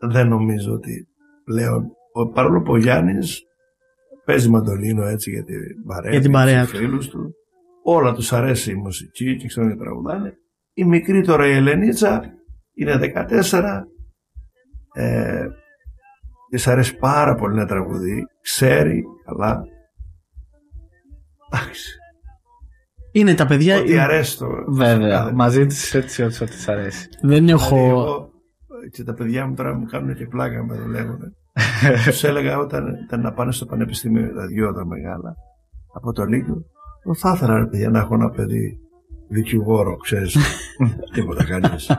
Δεν 0.00 0.28
νομίζω 0.28 0.72
ότι 0.72 1.08
πλέον 1.44 1.90
ο, 2.12 2.28
παρόλο 2.28 2.62
που 2.62 2.72
ο 2.72 2.76
Γιάννης 2.76 3.42
παίζει 4.24 4.48
μαντολίνο 4.48 5.04
έτσι 5.06 5.30
για 5.30 5.44
την 5.44 5.84
παρέα, 5.86 6.10
Για 6.10 6.20
την 6.20 6.32
παρέα 6.32 6.62
τους 6.62 6.78
φίλους 6.78 7.08
του 7.08 7.34
όλα 7.88 8.12
τους 8.12 8.32
αρέσει 8.32 8.70
η 8.70 8.74
μουσική 8.74 9.36
και 9.36 9.46
ξέρουν 9.46 9.68
να 9.68 9.76
τραγουδάνε 9.76 10.38
η 10.72 10.84
μικρή 10.84 11.22
τώρα 11.22 11.46
η 11.46 11.52
Ελενίτσα 11.52 12.22
είναι 12.74 12.98
14 13.50 13.82
ε, 14.94 15.46
της 16.50 16.66
αρέσει 16.68 16.96
πάρα 16.96 17.34
πολύ 17.34 17.54
να 17.56 17.66
τραγουδεί 17.66 18.24
ξέρει 18.42 19.04
καλά 19.24 19.64
εντάξει 21.52 21.98
είναι 23.12 23.34
τα 23.34 23.46
παιδιά 23.46 23.78
Ό,τι 23.78 23.98
αρέσει 23.98 24.38
το. 24.38 24.46
Βέβαια, 24.68 25.18
κάθε- 25.18 25.32
μαζί 25.32 25.66
της 25.66 25.94
έτσι 25.94 26.22
ό,τι 26.22 26.34
ό,τι 26.42 26.52
της 26.52 26.68
αρέσει. 26.68 27.08
δεν 27.22 27.28
Δηλαδή, 27.44 27.50
έχω 27.50 27.76
εγώ, 27.88 28.30
και 28.90 29.04
τα 29.04 29.14
παιδιά 29.14 29.46
μου 29.46 29.54
τώρα 29.54 29.74
μου 29.74 29.84
κάνουν 29.86 30.14
και 30.14 30.26
πλάκα 30.26 30.64
με 30.64 30.76
δουλεύουν. 30.76 31.18
Τους 32.04 32.24
έλεγα 32.24 32.58
όταν 32.58 32.94
ήταν 33.06 33.20
να 33.20 33.32
πάνε 33.32 33.52
στο 33.52 33.66
πανεπιστήμιο 33.66 34.34
τα 34.34 34.46
δυο 34.46 34.72
τα 34.72 34.86
μεγάλα 34.86 35.34
από 35.94 36.12
το 36.12 36.24
Λύκειο. 36.24 36.64
«Εγώ 37.06 37.14
Θα 37.14 37.32
ήθελα 37.34 37.58
ρε 37.58 37.66
παιδιά 37.66 37.90
να 37.90 37.98
έχω 37.98 38.14
ένα 38.14 38.30
παιδί 38.30 38.78
δικηγόρο, 39.28 39.96
ξέρεις. 39.96 40.36
Τίποτα 41.14 41.44
κανείς. 41.44 41.90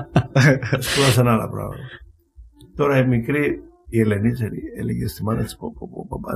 Σπούδασαν 0.79 1.27
άλλα 1.27 1.49
πράγματα. 1.49 1.83
Τώρα 2.75 2.97
η 2.97 3.07
μικρή, 3.07 3.59
η 3.89 3.99
Ελενίτσα 3.99 4.45
έλεγε 4.77 5.07
στη 5.07 5.23
μάνα 5.23 5.43
της: 5.43 5.57
Πω, 5.57 5.73
πω, 5.79 5.89
πω, 5.89 6.07
μπαμπά, 6.09 6.33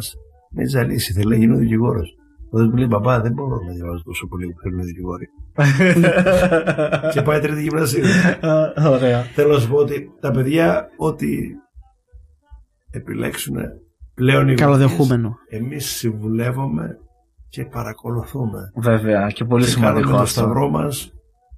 με 0.52 0.66
ζαλίσει, 0.66 1.14
θέλει 1.14 1.30
να 1.30 1.36
γίνω 1.36 1.58
δικηγόρος. 1.58 2.16
Όταν 2.50 2.68
μου 2.70 2.78
λέει 2.78 2.88
μπαμπά, 2.90 3.22
δεν 3.22 3.34
μπορώ 3.34 3.56
να 3.68 3.74
διαβάζω 3.74 4.04
τόσο 4.04 4.28
πολύ 4.28 4.46
που 4.46 4.60
θέλουν 4.62 4.80
οι 4.80 4.84
δικηγόροι. 4.84 5.28
και 7.14 7.22
πάει 7.22 7.40
τρίτη 7.40 7.62
γυμνασίου. 7.62 8.04
Ωραία. 8.88 9.22
Θέλω 9.22 9.54
να 9.54 9.60
σου 9.60 9.70
πω 9.70 9.78
ότι 9.78 10.12
τα 10.20 10.32
παιδιά, 10.32 10.90
ό,τι 10.98 11.28
επιλέξουν 12.92 13.56
πλέον 14.14 14.48
οι 14.48 14.54
καλοδεχούμενο 14.54 15.38
εμείς 15.50 15.86
συμβουλεύουμε 15.86 16.98
και 17.52 17.66
παρακολουθούμε. 17.66 18.60
Βέβαια, 18.76 19.28
και 19.28 19.46
πολύ 19.46 19.64
και 19.64 19.70
σημαντικό 19.70 20.00
κάνουμε 20.00 20.18
το 20.18 20.24
αυτό. 20.24 20.40
σταυρό 20.40 20.70
μας 20.70 21.12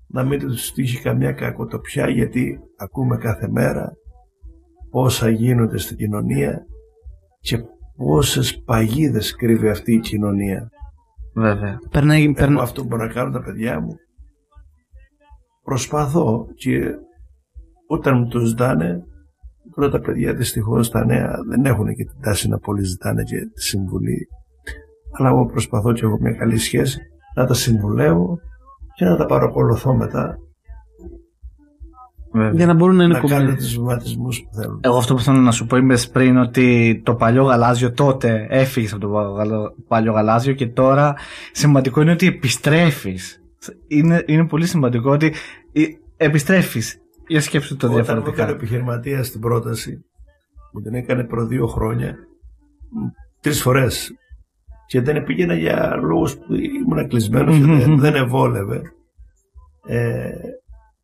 να 0.08 0.24
μην 0.24 0.40
τους 0.40 0.72
τύχει 0.72 1.02
καμιά 1.02 1.32
κακοτοπιά 1.32 2.10
γιατί 2.10 2.60
ακούμε 2.78 3.18
κάθε 3.18 3.48
μέρα 3.50 3.92
όσα 4.92 5.30
γίνονται 5.30 5.78
στην 5.78 5.98
κοινωνία 5.98 6.66
και 7.40 7.58
πόσες 7.98 8.62
παγίδες 8.66 9.36
κρύβει 9.36 9.70
αυτή 9.70 9.94
η 9.94 10.00
κοινωνία. 10.00 10.70
Βέβαια. 11.36 11.78
περνάει, 11.90 12.24
Εγώ 12.24 12.34
περνά- 12.34 12.62
αυτό 12.62 12.82
που 12.82 12.88
μπορώ 12.88 13.06
να 13.06 13.14
κάνω 13.14 13.32
τα 13.32 13.42
παιδιά 13.44 13.80
μου 13.80 13.96
προσπαθώ 15.64 16.46
και 16.56 16.80
όταν 17.88 18.18
μου 18.18 18.28
το 18.28 18.40
ζητάνε 18.40 19.04
τώρα 19.76 19.90
τα 19.90 20.00
παιδιά 20.00 20.34
δυστυχώς 20.34 20.90
τα 20.90 21.06
νέα 21.06 21.36
δεν 21.50 21.66
έχουν 21.66 21.88
και 21.96 22.04
την 22.06 22.22
τάση 22.22 22.48
να 22.50 22.58
πολύ 22.60 22.84
ζητάνε 22.84 23.24
και 23.24 23.36
τη 23.54 23.62
συμβουλή 23.62 24.28
αλλά 25.18 25.30
εγώ 25.30 25.46
προσπαθώ 25.46 25.94
και 25.94 26.06
έχω 26.06 26.18
μια 26.22 26.32
καλή 26.34 26.58
σχέση 26.58 27.00
να 27.36 27.46
τα 27.46 27.54
συμβουλεύω 27.54 28.40
και 28.96 29.06
να 29.06 29.16
τα 29.16 29.26
παρακολουθώ 29.26 29.94
μετά 29.96 30.38
Βέβαια. 32.36 32.52
για 32.54 32.66
να 32.66 32.74
μπορούν 32.74 32.96
να 32.96 33.04
είναι 33.04 33.14
να 33.14 33.20
κάνουν 33.20 33.38
κομμένοι. 33.38 33.58
τους 33.58 33.76
βηματισμούς 33.78 34.42
που 34.44 34.54
θέλουν. 34.54 34.80
Εγώ 34.84 34.98
αυτό 34.98 35.14
που 35.14 35.22
θέλω 35.22 35.38
να 35.38 35.52
σου 35.52 35.66
πω 35.66 35.78
είμαι 35.78 35.98
πριν 36.12 36.38
ότι 36.38 37.02
το 37.06 37.16
παλιό 37.16 37.44
γαλάζιο 37.44 37.92
τότε 37.92 38.48
έφυγες 38.50 38.94
από 38.94 39.02
το 39.02 39.10
παλιό- 39.38 39.76
παλιό 39.88 40.12
γαλάζιο 40.12 40.54
και 40.54 40.68
τώρα 40.68 41.16
σημαντικό 41.52 42.02
είναι 42.02 42.12
ότι 42.12 42.28
επιστρέφεις. 42.28 43.42
Είναι, 43.88 44.24
είναι 44.28 44.48
πολύ 44.48 44.66
σημαντικό 44.66 45.12
ότι 45.12 45.34
επιστρέφεις. 46.18 46.98
Για 47.28 47.42
σκέψου 47.42 47.76
το 47.78 47.86
Όταν 47.88 47.90
μου 47.90 48.04
διαφορετικά. 48.04 48.42
έκανε 48.44 48.58
επιχειρηματίας 48.58 49.28
στην 49.28 49.40
πρόταση 49.42 50.06
μου 50.74 50.82
την 50.82 50.94
έκανε 50.94 51.24
προ 51.24 51.46
δύο 51.46 51.68
χρόνια 51.68 52.16
μ, 52.90 53.08
τρεις 53.42 53.62
φορές 53.62 54.12
και 54.94 55.02
δεν 55.02 55.24
πήγαινα 55.24 55.54
για 55.54 55.96
λόγους 55.96 56.38
που 56.38 56.54
ήμουν 56.54 57.08
κλεισμένος 57.08 57.58
και 57.58 57.64
δεν, 57.64 58.00
δεν 58.00 58.16
ευόλευε 58.16 58.82
ε, 59.88 60.30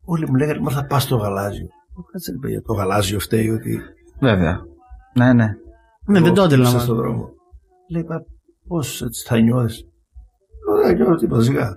όλοι 0.04 0.28
μου 0.28 0.34
λέγανε 0.34 0.60
μα 0.60 0.70
θα 0.70 0.86
πας 0.86 1.02
στο 1.02 1.16
γαλάζιο 1.16 1.68
κάτσε 2.12 2.32
ρε 2.32 2.38
παιδιά 2.38 2.62
το 2.62 2.72
γαλάζιο 2.72 3.18
φταίει 3.20 3.48
ότι 3.48 3.80
Βέβαια. 4.20 4.60
Ναι, 5.14 5.32
ναι. 5.32 5.46
ναι, 6.06 6.20
δεν 6.20 6.22
το 6.22 6.42
εγώ 6.42 6.42
χτύπησα 6.42 6.44
αντιλαμβάνω. 6.44 6.82
στον 6.82 6.96
δρόμο 6.96 7.28
λέει 7.90 8.04
μα 8.08 8.24
πώς 8.68 9.02
έτσι 9.02 9.26
θα 9.26 9.38
νιώθεις 9.38 9.84
«Ω, 10.68 10.86
δεν 10.86 10.96
νιώθω 10.96 11.14
τίποτα 11.14 11.42
σιγά 11.42 11.76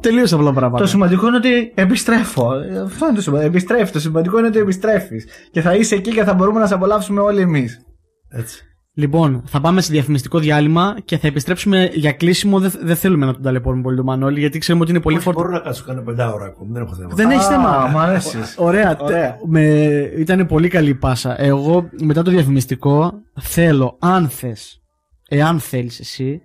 Τελείω 0.00 0.24
απλά 0.32 0.52
πράγματα. 0.52 0.82
Το 0.82 0.86
σημαντικό 0.88 1.26
είναι 1.26 1.36
ότι 1.36 1.72
επιστρέφω. 1.74 2.54
Ε, 2.54 2.78
Αυτό 2.78 3.06
είναι 3.06 3.14
το 3.14 3.20
σημαντικό. 3.22 3.48
Επιστρέφει. 3.48 3.92
Το 3.92 4.00
σημαντικό 4.00 4.38
είναι 4.38 4.46
ότι 4.46 4.58
επιστρέφεις. 4.58 5.26
Και 5.50 5.60
θα 5.60 5.74
είσαι 5.74 5.94
εκεί 5.94 6.10
και 6.10 6.24
θα 6.24 6.34
μπορούμε 6.34 6.60
να 6.60 6.66
σε 6.66 6.74
απολαύσουμε 6.74 7.20
όλοι 7.20 7.40
εμείς. 7.40 7.80
έτσι 8.28 8.73
Λοιπόν, 8.96 9.42
θα 9.46 9.60
πάμε 9.60 9.80
σε 9.80 9.92
διαφημιστικό 9.92 10.38
διάλειμμα 10.38 10.96
και 11.04 11.18
θα 11.18 11.26
επιστρέψουμε 11.26 11.90
για 11.94 12.12
κλείσιμο. 12.12 12.60
Δεν, 12.60 12.72
δεν 12.82 12.96
θέλουμε 12.96 13.26
να 13.26 13.32
τον 13.32 13.42
ταλαιπωρούμε 13.42 13.82
πολύ 13.82 13.96
τον 13.96 14.04
Μανώλη, 14.04 14.40
γιατί 14.40 14.58
ξέρουμε 14.58 14.82
ότι 14.84 14.92
είναι 14.92 15.00
πολύ 15.00 15.16
Όχι, 15.16 15.24
φορτωμένο. 15.24 15.50
μπορώ 15.52 15.62
να 15.64 15.68
κάτσω 15.70 15.84
κάνα 15.86 16.02
πεντά 16.02 16.32
ώρα 16.32 16.44
ακόμη 16.44 16.72
δεν 16.72 16.82
έχω 16.82 16.94
θέμα 16.94 17.14
Δεν 17.14 17.30
έχεις 17.30 17.46
Α, 17.46 17.48
θέμα. 17.50 17.86
μ' 17.92 17.98
αρέσεις. 17.98 18.54
Ωραία. 18.58 18.96
Ωραία. 19.00 19.28
τε- 19.30 19.34
Με, 19.46 19.62
ήταν 20.18 20.46
πολύ 20.46 20.68
καλή 20.68 20.88
η 20.88 20.94
πάσα. 20.94 21.42
Εγώ 21.42 21.88
μετά 22.02 22.22
το 22.22 22.30
διαφημιστικό 22.30 23.12
θέλω, 23.40 23.96
αν 24.00 24.28
θες, 24.28 24.82
εάν 25.28 25.60
θέλεις 25.60 26.00
εσύ, 26.00 26.42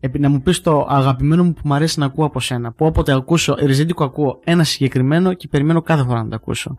επί- 0.00 0.20
να 0.20 0.28
μου 0.28 0.40
πεις 0.42 0.60
το 0.60 0.86
αγαπημένο 0.88 1.44
μου 1.44 1.52
που 1.52 1.60
μου 1.64 1.74
αρέσει 1.74 1.98
να 1.98 2.06
ακούω 2.06 2.24
από 2.24 2.40
σένα. 2.40 2.72
Που 2.72 2.86
όποτε 2.86 3.12
ακούσω, 3.12 3.54
ριζίτικο 3.58 4.04
ακούω 4.04 4.40
ένα 4.44 4.64
συγκεκριμένο 4.64 5.32
και 5.32 5.48
περιμένω 5.48 5.82
κάθε 5.82 6.02
φορά 6.02 6.22
να 6.22 6.28
το 6.28 6.34
ακούσω. 6.34 6.76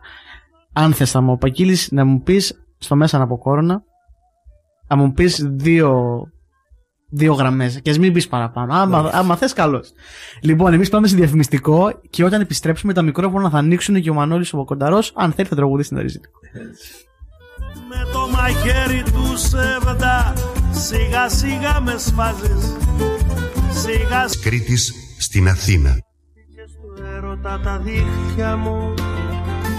Αν 0.72 0.92
θες, 0.92 1.10
θα 1.10 1.20
μου 1.20 1.32
απαγγείλεις 1.32 1.88
να 1.92 2.04
μου 2.04 2.22
πεις 2.22 2.64
στο 2.78 2.96
μέσα 2.96 3.22
από 3.22 3.38
κόρονα, 3.38 3.82
να 4.88 4.96
μου 4.96 5.12
πεις 5.12 5.46
δύο, 5.50 6.02
δύο 7.10 7.32
γραμμές. 7.34 7.80
Και 7.82 7.90
ας 7.90 7.98
μην 7.98 8.12
πεις 8.12 8.28
παραπάνω. 8.28 8.74
Άμα, 8.74 8.98
Εντάξει. 8.98 9.16
άμα 9.18 9.36
θες, 9.36 9.52
καλώς. 9.52 9.92
Λοιπόν, 10.42 10.72
εμείς 10.72 10.88
πάμε 10.88 11.06
σε 11.06 11.16
διαφημιστικό 11.16 12.00
και 12.10 12.24
όταν 12.24 12.40
επιστρέψουμε 12.40 12.92
τα 12.92 13.02
μικρόφωνα 13.02 13.50
θα 13.50 13.58
ανοίξουν 13.58 14.00
και 14.00 14.10
ο 14.10 14.14
Μανώλης 14.14 14.52
ο 14.52 14.64
Κονταρός. 14.64 15.12
Αν 15.16 15.32
θέλει, 15.32 15.48
θα 15.48 15.56
τραγουδήσει 15.56 15.88
την 15.88 15.98
ριζίτικο. 15.98 16.38
έτσι. 16.52 16.92
Με 17.88 18.12
το 18.12 18.28
μαχαίρι 18.32 19.02
του 19.02 19.36
σεβδά 19.38 20.32
Σιγά 20.70 21.28
σιγά 21.28 21.80
με 21.80 21.94
σφάζεις 21.98 22.76
Σιγά 23.70 24.28
σιγά 24.28 24.42
Κρήτης 24.42 24.92
στην 25.18 25.48
Αθήνα. 25.48 25.90
στο 26.68 27.04
έρωτα 27.16 27.60
τα 27.64 27.78
δίχτυα 27.78 28.56
μου 28.56 28.94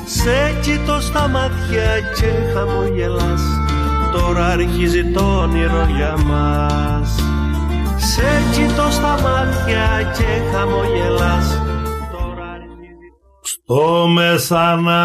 Σε 0.06 0.60
κοιτώ 0.62 1.00
στα 1.02 1.28
μάτια 1.28 2.00
και 2.20 2.54
χαμογελάς 2.54 3.42
Τώρα 4.12 4.46
αρχίζει 4.46 5.12
το 5.12 5.40
όνειρο 5.40 5.88
για 5.96 6.18
μας. 6.26 7.16
Σε 7.98 8.28
κοιτώ 8.54 8.90
στα 8.90 9.20
μάτια 9.22 10.12
και 10.18 10.42
χαμογελάς. 10.52 11.62
Τώρα 12.12 12.50
αρχίζει 12.52 13.10
στο 13.42 14.08
μεσανά. 14.08 15.04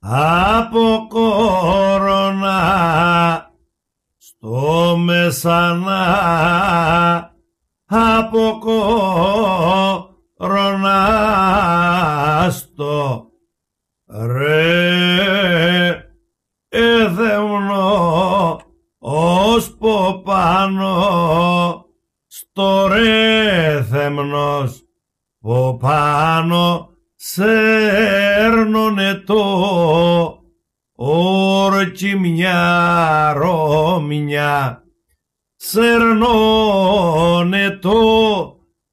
Από 0.00 1.06
κορώνα. 1.08 2.60
Στο 4.18 4.96
μεσανά. 4.96 6.04
Από 7.86 8.58
κορώνα. 8.60 10.10
Στο 12.50 13.26
ρε 14.26 15.01
ως 19.54 19.76
πάνω 20.24 21.86
στο 22.26 22.86
ρε 22.86 23.82
θεμνός 23.90 24.82
που 25.40 25.78
πάνω 25.80 26.90
σέρνουνε 27.14 29.14
το 29.14 29.44
όρκι 30.94 32.16
μια 32.16 33.32
ρόμια 33.36 34.82
σέρνουνε 35.56 36.98
το 37.80 38.00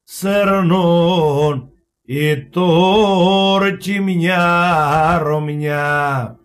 σέρνον 0.04 1.70
η 2.02 2.50
τόρκι 2.50 4.00
μια 4.00 5.20
ρόμια 5.24 6.39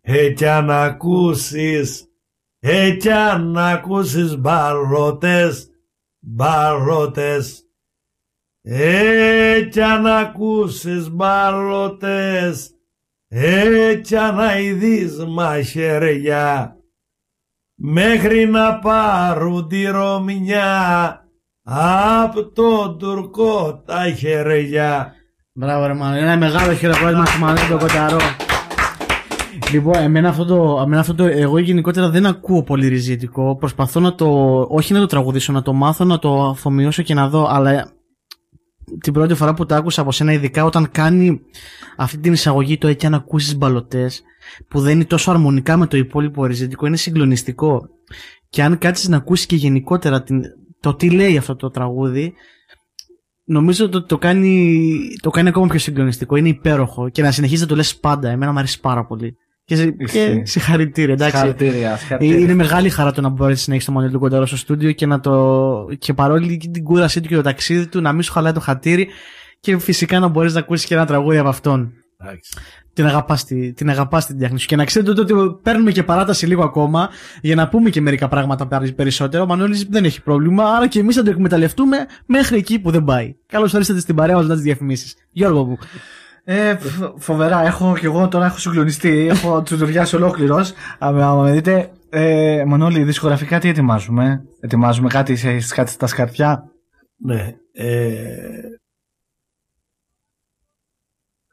ε, 0.00 0.30
κι 0.30 0.46
αν 0.46 0.70
ακούσεις, 0.70 2.04
ε, 2.58 2.90
κι 2.90 3.10
αν 3.10 3.58
ακούσεις 3.58 4.36
μπαλώτες, 4.36 5.70
μπαλώτες, 6.18 7.62
ε, 8.62 9.68
κι 9.70 9.80
αν 9.80 10.06
ακούσεις 10.06 11.10
μπαλώτες, 11.10 12.70
ε, 13.28 14.00
κι 14.02 14.16
αν 14.16 14.40
αηδείς 14.40 15.24
μαχαιριά, 15.24 16.77
μέχρι 17.78 18.46
να 18.46 18.78
πάρουν 18.78 19.68
τη 19.68 19.84
Ρωμιά, 19.84 21.20
απ' 22.22 22.54
τον 22.54 22.98
Τουρκό 22.98 23.82
τα 23.86 24.10
χεριά. 24.16 25.12
Μπράβο 25.52 25.86
ρε 25.86 25.94
Μάνο, 25.94 26.16
ένα 26.16 26.36
μεγάλο 26.36 26.74
χειροκρότημα 26.74 27.24
στο 27.24 27.38
Μανώλη 27.38 27.68
τον 27.68 27.78
Κοταρό. 27.78 28.18
Λοιπόν, 29.72 29.94
εμένα 29.96 30.28
αυτό, 30.28 30.44
το, 30.44 30.80
εμένα 30.82 31.00
αυτό 31.00 31.14
το. 31.14 31.24
Εγώ 31.24 31.58
γενικότερα 31.58 32.10
δεν 32.10 32.26
ακούω 32.26 32.62
πολύ 32.62 32.88
ριζιτικό. 32.88 33.56
Προσπαθώ 33.56 34.00
να 34.00 34.14
το. 34.14 34.26
Όχι 34.68 34.92
να 34.92 35.00
το 35.00 35.06
τραγουδήσω, 35.06 35.52
να 35.52 35.62
το 35.62 35.72
μάθω, 35.72 36.04
να 36.04 36.18
το 36.18 36.42
αφομοιώσω 36.44 37.02
και 37.02 37.14
να 37.14 37.28
δω. 37.28 37.46
Αλλά 37.50 37.90
την 39.00 39.12
πρώτη 39.12 39.34
φορά 39.34 39.54
που 39.54 39.66
το 39.66 39.74
άκουσα 39.74 40.00
από 40.00 40.12
σένα, 40.12 40.32
ειδικά 40.32 40.64
όταν 40.64 40.90
κάνει 40.90 41.40
αυτή 41.96 42.18
την 42.18 42.32
εισαγωγή 42.32 42.78
το 42.78 42.88
έτσι 42.88 43.06
αν 43.06 43.14
ακούσεις 43.14 43.56
μπαλωτές, 43.56 44.22
που 44.68 44.80
δεν 44.80 44.92
είναι 44.92 45.04
τόσο 45.04 45.30
αρμονικά 45.30 45.76
με 45.76 45.86
το 45.86 45.96
υπόλοιπο 45.96 46.44
ριζιτικό, 46.44 46.86
είναι 46.86 46.96
συγκλονιστικό. 46.96 47.88
Και 48.48 48.62
αν 48.62 48.78
κάτσεις 48.78 49.08
να 49.08 49.16
ακούσεις 49.16 49.46
και 49.46 49.56
γενικότερα 49.56 50.22
την, 50.22 50.42
το 50.80 50.94
τι 50.94 51.10
λέει 51.10 51.36
αυτό 51.36 51.56
το 51.56 51.70
τραγούδι, 51.70 52.34
νομίζω 53.44 53.84
ότι 53.84 54.06
το, 54.06 54.18
κάνει, 54.18 54.98
το 55.20 55.30
κάνει 55.30 55.48
ακόμα 55.48 55.66
πιο 55.66 55.78
συγκλονιστικό. 55.78 56.36
Είναι 56.36 56.48
υπέροχο 56.48 57.08
και 57.08 57.22
να 57.22 57.30
συνεχίζεις 57.30 57.62
να 57.62 57.68
το 57.68 57.76
λες 57.76 57.96
πάντα. 57.96 58.30
Εμένα 58.30 58.52
μου 58.52 58.58
αρέσει 58.58 58.80
πάρα 58.80 59.06
πολύ. 59.06 59.36
Και, 59.68 59.90
και 59.90 60.42
συγχαρητήρια, 60.44 61.12
εντάξει. 61.12 61.36
Συγχαρητήρια, 61.36 61.96
συγχαρητήρια. 61.96 62.38
Είναι 62.38 62.54
μεγάλη 62.54 62.88
χαρά 62.90 63.12
το 63.12 63.20
να 63.20 63.28
μπορέσει 63.28 63.70
να 63.70 63.76
έχει 63.76 63.84
το 63.84 63.92
μοντέλο 63.92 64.12
του 64.12 64.18
κονταρό 64.18 64.46
στο 64.46 64.56
στούντιο 64.56 64.92
και, 64.92 65.06
να 65.06 65.20
το... 65.20 65.86
και 65.98 66.14
παρόλη 66.14 66.56
την 66.72 66.84
κούρασή 66.84 67.20
του 67.20 67.28
και 67.28 67.34
το 67.34 67.42
ταξίδι 67.42 67.86
του 67.86 68.00
να 68.00 68.12
μην 68.12 68.22
σου 68.22 68.32
χαλάει 68.32 68.52
το 68.52 68.60
χατήρι 68.60 69.08
και 69.60 69.78
φυσικά 69.78 70.18
να 70.18 70.28
μπορείς 70.28 70.54
να 70.54 70.60
ακούσεις 70.60 70.86
και 70.86 70.94
ένα 70.94 71.06
τραγούδι 71.06 71.38
από 71.38 71.48
αυτόν. 71.48 71.92
Εντάξει. 72.20 72.52
Την 72.92 73.06
αγαπάς 73.06 73.44
την, 73.44 73.90
αγαπάς 73.90 74.26
την 74.26 74.38
τέχνη 74.38 74.58
σου. 74.58 74.66
Και 74.66 74.76
να 74.76 74.84
ξέρετε 74.84 75.20
ότι 75.20 75.34
παίρνουμε 75.62 75.92
και 75.92 76.02
παράταση 76.02 76.46
λίγο 76.46 76.64
ακόμα 76.64 77.08
για 77.40 77.54
να 77.54 77.68
πούμε 77.68 77.90
και 77.90 78.00
μερικά 78.00 78.28
πράγματα 78.28 78.68
περισσότερο. 78.96 79.42
Ο 79.42 79.46
Μανώλης 79.46 79.84
δεν 79.84 80.04
έχει 80.04 80.22
πρόβλημα, 80.22 80.64
άρα 80.64 80.88
και 80.88 80.98
εμείς 80.98 81.14
θα 81.16 81.22
το 81.22 81.30
εκμεταλλευτούμε 81.30 81.96
μέχρι 82.26 82.56
εκεί 82.56 82.78
που 82.78 82.90
δεν 82.90 83.04
πάει. 83.04 83.34
Καλώς 83.46 83.74
ορίσατε 83.74 84.00
στην 84.00 84.14
παρέα 84.14 84.34
μας 84.34 84.42
μετά 84.42 84.54
τις 84.54 84.64
διαφημίσεις. 84.64 85.14
Γιώργο 85.30 85.64
μου. 85.64 85.78
Ε, 86.50 86.78
φοβερά, 87.16 87.60
έχω 87.60 87.96
και 87.96 88.06
εγώ 88.06 88.28
τώρα 88.28 88.46
έχω 88.46 88.58
συγκλονιστεί, 88.58 89.26
έχω 89.26 89.62
τσουτουριάσει 89.62 90.16
ολόκληρος. 90.16 90.72
Άμα 90.98 91.42
με 91.42 91.52
δείτε, 91.52 91.92
ε, 92.08 92.64
Μανώλη, 92.66 93.04
δισκογραφικά 93.04 93.58
τι 93.58 93.68
ετοιμάζουμε, 93.68 94.44
ετοιμάζουμε 94.60 95.08
κάτι, 95.08 95.36
σε, 95.36 95.58
κάτι 95.74 95.90
στα 95.90 96.06
σκαρτιά; 96.06 96.72
Ναι, 97.16 97.56
ε, 97.72 98.60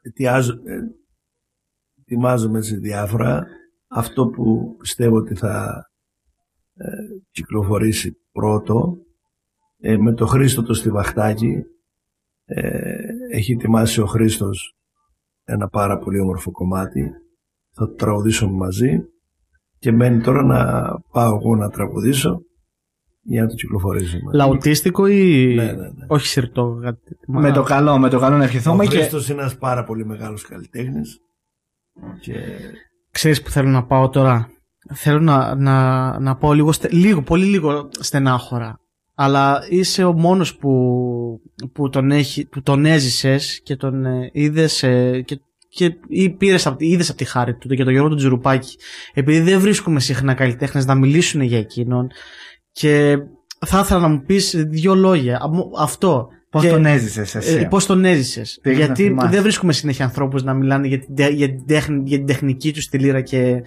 ετοιάζω, 0.02 0.52
ε, 0.52 0.80
ετοιμάζομαι 2.00 2.62
σε 2.62 2.76
διάφορα. 2.76 3.46
Αυτό 3.88 4.26
που 4.26 4.76
πιστεύω 4.78 5.16
ότι 5.16 5.34
θα 5.34 5.86
ε, 6.76 6.86
κυκλοφορήσει 7.30 8.16
πρώτο, 8.32 8.98
ε, 9.78 9.96
με 9.96 10.12
το 10.12 10.26
Χρήστο 10.26 10.62
το 10.62 10.74
Στιβαχτάκι, 10.74 11.64
ε, 12.44 12.96
έχει 13.30 13.52
ετοιμάσει 13.52 14.00
ο 14.00 14.06
Χρήστος 14.06 14.70
ένα 15.48 15.68
πάρα 15.68 15.98
πολύ 15.98 16.20
όμορφο 16.20 16.50
κομμάτι. 16.50 17.10
Θα 17.72 17.86
το 17.86 17.94
τραγουδήσουμε 17.94 18.52
μαζί 18.56 18.98
και 19.78 19.92
μένει 19.92 20.20
τώρα 20.22 20.42
να 20.42 20.84
πάω 21.12 21.34
εγώ 21.36 21.56
να 21.56 21.70
τραγουδήσω 21.70 22.40
για 23.22 23.42
να 23.42 23.48
το 23.48 23.54
κυκλοφορήσουμε. 23.54 24.30
Λαουτίστικο 24.34 25.06
ή 25.06 25.54
Ναι, 25.54 25.64
ναι, 25.64 25.72
ναι. 25.72 25.88
όχι 26.06 26.26
σιρτό. 26.26 26.78
Με 27.26 27.52
το 27.52 27.62
καλό, 27.62 27.98
με 27.98 28.08
το 28.08 28.18
καλό 28.18 28.36
να 28.36 28.42
Ο 28.42 28.44
ευχηθούμε 28.44 28.84
και. 28.86 28.96
Χρήστος 28.96 29.28
είναι 29.28 29.40
ένας 29.40 29.56
πάρα 29.58 29.84
πολύ 29.84 30.06
μεγάλος 30.06 30.42
καλλιτέχνης 30.42 31.18
και 32.20 32.34
Ξέρεις 33.10 33.42
που 33.42 33.50
θέλω 33.50 33.68
να 33.68 33.84
πάω 33.86 34.08
τώρα; 34.08 34.50
Θέλω 34.94 35.20
να, 35.20 35.54
να, 35.54 36.18
να 36.20 36.36
πάω 36.36 36.52
λίγο, 36.52 36.72
στε- 36.72 36.92
λίγο, 36.92 37.22
πολύ 37.22 37.44
λίγο 37.44 37.88
στενάχωρα. 37.90 38.80
Αλλά 39.18 39.66
είσαι 39.68 40.04
ο 40.04 40.12
μόνος 40.12 40.56
που, 40.56 40.70
που, 41.72 41.88
τον, 41.88 42.10
έχει, 42.10 42.46
που 42.46 42.62
τον 42.62 42.84
έζησες 42.84 43.60
και 43.62 43.76
τον 43.76 44.06
ε, 44.06 44.30
είδες 44.32 44.82
ε, 44.82 45.22
και, 45.24 45.40
και 45.68 45.96
ή 46.08 46.30
πήρες, 46.30 46.74
είδες 46.78 47.08
από 47.08 47.18
τη 47.18 47.24
χάρη 47.24 47.54
του 47.54 47.68
και 47.68 47.84
τον 47.84 47.92
Γιώργο 47.92 48.08
του 48.10 48.16
Τζουρουπάκη 48.16 48.76
επειδή 49.14 49.40
δεν 49.40 49.60
βρίσκουμε 49.60 50.00
συχνά 50.00 50.34
καλλιτέχνες 50.34 50.86
να 50.86 50.94
μιλήσουν 50.94 51.40
για 51.40 51.58
εκείνον 51.58 52.08
και 52.72 53.18
θα 53.66 53.80
ήθελα 53.80 54.00
να 54.00 54.08
μου 54.08 54.22
πεις 54.26 54.64
δύο 54.68 54.94
λόγια 54.94 55.40
αυτό 55.78 56.28
Πώς 56.50 56.66
τον 56.66 56.86
έζησες 56.86 57.34
εσύ. 57.34 57.54
Ε, 57.54 57.64
Πώς 57.64 57.86
τον 57.86 58.04
έζησες. 58.04 58.60
Γιατί 58.64 59.16
δεν 59.30 59.42
βρίσκουμε 59.42 59.72
συνέχεια 59.72 60.04
ανθρώπους 60.04 60.42
να 60.42 60.54
μιλάνε 60.54 60.86
για 60.86 60.98
την, 60.98 61.14
για, 61.34 61.46
την 61.46 61.66
τέχνη, 61.66 62.02
για 62.04 62.16
την 62.16 62.26
τεχνική 62.26 62.72
τους 62.72 62.84
στη 62.84 62.98
λύρα 62.98 63.20
και 63.20 63.62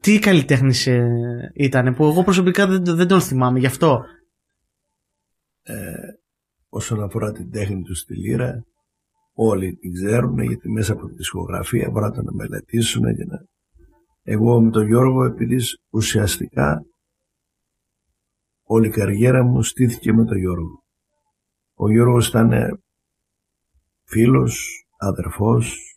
τι 0.00 0.18
καλλιτέχνης 0.18 0.86
ε, 0.86 1.08
ήταν 1.54 1.94
που 1.94 2.04
εγώ 2.04 2.22
προσωπικά 2.24 2.66
δεν, 2.66 2.82
δεν 2.84 3.06
τον 3.06 3.20
θυμάμαι 3.20 3.58
γι' 3.58 3.66
αυτό 3.66 4.04
ε, 5.68 5.94
όσον 6.68 7.02
αφορά 7.02 7.32
την 7.32 7.50
τέχνη 7.50 7.82
του 7.82 7.94
στη 7.94 8.14
λύρα 8.16 8.64
όλοι 9.32 9.76
την 9.76 9.92
ξέρουν 9.92 10.38
γιατί 10.38 10.70
μέσα 10.70 10.92
από 10.92 11.06
τη 11.06 11.14
δισκογραφία 11.14 11.90
μπορούν 11.90 12.08
να 12.08 12.14
τον 12.14 12.34
μελετήσουν 12.34 13.02
και 13.16 13.24
να... 13.24 13.44
εγώ 14.22 14.60
με 14.60 14.70
τον 14.70 14.86
Γιώργο 14.86 15.24
επειδή 15.24 15.56
ουσιαστικά 15.90 16.82
όλη 18.62 18.86
η 18.86 18.90
καριέρα 18.90 19.42
μου 19.42 19.62
στήθηκε 19.62 20.12
με 20.12 20.24
τον 20.24 20.36
Γιώργο 20.36 20.82
ο 21.80 21.90
Γιώργος 21.90 22.28
ήταν 22.28 22.80
φίλος, 24.04 24.84
αδερφός, 24.98 25.96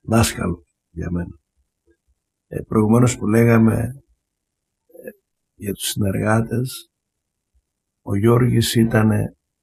δάσκαλος 0.00 0.76
για 0.90 1.10
μένα. 1.10 1.38
Ε, 2.46 2.60
προηγουμένως 2.60 3.16
που 3.16 3.26
λέγαμε 3.26 3.74
ε, 4.86 5.10
για 5.54 5.72
τους 5.72 5.86
συνεργάτες 5.88 6.90
ο 8.08 8.16
Γιώργης 8.16 8.74
ήταν 8.74 9.10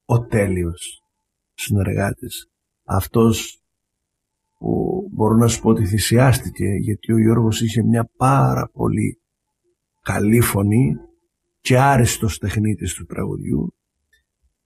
ο 0.05 0.25
τέλειος 0.25 1.03
συνεργάτης. 1.53 2.47
Αυτός 2.83 3.61
που 4.57 5.03
μπορώ 5.11 5.35
να 5.35 5.47
σου 5.47 5.61
πω 5.61 5.69
ότι 5.69 5.85
θυσιάστηκε 5.85 6.65
γιατί 6.65 7.13
ο 7.13 7.19
Γιώργος 7.19 7.61
είχε 7.61 7.83
μια 7.83 8.09
πάρα 8.17 8.69
πολύ 8.73 9.21
καλή 10.01 10.41
φωνή 10.41 10.95
και 11.61 11.79
άριστος 11.79 12.37
τεχνίτης 12.37 12.93
του 12.93 13.05
τραγουδιού 13.05 13.73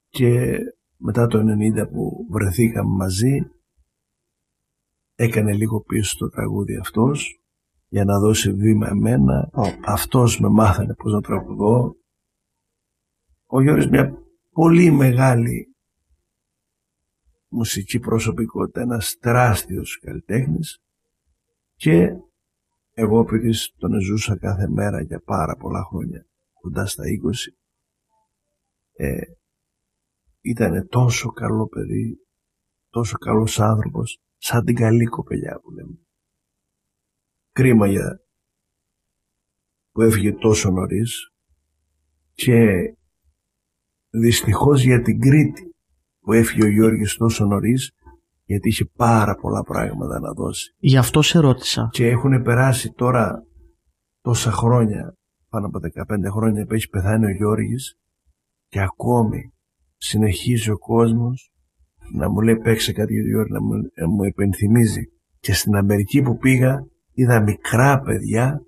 και 0.09 0.57
μετά 0.97 1.27
το 1.27 1.39
90 1.39 1.89
που 1.91 2.27
βρεθήκαμε 2.29 2.95
μαζί 2.95 3.39
έκανε 5.15 5.53
λίγο 5.53 5.81
πίσω 5.81 6.17
το 6.17 6.29
τραγούδι 6.29 6.77
αυτός 6.77 7.41
για 7.87 8.05
να 8.05 8.19
δώσει 8.19 8.53
βήμα 8.53 8.87
εμένα. 8.87 9.49
Αυτός 9.85 10.39
με 10.39 10.49
μάθανε 10.49 10.93
πώς 10.93 11.13
να 11.13 11.21
τραγουδώ 11.21 11.95
ο 13.47 13.61
Γιώργης 13.61 13.87
μια 13.87 14.17
πολύ 14.51 14.91
μεγάλη 14.91 15.75
μουσική 17.49 17.99
προσωπικότητα, 17.99 18.81
ένας 18.81 19.17
τεράστιος 19.19 19.99
καλλιτέχνης 20.01 20.81
και 21.75 22.09
εγώ 22.93 23.19
επειδή 23.19 23.53
τον 23.77 24.01
ζούσα 24.01 24.37
κάθε 24.37 24.67
μέρα 24.67 25.01
για 25.01 25.21
πάρα 25.25 25.55
πολλά 25.55 25.83
χρόνια, 25.83 26.25
κοντά 26.53 26.85
στα 26.85 27.03
20, 27.03 27.53
ε, 28.93 29.21
ήταν 30.41 30.87
τόσο 30.87 31.29
καλό 31.29 31.67
παιδί, 31.67 32.17
τόσο 32.89 33.17
καλός 33.17 33.59
άνθρωπος, 33.59 34.19
σαν 34.37 34.65
την 34.65 34.75
καλή 34.75 35.05
κοπελιά 35.05 35.59
που 35.59 35.71
λέμε. 35.71 35.99
Κρίμα 37.51 37.87
για 37.87 38.21
που 39.91 40.01
έφυγε 40.01 40.33
τόσο 40.33 40.69
νωρίς 40.71 41.31
και 42.33 42.96
Δυστυχώς 44.09 44.83
για 44.83 45.01
την 45.01 45.19
Κρήτη 45.19 45.75
που 46.19 46.33
έφυγε 46.33 46.63
ο 46.63 46.69
Γιώργης 46.69 47.15
τόσο 47.15 47.45
νωρίς, 47.45 47.91
γιατί 48.43 48.67
είχε 48.67 48.85
πάρα 48.85 49.35
πολλά 49.35 49.63
πράγματα 49.63 50.19
να 50.19 50.31
δώσει. 50.31 50.75
Γι' 50.77 50.97
αυτό 50.97 51.21
σε 51.21 51.39
ρώτησα. 51.39 51.89
Και 51.91 52.07
έχουν 52.07 52.41
περάσει 52.41 52.91
τώρα 52.91 53.43
τόσα 54.21 54.51
χρόνια, 54.51 55.15
πάνω 55.49 55.65
από 55.65 55.79
15 55.79 56.31
χρόνια 56.31 56.65
που 56.65 56.73
έχει 56.73 56.87
πεθάνει 56.87 57.25
ο 57.25 57.29
Γιώργης 57.29 57.97
και 58.67 58.79
ακόμη 58.79 59.53
συνεχίζει 59.97 60.69
ο 60.69 60.77
κόσμος 60.77 61.51
να 62.13 62.29
μου 62.29 62.41
λέει 62.41 62.57
παίξε 62.57 62.93
κάτι 62.93 63.13
για 63.13 63.21
τον 63.21 63.31
Γιώργη, 63.31 63.51
να 63.51 63.61
μου, 63.61 63.73
να 63.95 64.07
μου 64.07 64.23
επενθυμίζει. 64.23 65.01
Και 65.39 65.53
στην 65.53 65.75
Αμερική 65.75 66.21
που 66.21 66.37
πήγα 66.37 66.87
είδα 67.13 67.41
μικρά 67.41 67.99
παιδιά 67.99 68.61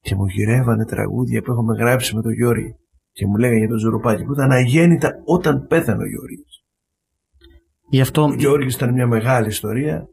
και 0.00 0.14
μου 0.14 0.26
γυρεύανε 0.26 0.84
τραγούδια 0.84 1.42
που 1.42 1.52
έχουμε 1.52 1.74
γράψει 1.74 2.14
με 2.14 2.22
τον 2.22 2.32
Γιώργη 2.32 2.76
και 3.12 3.26
μου 3.26 3.36
λέγανε 3.36 3.58
για 3.58 3.68
τον 3.68 3.78
Ζωροπάκη 3.78 4.24
που 4.24 4.32
ήταν 4.32 4.50
αγέννητα 4.50 5.22
όταν 5.24 5.66
πέθανε 5.66 6.02
ο 6.02 6.06
Γιώργης. 6.06 6.64
Γι 7.88 8.00
αυτό... 8.00 8.22
Ο 8.22 8.34
Γιώργης 8.34 8.74
ήταν 8.74 8.92
μια 8.92 9.06
μεγάλη 9.06 9.48
ιστορία. 9.48 10.08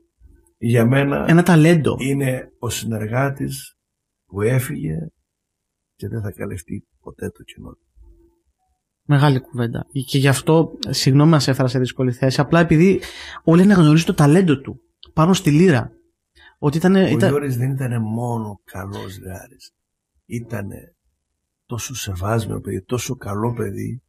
Για 0.58 0.86
μένα 0.86 1.26
ένα 1.28 1.44
ταλέντο. 1.44 1.96
είναι 2.00 2.52
ο 2.60 2.70
συνεργάτης 2.70 3.78
που 4.26 4.42
έφυγε 4.42 4.98
και 5.96 6.08
δεν 6.08 6.22
θα 6.22 6.32
καλευτεί 6.32 6.88
ποτέ 7.00 7.30
το 7.30 7.44
κοινό 7.44 7.78
Μεγάλη 9.04 9.40
κουβέντα. 9.40 9.86
Και 10.08 10.18
γι' 10.18 10.28
αυτό, 10.28 10.72
συγγνώμη 10.90 11.30
μα 11.30 11.38
έφερα 11.38 11.68
σε 11.68 11.80
δύσκολη 11.80 12.12
θέση, 12.12 12.42
απλά 12.42 12.60
επειδή 12.60 13.02
όλοι 13.44 13.62
αναγνωρίζουν 13.62 14.06
το 14.06 14.14
ταλέντο 14.14 14.60
του 14.62 14.82
πάνω 15.14 15.34
στη 15.34 15.52
λύρα. 15.52 15.92
Ότι 16.58 16.78
ήταν, 16.78 16.96
ο 16.96 17.08
ήταν... 17.08 17.30
Γιώργης 17.30 17.58
δεν 17.58 17.72
ήταν 17.72 18.02
μόνο 18.02 18.62
καλός 18.64 19.20
γάρης. 19.20 19.74
Ήταν 20.26 20.68
τόσο 21.70 21.96
σεβάσμιο 21.96 22.60
παιδί, 22.60 22.82
τόσο 22.82 23.16
καλό 23.16 23.54
παιδί 23.54 24.02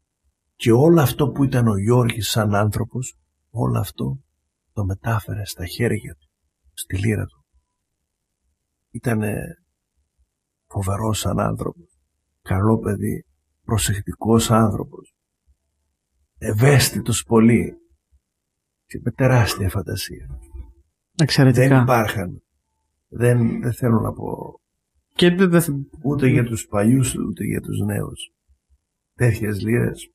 και 0.56 0.72
όλο 0.72 1.00
αυτό 1.00 1.28
που 1.28 1.44
ήταν 1.44 1.66
ο 1.66 1.78
Γιώργης 1.78 2.28
σαν 2.28 2.54
άνθρωπος, 2.54 3.18
όλο 3.50 3.78
αυτό 3.78 4.20
το 4.72 4.84
μετάφερε 4.84 5.44
στα 5.44 5.66
χέρια 5.66 6.14
του, 6.14 6.28
στη 6.72 6.98
λύρα 6.98 7.24
του. 7.24 7.44
Ήτανε 8.90 9.34
φοβερός 10.66 11.18
σαν 11.18 11.40
άνθρωπος, 11.40 12.00
καλό 12.42 12.78
παιδί, 12.78 13.24
προσεκτικός 13.64 14.50
άνθρωπος, 14.50 15.14
ευαίσθητος 16.38 17.24
πολύ 17.24 17.74
και 18.86 19.00
με 19.02 19.10
τεράστια 19.10 19.68
φαντασία. 19.68 20.38
Εξαιρετικά. 21.16 21.68
Δεν 21.68 21.82
υπάρχαν, 21.82 22.42
δεν, 23.08 23.60
δεν 23.60 23.72
θέλω 23.72 24.00
να 24.00 24.12
πω 24.12 24.60
και 25.20 25.34
δε, 25.34 25.60
Ούτε 26.02 26.26
για 26.26 26.44
τους 26.44 26.66
παλιούς 26.66 27.14
ούτε 27.14 27.44
για 27.44 27.60
τους 27.60 27.78
νέους. 27.78 28.32
Τέτοιες 29.14 29.60
λίρες 29.60 30.12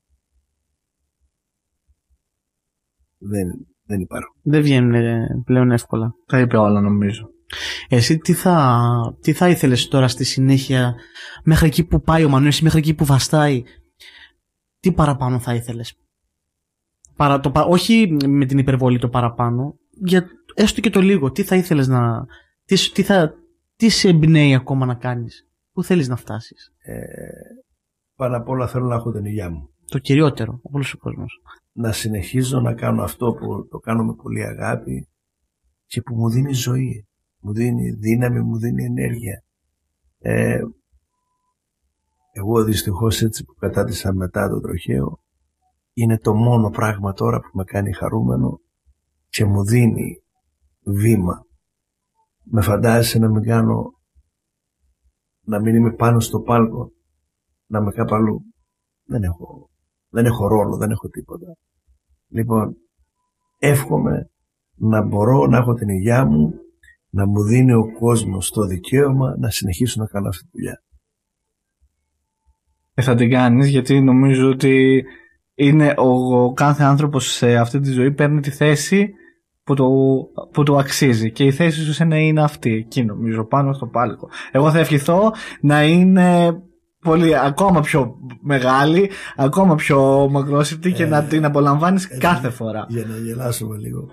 δεν, 3.18 3.66
δεν 3.84 4.00
υπάρχουν. 4.00 4.34
Δεν 4.42 4.62
βγαίνουν 4.62 4.94
ε, 4.94 5.42
πλέον 5.44 5.70
εύκολα. 5.70 6.14
Τα 6.26 6.40
είπε 6.40 6.56
όλα 6.56 6.80
νομίζω. 6.80 7.30
Εσύ 7.88 8.18
τι 8.18 8.32
θα, 8.32 9.16
τι 9.20 9.32
θα 9.32 9.48
ήθελες 9.48 9.88
τώρα 9.88 10.08
στη 10.08 10.24
συνέχεια 10.24 10.94
μέχρι 11.44 11.66
εκεί 11.66 11.84
που 11.84 12.00
πάει 12.00 12.24
ο 12.24 12.28
Μανουέλης, 12.28 12.60
μέχρι 12.60 12.78
εκεί 12.78 12.94
που 12.94 13.04
βαστάει 13.04 13.62
τι 14.80 14.92
παραπάνω 14.92 15.38
θα 15.38 15.54
ήθελες; 15.54 15.94
Παρα, 17.16 17.40
το, 17.40 17.52
όχι 17.68 18.16
με 18.26 18.44
την 18.44 18.58
υπερβολή 18.58 18.98
το 18.98 19.08
παραπάνω 19.08 19.78
για 19.90 20.26
έστω 20.54 20.80
και 20.80 20.90
το 20.90 21.00
λίγο 21.00 21.30
τι 21.32 21.42
θα 21.42 21.56
ήθελες 21.56 21.88
να 21.88 22.26
τι, 22.64 22.90
τι, 22.90 23.02
θα, 23.02 23.34
τι 23.76 23.88
σε 23.88 24.08
εμπνέει 24.08 24.54
ακόμα 24.54 24.86
να 24.86 24.94
κάνεις, 24.94 25.48
πού 25.72 25.82
θέλεις 25.82 26.08
να 26.08 26.16
φτάσεις; 26.16 26.72
Ε, 26.78 26.96
πάνω 28.16 28.36
απ' 28.36 28.48
όλα 28.48 28.68
θέλω 28.68 28.86
να 28.86 28.94
έχω 28.94 29.12
την 29.12 29.24
υγειά 29.24 29.50
μου. 29.50 29.70
Το 29.86 29.98
κυριότερο, 29.98 30.60
όλος 30.62 30.94
ο 30.94 30.98
κόσμος. 30.98 31.40
Να 31.72 31.92
συνεχίζω 31.92 32.60
να 32.60 32.74
κάνω 32.74 33.02
αυτό 33.02 33.32
που 33.32 33.68
το 33.68 33.78
κάνω 33.78 34.04
με 34.04 34.14
πολύ 34.14 34.44
αγάπη 34.44 35.08
και 35.86 36.02
που 36.02 36.14
μου 36.14 36.30
δίνει 36.30 36.52
ζωή. 36.52 37.08
Μου 37.38 37.52
δίνει 37.52 37.90
δύναμη, 37.90 38.40
μου 38.40 38.58
δίνει 38.58 38.84
ενέργεια. 38.84 39.44
Ε, 40.18 40.62
εγώ 42.32 42.64
δυστυχώς 42.64 43.22
έτσι 43.22 43.44
που 43.44 43.54
κατάτησα 43.54 44.12
μετά 44.12 44.48
το 44.48 44.60
τροχαίο 44.60 45.20
είναι 45.92 46.18
το 46.18 46.34
μόνο 46.34 46.70
πράγμα 46.70 47.12
τώρα 47.12 47.40
που 47.40 47.50
με 47.52 47.64
κάνει 47.64 47.92
χαρούμενο 47.92 48.60
και 49.28 49.44
μου 49.44 49.64
δίνει 49.64 50.22
βήμα 50.82 51.45
με 52.50 52.60
φαντάζεσαι 52.60 53.18
να 53.18 53.28
μην 53.28 53.42
κάνω 53.42 53.94
να 55.40 55.60
μην 55.60 55.74
είμαι 55.74 55.92
πάνω 55.92 56.20
στο 56.20 56.40
πάλκο 56.40 56.90
να 57.66 57.80
με 57.80 57.92
κάπου 57.92 58.14
αλλού. 58.14 58.40
Δεν 59.04 59.22
έχω, 59.22 59.70
δεν 60.08 60.24
έχω 60.24 60.46
ρόλο, 60.46 60.76
δεν 60.76 60.90
έχω 60.90 61.08
τίποτα. 61.08 61.56
Λοιπόν 62.28 62.76
εύχομαι 63.58 64.30
να 64.74 65.02
μπορώ 65.06 65.46
να 65.46 65.56
έχω 65.56 65.74
την 65.74 65.88
υγειά 65.88 66.24
μου 66.24 66.54
να 67.10 67.26
μου 67.26 67.42
δίνει 67.42 67.72
ο 67.72 67.92
κόσμος 67.98 68.50
το 68.50 68.66
δικαίωμα 68.66 69.36
να 69.38 69.50
συνεχίσω 69.50 70.00
να 70.00 70.06
κάνω 70.06 70.28
αυτή 70.28 70.42
τη 70.42 70.50
δουλειά. 70.52 70.82
Ε, 72.94 73.02
θα 73.02 73.14
την 73.14 73.30
κάνεις 73.30 73.68
γιατί 73.68 74.00
νομίζω 74.00 74.48
ότι 74.48 75.04
είναι 75.54 75.94
ο, 75.96 76.42
ο 76.42 76.52
κάθε 76.52 76.82
άνθρωπος 76.82 77.32
σε 77.32 77.56
αυτή 77.56 77.80
τη 77.80 77.90
ζωή 77.90 78.12
παίρνει 78.12 78.40
τη 78.40 78.50
θέση 78.50 79.12
που 79.66 79.74
το, 79.74 79.88
που 80.52 80.62
το 80.62 80.76
αξίζει. 80.76 81.30
Και 81.30 81.44
η 81.44 81.52
θέση 81.52 81.92
σου 81.92 82.04
είναι 82.04 82.42
αυτή, 82.42 82.72
εκεί 82.72 83.04
νομίζω, 83.04 83.44
πάνω 83.44 83.72
στο 83.72 83.86
πάλικο. 83.86 84.28
Εγώ 84.52 84.70
θα 84.70 84.78
ευχηθώ 84.78 85.32
να 85.60 85.84
είναι 85.84 86.60
πολύ, 87.00 87.38
ακόμα 87.38 87.80
πιο 87.80 88.16
μεγάλη, 88.40 89.10
ακόμα 89.36 89.74
πιο 89.74 90.28
μακρόσυρτη 90.30 90.92
και 90.92 91.02
Ε, 91.02 91.06
να 91.06 91.24
την 91.24 91.44
απολαμβάνεις 91.44 92.04
ε, 92.04 92.18
κάθε 92.18 92.50
φορά. 92.50 92.86
Για 92.88 93.04
να 93.06 93.16
γελάσουμε 93.16 93.76
λίγο. 93.76 94.10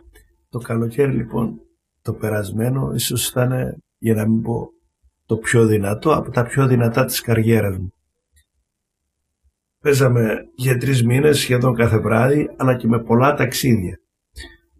Το 0.49 0.59
καλοκαίρι 0.59 1.11
λοιπόν 1.11 1.59
το 2.01 2.13
περασμένο 2.13 2.91
ίσως 2.93 3.29
ήταν 3.29 3.51
για 3.97 4.13
να 4.13 4.27
μην 4.27 4.41
πω 4.41 4.69
το 5.25 5.37
πιο 5.37 5.65
δυνατό 5.65 6.11
από 6.13 6.31
τα 6.31 6.43
πιο 6.43 6.67
δυνατά 6.67 7.05
της 7.05 7.21
καριέρας 7.21 7.77
μου. 7.77 7.93
Παίζαμε 9.81 10.49
για 10.55 10.77
τρεις 10.77 11.03
μήνες 11.03 11.39
σχεδόν 11.39 11.75
κάθε 11.75 11.97
βράδυ 11.97 12.49
αλλά 12.57 12.75
και 12.75 12.87
με 12.87 12.99
πολλά 12.99 13.33
ταξίδια. 13.33 13.97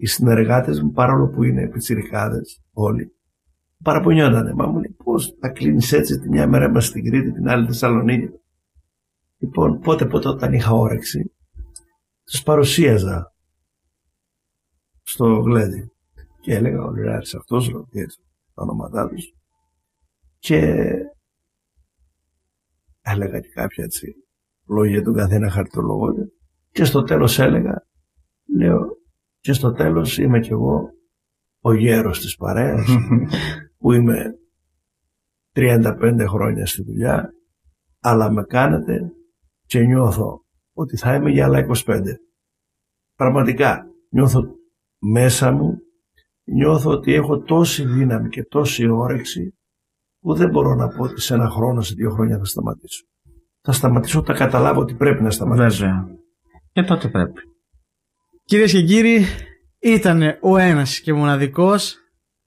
Οι 0.04 0.06
συνεργάτες 0.06 0.82
μου 0.82 0.92
παρόλο 0.92 1.28
που 1.28 1.44
είναι 1.44 1.70
πιτσιρικάδες 1.70 2.62
όλοι 2.72 3.16
παραπονιότανε. 3.84 4.54
Μα 4.54 4.68
μου 4.68 4.76
λέει 4.76 4.96
πώς 5.04 5.36
θα 5.40 5.50
κλείνεις 5.50 5.92
έτσι 5.92 6.20
τη 6.20 6.30
μια 6.30 6.48
μέρα 6.48 6.66
είμαστε 6.66 6.90
στην 6.90 7.12
Κρήτη 7.12 7.32
την 7.32 7.50
άλλη 7.50 7.66
Θεσσαλονίκη. 7.66 8.30
Λοιπόν 9.38 9.80
πότε 9.80 10.06
πότε 10.06 10.28
όταν 10.28 10.54
είχα 10.54 10.72
όρεξη 10.72 11.34
τους 12.24 12.44
παρουσίαζα 12.44 13.34
στο 15.02 15.26
γλέντι 15.26 15.92
και 16.42 16.56
έλεγα 16.56 16.84
ο 16.84 16.92
Λιράρης 16.92 17.36
αυτός 17.36 17.72
και 17.92 18.00
έτσι 18.00 18.20
τα 18.54 18.64
ονόματά 18.64 19.08
τους 19.08 19.34
και 20.40 20.86
έλεγα 23.02 23.40
και 23.40 23.50
κάποια 23.54 23.84
έτσι 23.84 24.14
λόγια 24.68 25.04
του 25.04 25.14
καθένα 25.14 25.50
χαρτολογώντα 25.50 26.28
και 26.72 26.84
στο 26.84 27.04
τέλος 27.04 27.40
έλεγα 27.40 27.88
λέω 28.58 29.02
και 29.44 29.54
στο 29.54 29.72
τέλος 29.72 30.18
είμαι 30.18 30.40
κι 30.40 30.52
εγώ 30.52 30.90
ο 31.60 31.74
γέρος 31.74 32.20
της 32.20 32.36
παρέας 32.36 32.88
που 33.80 33.92
είμαι 33.92 34.36
35 35.56 36.26
χρόνια 36.28 36.66
στη 36.66 36.84
δουλειά 36.84 37.34
αλλά 38.00 38.32
με 38.32 38.44
κάνετε 38.44 39.12
και 39.66 39.80
νιώθω 39.80 40.46
ότι 40.74 40.98
θα 40.98 41.16
είμαι 41.16 41.32
για 41.32 41.46
άλλα 41.46 41.68
25 41.86 42.02
πραγματικά 43.16 43.86
νιώθω 44.10 44.42
μέσα 45.00 45.52
μου 45.52 45.78
νιώθω 46.44 46.92
ότι 46.92 47.14
έχω 47.14 47.40
τόση 47.40 47.86
δύναμη 47.86 48.30
και 48.30 48.44
τόση 48.44 48.88
όρεξη 48.88 49.58
που 50.20 50.34
δεν 50.34 50.50
μπορώ 50.50 50.76
να 50.76 50.88
πω 50.88 51.04
ότι 51.04 51.22
σε 51.22 51.34
ένα 51.34 51.50
χρόνο, 51.50 51.82
σε 51.82 51.94
δύο 51.94 52.10
χρόνια 52.10 52.38
θα 52.38 52.46
σταματήσω. 52.46 53.06
Θα 53.62 53.72
σταματήσω 53.72 54.20
όταν 54.20 54.36
καταλάβω 54.36 54.82
ότι 54.82 54.94
πρέπει 54.94 55.24
να 55.24 55.32
σταματήσω. 55.32 55.86
Βέβαια. 55.86 56.08
Και 56.72 56.84
τότε 56.84 57.10
πρέπει. 57.10 57.53
Κυρίες 58.54 58.72
και 58.72 58.84
κύριοι, 58.84 59.26
ήταν 59.80 60.22
ο 60.42 60.58
ένας 60.58 61.00
και 61.00 61.14
μοναδικός 61.14 61.98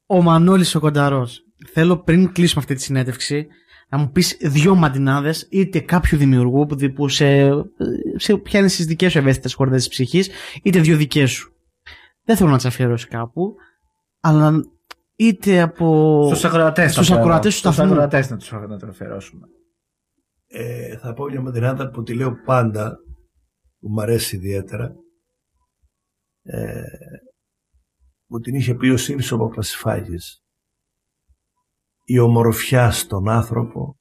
ο 0.07 0.23
Μανώλης 0.23 0.75
ο 0.75 0.81
Κονταρός. 0.81 1.43
Θέλω 1.73 1.99
πριν 1.99 2.33
κλείσουμε 2.33 2.61
αυτή 2.61 2.75
τη 2.75 2.83
συνέντευξη 2.83 3.47
να 3.89 3.99
μου 3.99 4.11
πεις 4.11 4.37
δυο 4.41 4.75
μαντινάδες 4.75 5.47
είτε 5.51 5.81
κάποιου 5.81 6.19
δημιουργού 6.19 6.67
που, 6.67 6.77
που 6.95 7.09
σε, 7.09 7.49
σε 8.17 8.37
πιάνεις 8.37 8.75
στι 8.75 8.85
δικές 8.85 9.13
σου 9.13 9.19
ευαίσθητες 9.19 9.55
χορδές 9.55 9.79
της 9.79 9.89
ψυχής, 9.89 10.31
είτε 10.63 10.81
δύο 10.81 10.97
δικές 10.97 11.31
σου. 11.31 11.53
Δεν 12.25 12.37
θέλω 12.37 12.51
να 12.51 12.57
τις 12.57 12.67
αφιερώσει 12.67 13.09
κάπου, 13.09 13.55
αλλά 14.21 14.53
είτε 15.17 15.61
από. 15.61 16.23
Στους 16.27 16.45
ακροατές 16.45 16.93
στους 16.93 17.11
ακροατές 17.11 17.53
του 17.53 17.59
Στους 17.59 17.75
σταθμού. 17.75 17.93
ακροατές 17.93 18.31
να 18.31 18.37
τους 18.37 18.53
να 18.53 18.79
το 18.79 18.87
αφιερώσουμε. 18.87 19.47
Ε, 20.47 20.97
θα 20.97 21.13
πω 21.13 21.25
μια 21.25 21.41
μαντινάδα 21.41 21.91
που 21.91 22.03
τη 22.03 22.15
λέω 22.15 22.33
πάντα, 22.45 22.97
που 23.81 23.89
μου 23.89 24.01
αρέσει 24.01 24.37
ιδιαίτερα. 24.37 24.95
Ε, 26.47 26.83
μου 28.27 28.39
την 28.39 28.55
είχε 28.55 28.75
πει 28.75 28.89
ο 28.89 28.97
Σύρης 28.97 29.33
ο 29.33 29.39
Παπασιφάγης. 29.39 30.45
Η 32.05 32.19
ομορφιά 32.19 32.91
στον 32.91 33.29
άνθρωπο 33.29 33.97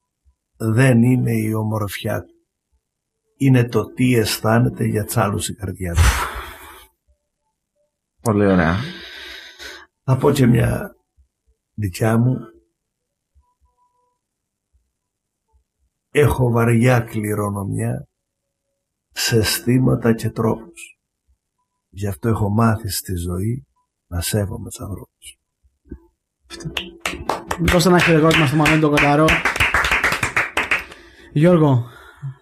δεν 0.58 1.04
είναι 1.04 1.32
η 1.32 1.54
ομορφιά 1.54 2.24
του. 2.24 2.34
Είναι 3.38 3.68
το 3.68 3.94
τι 3.94 4.16
αισθάνεται 4.16 4.86
για 4.86 5.06
τσάλους 5.06 5.50
η 5.50 5.56
καρδιά 5.56 5.94
του. 5.94 6.02
Πολύ 8.22 8.46
ωραία. 8.46 8.76
Θα 10.04 10.18
πω 10.18 10.32
και 10.32 10.46
μια 10.46 10.96
δικιά 11.74 12.18
μου. 12.18 12.38
Έχω 16.10 16.52
βαριά 16.52 17.00
κληρονομιά 17.00 18.08
σε 19.12 19.38
αισθήματα 19.38 20.14
και 20.14 20.30
τρόπους. 20.30 20.95
Γι' 21.98 22.08
αυτό 22.08 22.30
έχω 22.30 22.50
μάθει 22.50 22.90
στη 22.90 23.16
ζωή 23.16 23.66
να 24.08 24.22
σέβομαι 24.22 24.70
τους 24.70 24.80
ανθρώπους. 24.80 25.38
Δώστε 27.60 27.90
ένα 27.90 28.00
χειροκρότημα 28.00 28.46
στο 28.46 28.56
Μανώλη 28.56 28.82
τον 28.82 28.90
Κονταρό. 28.90 29.26
Γιώργο, 31.32 31.86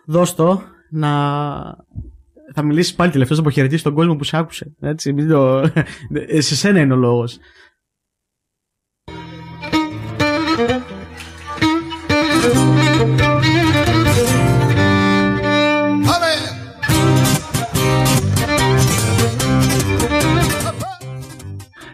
δώσ' 0.06 0.36
το 0.36 0.62
να. 0.89 1.10
Θα 2.54 2.64
μιλήσεις 2.64 2.95
πάλι 2.95 3.12
τελευταίος 3.12 3.39
να 3.39 3.45
αποχαιρετήσεις 3.45 3.84
τον 3.84 3.93
κόσμο 3.93 4.16
που 4.16 4.24
σε 4.24 4.38
άκουσε. 4.38 4.76
Έτσι, 4.80 5.14
μην 5.14 5.28
το... 5.28 5.72
Ε, 6.14 6.41
σε 6.41 6.56
σένα 6.56 6.80
είναι 6.80 6.93
ο 6.93 6.97
λόγος. 6.97 7.38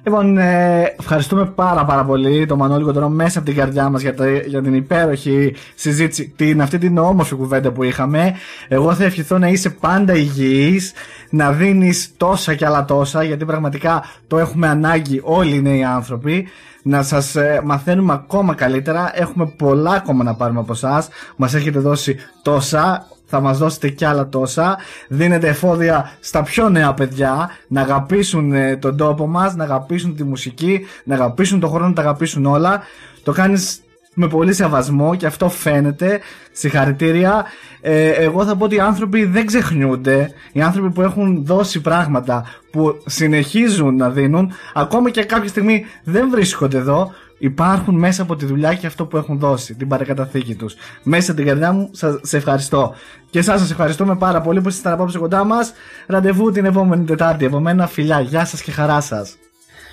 Λοιπόν, 0.10 0.38
ε, 0.38 0.94
ευχαριστούμε 1.00 1.46
πάρα 1.46 1.86
πάρα 1.86 2.04
πολύ 2.06 2.46
τον 2.46 2.58
Μανώλη 2.58 2.84
Κοντρό 2.84 3.10
μέσα 3.10 3.38
από 3.40 3.48
την 3.48 3.58
καρδιά 3.58 3.90
μας 3.90 4.02
για, 4.02 4.16
τα- 4.16 4.30
για 4.30 4.62
την 4.62 4.74
υπέροχη 4.74 5.56
συζήτηση, 5.76 6.34
την, 6.36 6.62
αυτή 6.62 6.78
την 6.78 6.98
όμορφη 6.98 7.36
κουβέντα 7.36 7.72
που 7.72 7.84
είχαμε. 7.84 8.34
Εγώ 8.68 8.94
θα 8.94 9.04
ευχηθώ 9.04 9.38
να 9.38 9.48
είσαι 9.48 9.70
πάντα 9.70 10.14
υγιής, 10.14 10.94
να 11.30 11.52
δίνεις 11.52 12.14
τόσα 12.18 12.54
και 12.54 12.66
άλλα 12.66 12.86
τόσα, 12.86 13.24
γιατί 13.24 13.46
πραγματικά 13.46 14.04
το 14.28 14.38
έχουμε 14.38 14.68
ανάγκη 14.68 15.22
όλοι 15.24 15.56
οι 15.56 15.62
νέοι 15.62 15.84
άνθρωποι. 15.84 16.48
Να 16.84 17.04
σας 17.04 17.36
ε, 17.36 17.62
μαθαίνουμε 17.64 18.14
ακόμα 18.14 18.54
καλύτερα, 18.56 19.12
έχουμε 19.14 19.46
πολλά 19.58 19.92
ακόμα 19.92 20.24
να 20.24 20.34
πάρουμε 20.36 20.60
από 20.60 20.72
εσάς. 20.72 21.08
Μας 21.36 21.54
έχετε 21.54 21.80
δώσει 21.80 22.16
τόσα, 22.42 23.08
θα 23.30 23.40
μας 23.40 23.58
δώσετε 23.58 23.90
κι 23.90 24.06
άλλα 24.06 24.30
τόσα. 24.30 24.78
Δίνετε 25.08 25.48
εφόδια 25.48 26.12
στα 26.20 26.44
πιο 26.44 26.70
νέα 26.70 26.94
παιδιά 26.94 27.50
να 27.68 27.82
αγαπήσουν 27.82 28.54
ε, 28.54 28.78
τον 28.78 28.98
τόπο 28.98 29.28
μας, 29.28 29.56
να 29.56 29.64
αγαπήσουν 29.64 30.16
τη 30.16 30.24
μουσική, 30.24 30.86
να 31.04 31.16
αγαπήσουν 31.16 31.60
τον 31.60 31.70
χρόνο, 31.70 31.88
να 31.88 31.94
τα 31.94 32.02
αγαπήσουν 32.02 32.46
όλα. 32.46 32.82
Το 33.24 33.32
κάνεις 33.32 33.82
με 34.14 34.28
πολύ 34.28 34.54
σεβασμό 34.54 35.16
και 35.16 35.26
αυτό 35.26 35.50
φαίνεται. 35.50 36.20
Συγχαρητήρια. 36.52 37.46
Ε, 37.82 38.10
εγώ 38.10 38.46
θα 38.46 38.56
πω 38.56 38.66
ότι 38.66 38.76
οι 38.76 38.80
άνθρωποι 38.80 39.26
δεν 39.26 39.46
ξεχνιούνται. 39.46 40.32
Οι 40.52 40.62
άνθρωποι 40.62 40.90
που 40.90 41.02
έχουν 41.02 41.46
δώσει 41.46 41.82
πράγματα, 41.82 42.46
που 42.72 43.02
συνεχίζουν 43.06 43.96
να 43.96 44.10
δίνουν, 44.10 44.52
ακόμα 44.74 45.10
και 45.10 45.24
κάποια 45.24 45.50
στιγμή 45.50 45.86
δεν 46.04 46.30
βρίσκονται 46.30 46.78
εδώ, 46.78 47.12
υπάρχουν 47.40 47.96
μέσα 47.96 48.22
από 48.22 48.36
τη 48.36 48.46
δουλειά 48.46 48.74
και 48.74 48.88
αυτό 48.88 49.06
που 49.06 49.18
έχουν 49.18 49.40
δώσει, 49.40 49.76
την 49.76 49.88
παρακαταθήκη 49.88 50.56
τους. 50.56 50.76
Μέσα 51.04 51.34
την 51.34 51.46
καρδιά 51.46 51.72
μου, 51.72 51.90
σας, 51.92 52.20
σε 52.22 52.38
ευχαριστώ. 52.38 52.94
Και 53.30 53.40
εσάς 53.40 53.60
σας 53.60 53.72
ευχαριστούμε 53.72 54.16
πάρα 54.16 54.42
πολύ 54.42 54.62
που 54.62 54.70
ήσασταν 54.70 54.94
απόψε 54.94 55.18
κοντά 55.18 55.44
μας. 55.44 55.74
Ραντεβού 56.08 56.52
την 56.52 56.66
επόμενη 56.66 57.06
Τετάρτη. 57.06 57.46
Από 57.46 57.60
μένα 57.60 57.88
φιλιά. 57.88 58.20
Γεια 58.20 58.46
σας 58.46 58.62
και 58.62 58.72
χαρά 58.72 59.02
σας. 59.02 59.38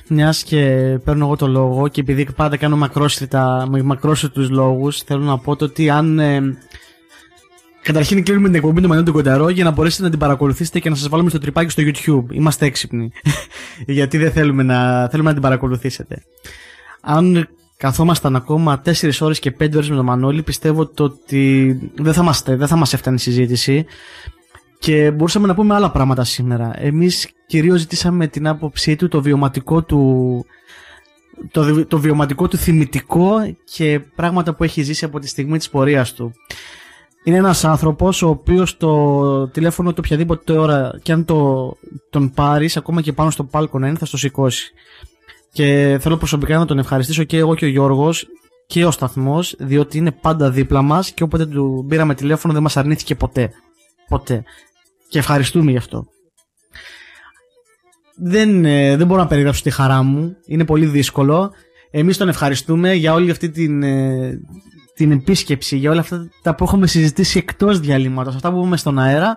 Μιας 0.09 0.43
και 0.43 0.61
παίρνω 1.05 1.25
εγώ 1.25 1.37
το 1.37 1.47
λόγο 1.47 1.89
και 1.89 2.01
επειδή 2.01 2.27
πάντα 2.37 2.57
κάνω 2.57 2.77
μακρόσυρτα, 2.77 3.67
με 3.71 3.83
μακρόσυρτου 3.83 4.47
λόγους, 4.51 5.03
θέλω 5.03 5.25
να 5.25 5.39
πω 5.39 5.57
το 5.57 5.65
ότι 5.65 5.91
αν. 5.91 6.19
Ε, 6.19 6.59
καταρχήν 7.83 8.25
κλείνουμε 8.25 8.47
την 8.47 8.57
εκπομπή 8.57 8.81
του 8.81 8.89
Μανώλη 8.89 9.07
του 9.07 9.13
Κονταρό 9.13 9.49
για 9.49 9.65
να 9.65 9.71
μπορέσετε 9.71 10.03
να 10.03 10.11
την 10.11 10.19
παρακολουθήσετε 10.19 10.79
και 10.79 10.89
να 10.89 10.95
σας 10.95 11.09
βάλουμε 11.09 11.31
στο 11.31 11.39
τρυπάκι 11.39 11.71
στο 11.71 11.83
YouTube. 11.87 12.35
Είμαστε 12.35 12.67
έξυπνοι. 12.67 13.11
Γιατί 13.87 14.19
δεν 14.19 14.33
θέλουμε 14.33 14.63
να, 14.63 15.09
θέλουμε 15.09 15.29
να 15.29 15.35
την 15.35 15.43
παρακολουθήσετε. 15.43 16.23
Αν 17.09 17.49
καθόμασταν 17.77 18.37
ακόμα 18.37 18.83
4 18.85 19.11
ώρες 19.21 19.39
και 19.39 19.51
5 19.59 19.75
ώρες 19.75 19.91
με 19.91 19.97
τον 19.97 20.05
Μανώλη, 20.05 20.43
πιστεύω 20.43 20.87
το 20.87 21.05
ότι 21.05 21.75
δεν 21.95 22.13
θα, 22.13 22.23
μας, 22.23 22.43
δεν 22.43 22.67
θα 22.67 22.77
μας 22.77 22.93
έφτανε 22.93 23.17
η 23.17 23.19
συζήτηση 23.19 23.85
και 24.79 25.11
μπορούσαμε 25.11 25.47
να 25.47 25.55
πούμε 25.55 25.75
άλλα 25.75 25.91
πράγματα 25.91 26.25
σήμερα. 26.25 26.71
Εμείς 26.75 27.29
κυρίως 27.47 27.81
ζητήσαμε 27.81 28.27
την 28.27 28.47
άποψή 28.47 28.97
του, 28.97 29.09
το 29.09 29.23
βιωματικό 29.23 29.83
του, 29.83 30.45
το, 31.51 31.63
δι- 31.63 31.89
το 31.89 31.99
βιωματικό 31.99 32.49
του 32.49 32.57
θυμητικό 32.57 33.55
και 33.65 34.01
πράγματα 34.15 34.55
που 34.55 34.65
έχει 34.65 34.83
ζήσει 34.83 35.05
από 35.05 35.19
τη 35.19 35.29
στιγμή 35.29 35.59
της 35.59 35.71
πορείας 35.71 36.13
του. 36.13 36.33
Είναι 37.25 37.37
ένας 37.37 37.65
άνθρωπος 37.65 38.23
ο 38.23 38.29
οποίος 38.29 38.77
το 38.77 39.49
τηλέφωνο 39.49 39.91
του 39.91 40.03
οποιαδήποτε 40.05 40.53
ώρα 40.53 40.99
και 41.03 41.13
αν 41.13 41.25
το, 41.25 41.73
τον 42.11 42.31
πάρεις 42.31 42.77
ακόμα 42.77 43.01
και 43.01 43.13
πάνω 43.13 43.31
στο 43.31 43.45
πάλκο 43.45 43.79
να 43.79 43.89
είναι 43.89 43.99
θα 43.99 44.07
στο 44.07 44.17
σηκώσει. 44.17 44.73
Και 45.57 45.99
θέλω 46.01 46.17
προσωπικά 46.17 46.59
να 46.59 46.67
τον 46.67 46.79
ευχαριστήσω 46.79 47.25
και 47.25 47.37
εγώ 47.37 47.55
και 47.55 47.65
ο 47.65 47.69
Γιώργος 47.69 48.27
και 48.67 48.85
ο 48.85 48.91
σταθμός 48.91 49.55
διότι 49.59 49.99
είναι 49.99 50.11
πάντα 50.13 50.51
δίπλα 50.51 50.83
μας 50.83 51.11
και 51.11 51.23
όποτε 51.23 51.47
του 51.47 51.87
πήραμε 51.89 52.15
τηλέφωνο 52.15 52.55
δεν 52.55 52.63
μας 52.63 52.77
αρνήθηκε 52.77 53.15
ποτέ. 53.15 53.51
Ποτέ. 54.09 54.45
Και 55.09 55.19
ευχαριστούμε 55.19 55.71
γι' 55.71 55.77
αυτό. 55.77 56.07
Δεν, 58.17 58.65
ε, 58.65 58.97
δεν 58.97 59.07
μπορώ 59.07 59.21
να 59.21 59.27
περιγράψω 59.27 59.63
τη 59.63 59.71
χαρά 59.71 60.03
μου. 60.03 60.37
Είναι 60.47 60.65
πολύ 60.65 60.87
δύσκολο. 60.87 61.53
Εμείς 61.91 62.17
τον 62.17 62.29
ευχαριστούμε 62.29 62.95
για 62.95 63.13
όλη 63.13 63.31
αυτή 63.31 63.51
την, 63.51 63.83
ε, 63.83 64.41
την 64.95 65.13
επίσκεψη, 65.13 65.77
για 65.77 65.91
όλα 65.91 66.01
αυτά 66.01 66.29
τα 66.43 66.55
που 66.55 66.65
έχουμε 66.65 66.87
συζητήσει 66.87 67.39
εκτός 67.39 67.81
διαλύματος, 67.81 68.35
αυτά 68.35 68.53
που 68.53 68.61
πούμε 68.61 68.77
στον 68.77 68.99
αέρα 68.99 69.37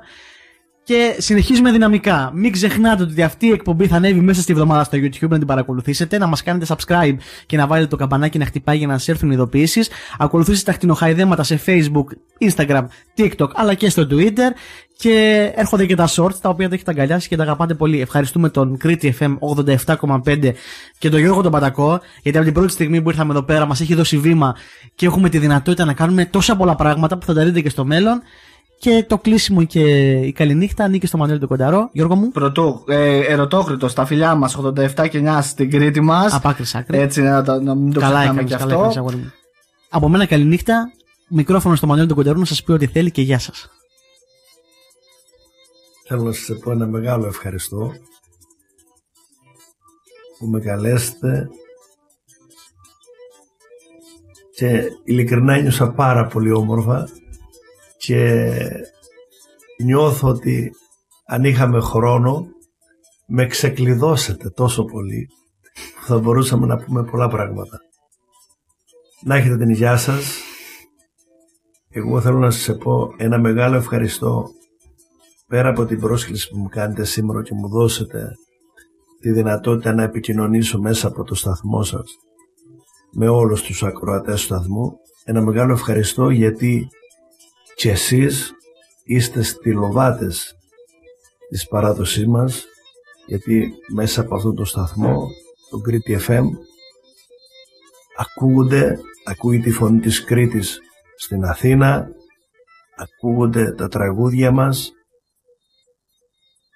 και 0.90 1.16
συνεχίζουμε 1.18 1.72
δυναμικά. 1.72 2.32
Μην 2.34 2.52
ξεχνάτε 2.52 3.04
ότι 3.04 3.24
αυτή 3.24 3.48
η 3.48 3.52
εκπομπή 3.52 3.88
θα 3.88 3.96
ανέβει 3.96 4.20
μέσα 4.20 4.42
στη 4.42 4.54
βδομάδα 4.54 4.84
στο 4.84 4.98
YouTube 4.98 5.30
να 5.30 5.38
την 5.38 5.48
παρακολουθήσετε, 5.48 6.18
να 6.18 6.28
μας 6.28 6.44
κάνετε 6.44 6.66
subscribe 6.70 7.16
και 7.46 7.58
να 7.58 7.68
βάλετε 7.68 7.88
το 7.88 7.96
καμπανάκι 7.96 8.38
να 8.38 8.46
χτυπάει 8.46 8.78
για 8.78 8.88
να 8.88 8.98
σας 8.98 9.08
έρθουν 9.08 9.32
ειδοποιήσεις. 9.32 9.90
Ακολουθήστε 10.18 10.72
τα 10.72 10.78
χτινοχαϊδέματα 10.78 11.44
σε 11.44 11.60
Facebook, 11.66 12.06
Instagram, 12.50 12.84
TikTok 13.18 13.50
αλλά 13.54 13.74
και 13.74 13.90
στο 13.90 14.08
Twitter. 14.12 14.52
Και 14.98 15.52
έρχονται 15.56 15.86
και 15.86 15.96
τα 15.96 16.08
shorts 16.08 16.36
τα 16.42 16.50
οποία 16.50 16.70
τα 16.70 16.76
έχετε 16.76 16.92
αγκαλιάσει 16.92 17.28
και 17.28 17.36
τα 17.36 17.44
αγαπάτε 17.44 17.74
πολύ. 17.74 18.02
Ευχαριστούμε 18.02 18.50
τον 18.50 18.78
Κρήτη 18.78 19.16
FM 19.20 19.38
87,5 19.86 20.52
και 20.98 21.10
τον 21.10 21.20
Γιώργο 21.20 21.42
τον 21.42 21.52
Πατακό 21.52 22.00
γιατί 22.22 22.38
από 22.38 22.46
την 22.46 22.56
πρώτη 22.56 22.72
στιγμή 22.72 23.02
που 23.02 23.10
ήρθαμε 23.10 23.32
εδώ 23.32 23.44
πέρα 23.44 23.66
μας 23.66 23.82
έχει 23.82 23.96
δώσει 23.96 24.18
βήμα 24.18 24.56
και 24.96 25.06
έχουμε 25.06 25.30
τη 25.30 25.38
δυνατότητα 25.38 25.86
να 25.86 25.94
κάνουμε 25.94 26.26
τόσα 26.26 26.56
πολλά 26.56 26.76
πράγματα 26.76 27.18
που 27.18 27.26
θα 27.26 27.34
τα 27.34 27.44
δείτε 27.44 27.62
και 27.62 27.70
στο 27.70 27.86
μέλλον. 27.86 28.22
Και 28.80 29.06
το 29.08 29.18
κλείσιμο 29.18 29.64
και 29.64 29.82
η 30.20 30.32
καληνύχτα 30.32 30.84
ανήκει 30.84 31.06
στο 31.08 31.18
Μανώλη 31.18 31.40
του 31.40 31.48
Κονταρό. 31.48 31.90
Γιώργο 31.92 32.16
μου. 32.16 32.32
Πρωτού, 32.32 32.84
ε, 32.88 33.18
ερωτόκριτο 33.20 33.88
στα 33.88 34.06
φιλιά 34.06 34.36
μας 34.36 34.56
87 34.56 35.08
και 35.10 35.18
9 35.18 35.42
στην 35.42 35.70
Κρήτη 35.70 36.02
μας. 36.02 36.34
Από 36.34 36.48
άκρης 36.50 36.70
σ' 36.70 36.76
άκρη. 36.76 36.98
Έτσι, 36.98 37.22
να, 37.22 37.44
το- 37.44 37.62
να 37.62 37.76
μην 37.76 37.94
το 37.94 38.00
Καλά 38.00 38.14
ξεχνάμε 38.20 38.42
έκανες, 38.42 38.52
και 38.52 38.58
καλά 38.58 38.64
αυτό. 38.74 38.76
έκανες, 38.80 38.98
αγόρι 38.98 39.16
μου. 39.16 39.32
Από 39.90 40.10
μένα 40.10 40.26
καληνύχτα. 40.26 40.92
Μικρόφωνο 41.30 41.76
στο 41.76 41.88
Μανώλη 41.88 42.08
του 42.08 42.16
Κονταρό 42.16 42.40
να 42.40 42.46
σας 42.46 42.64
πει 42.64 42.72
ό,τι 42.72 42.88
θέλει 42.88 43.12
και 43.12 43.22
γεια 43.22 43.40
σας. 43.40 43.70
Θέλω 46.08 46.24
να 46.24 46.32
σας 46.32 46.58
πω 46.64 46.72
ένα 46.72 46.88
μεγάλο 46.88 47.26
ευχαριστώ 47.28 47.94
που 50.40 50.46
με 50.46 50.60
καλέσετε 50.60 51.50
και 54.56 54.84
ειλικρινά 55.04 55.58
νιώσα 55.58 55.92
πάρα 55.92 56.26
πολύ 56.28 56.52
όμορφα 56.52 57.10
και 58.00 58.56
νιώθω 59.84 60.28
ότι 60.28 60.72
αν 61.26 61.44
είχαμε 61.44 61.80
χρόνο 61.80 62.46
με 63.28 63.46
ξεκλειδώσετε 63.46 64.50
τόσο 64.50 64.86
πολύ 64.86 65.30
που 65.96 66.06
θα 66.06 66.20
μπορούσαμε 66.20 66.66
να 66.66 66.78
πούμε 66.78 67.04
πολλά 67.04 67.28
πράγματα. 67.28 67.80
Να 69.24 69.36
έχετε 69.36 69.58
την 69.58 69.70
υγειά 69.70 69.98
σας. 69.98 70.42
Εγώ 71.90 72.22
θέλω 72.22 72.38
να 72.38 72.52
σας 72.52 72.78
πω 72.78 73.14
ένα 73.18 73.40
μεγάλο 73.40 73.76
ευχαριστώ 73.76 74.50
πέρα 75.48 75.70
από 75.70 75.86
την 75.86 76.00
πρόσκληση 76.00 76.50
που 76.50 76.58
μου 76.58 76.68
κάνετε 76.70 77.04
σήμερα 77.04 77.42
και 77.42 77.54
μου 77.54 77.68
δώσετε 77.68 78.32
τη 79.20 79.32
δυνατότητα 79.32 79.94
να 79.94 80.04
επικοινωνήσω 80.04 80.80
μέσα 80.80 81.08
από 81.08 81.24
το 81.24 81.36
σταθμό 81.36 81.84
σας 81.84 82.16
με 83.12 83.28
όλους 83.28 83.62
τους 83.62 83.84
ακροατές 83.84 84.40
του 84.40 84.46
σταθμού 84.46 84.98
ένα 85.26 85.42
μεγάλο 85.42 85.74
ευχαριστώ 85.74 86.30
γιατί 86.30 86.90
και 87.80 87.90
εσείς 87.90 88.52
είστε 89.04 89.42
στυλοβάτες 89.42 90.56
της 91.50 91.68
παράδοσής 91.68 92.28
μας 92.28 92.66
γιατί 93.28 93.74
μέσα 93.94 94.22
από 94.22 94.36
αυτόν 94.36 94.56
τον 94.56 94.66
σταθμό 94.66 95.28
τον 95.70 95.82
Κρήτη 95.82 96.18
FM 96.28 96.44
ακούγονται 98.18 99.00
ακούγεται 99.26 99.70
η 99.70 99.72
φωνή 99.72 100.00
της 100.00 100.24
Κρήτης 100.24 100.80
στην 101.18 101.44
Αθήνα 101.44 102.08
ακούγονται 102.96 103.72
τα 103.72 103.88
τραγούδια 103.88 104.52
μας 104.52 104.92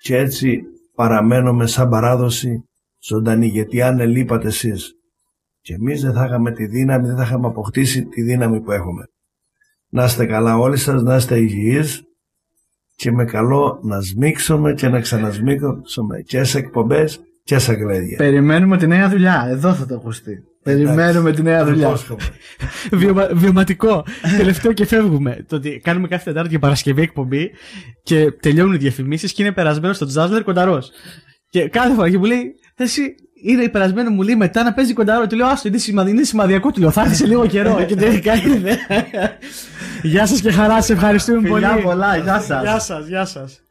και 0.01 0.17
έτσι 0.17 0.61
παραμένουμε 0.95 1.67
σαν 1.67 1.89
παράδοση 1.89 2.63
ζωντανή 2.99 3.47
γιατί 3.47 3.81
αν 3.81 3.99
ελείπατε 3.99 4.47
εσείς 4.47 4.93
και 5.61 5.73
εμείς 5.73 6.01
δεν 6.01 6.13
θα 6.13 6.25
είχαμε 6.25 6.51
τη 6.51 6.65
δύναμη, 6.65 7.07
δεν 7.07 7.15
θα 7.15 7.23
είχαμε 7.23 7.47
αποκτήσει 7.47 8.05
τη 8.05 8.21
δύναμη 8.21 8.61
που 8.61 8.71
έχουμε. 8.71 9.03
Να 9.93 10.03
είστε 10.03 10.25
καλά 10.25 10.57
όλοι 10.57 10.77
σας, 10.77 11.01
να 11.01 11.15
είστε 11.15 11.37
υγιείς 11.37 12.03
και 12.95 13.11
με 13.11 13.25
καλό 13.25 13.79
να 13.83 14.01
σμίξουμε 14.01 14.73
και 14.73 14.87
να 14.87 14.99
ξανασμίξουμε 14.99 16.21
και 16.25 16.43
σε 16.43 16.57
εκπομπές 16.57 17.19
και 17.43 17.59
σε 17.59 17.73
γλέδια. 17.73 18.17
Περιμένουμε 18.17 18.77
τη 18.77 18.87
νέα 18.87 19.09
δουλειά. 19.09 19.45
Εδώ 19.49 19.73
θα 19.73 19.85
το 19.85 19.95
ακουστεί. 19.95 20.43
Περιμένουμε 20.63 21.31
τη 21.31 21.41
νέα 21.41 21.65
δουλειά. 21.65 21.87
Υπόσχομαι. 21.87 22.21
Βιωμα, 22.99 23.29
βιωματικό. 23.33 24.05
Τελευταίο 24.37 24.73
και 24.73 24.85
φεύγουμε. 24.85 25.45
Το 25.47 25.55
ότι 25.55 25.79
κάνουμε 25.83 26.07
κάθε 26.07 26.23
Τετάρτη 26.23 26.49
και 26.49 26.59
Παρασκευή 26.59 27.01
εκπομπή 27.01 27.51
και 28.03 28.31
τελειώνουν 28.31 28.73
οι 28.73 28.77
διαφημίσεις 28.77 29.33
και 29.33 29.41
είναι 29.41 29.51
περασμένος 29.51 29.95
στο 29.95 30.05
Τζάζλερ 30.05 30.43
κονταρός. 30.43 30.91
Και 31.49 31.67
κάθε 31.69 31.93
φορά 31.93 32.09
και 32.09 32.17
μου 32.17 32.25
λέει, 32.25 32.53
Εσύ 32.75 33.15
είναι 33.45 33.69
περασμένο, 33.69 34.09
μου 34.09 34.21
λέει 34.21 34.35
μετά 34.35 34.63
να 34.63 34.73
παίζει 34.73 34.93
κονταρό. 34.93 35.27
Του 35.27 35.35
λέω, 35.35 35.47
Άστο, 35.47 35.67
είναι, 35.67 35.77
σημαδι, 35.77 36.09
είναι 36.09 36.23
σημαδιακό. 36.23 36.71
Του 36.71 36.79
λέω, 36.79 36.91
Θα 36.91 37.01
έρθεις 37.01 37.17
σε 37.17 37.25
λίγο 37.25 37.45
καιρό. 37.47 37.83
και 37.87 37.95
τελικά 37.95 38.33
ήρθε. 38.33 38.77
Γεια 40.01 40.25
σας 40.25 40.41
και 40.41 40.51
χαρά, 40.51 40.81
σε 40.81 40.93
ευχαριστούμε 40.93 41.47
πολύ. 41.49 41.65
Φιλιά 41.65 41.81
πολλά, 41.83 42.17
γεια 42.17 42.39
σας. 42.39 42.61
Γεια 42.61 42.79
σας, 42.79 43.07
γεια 43.07 43.25
σας. 43.25 43.62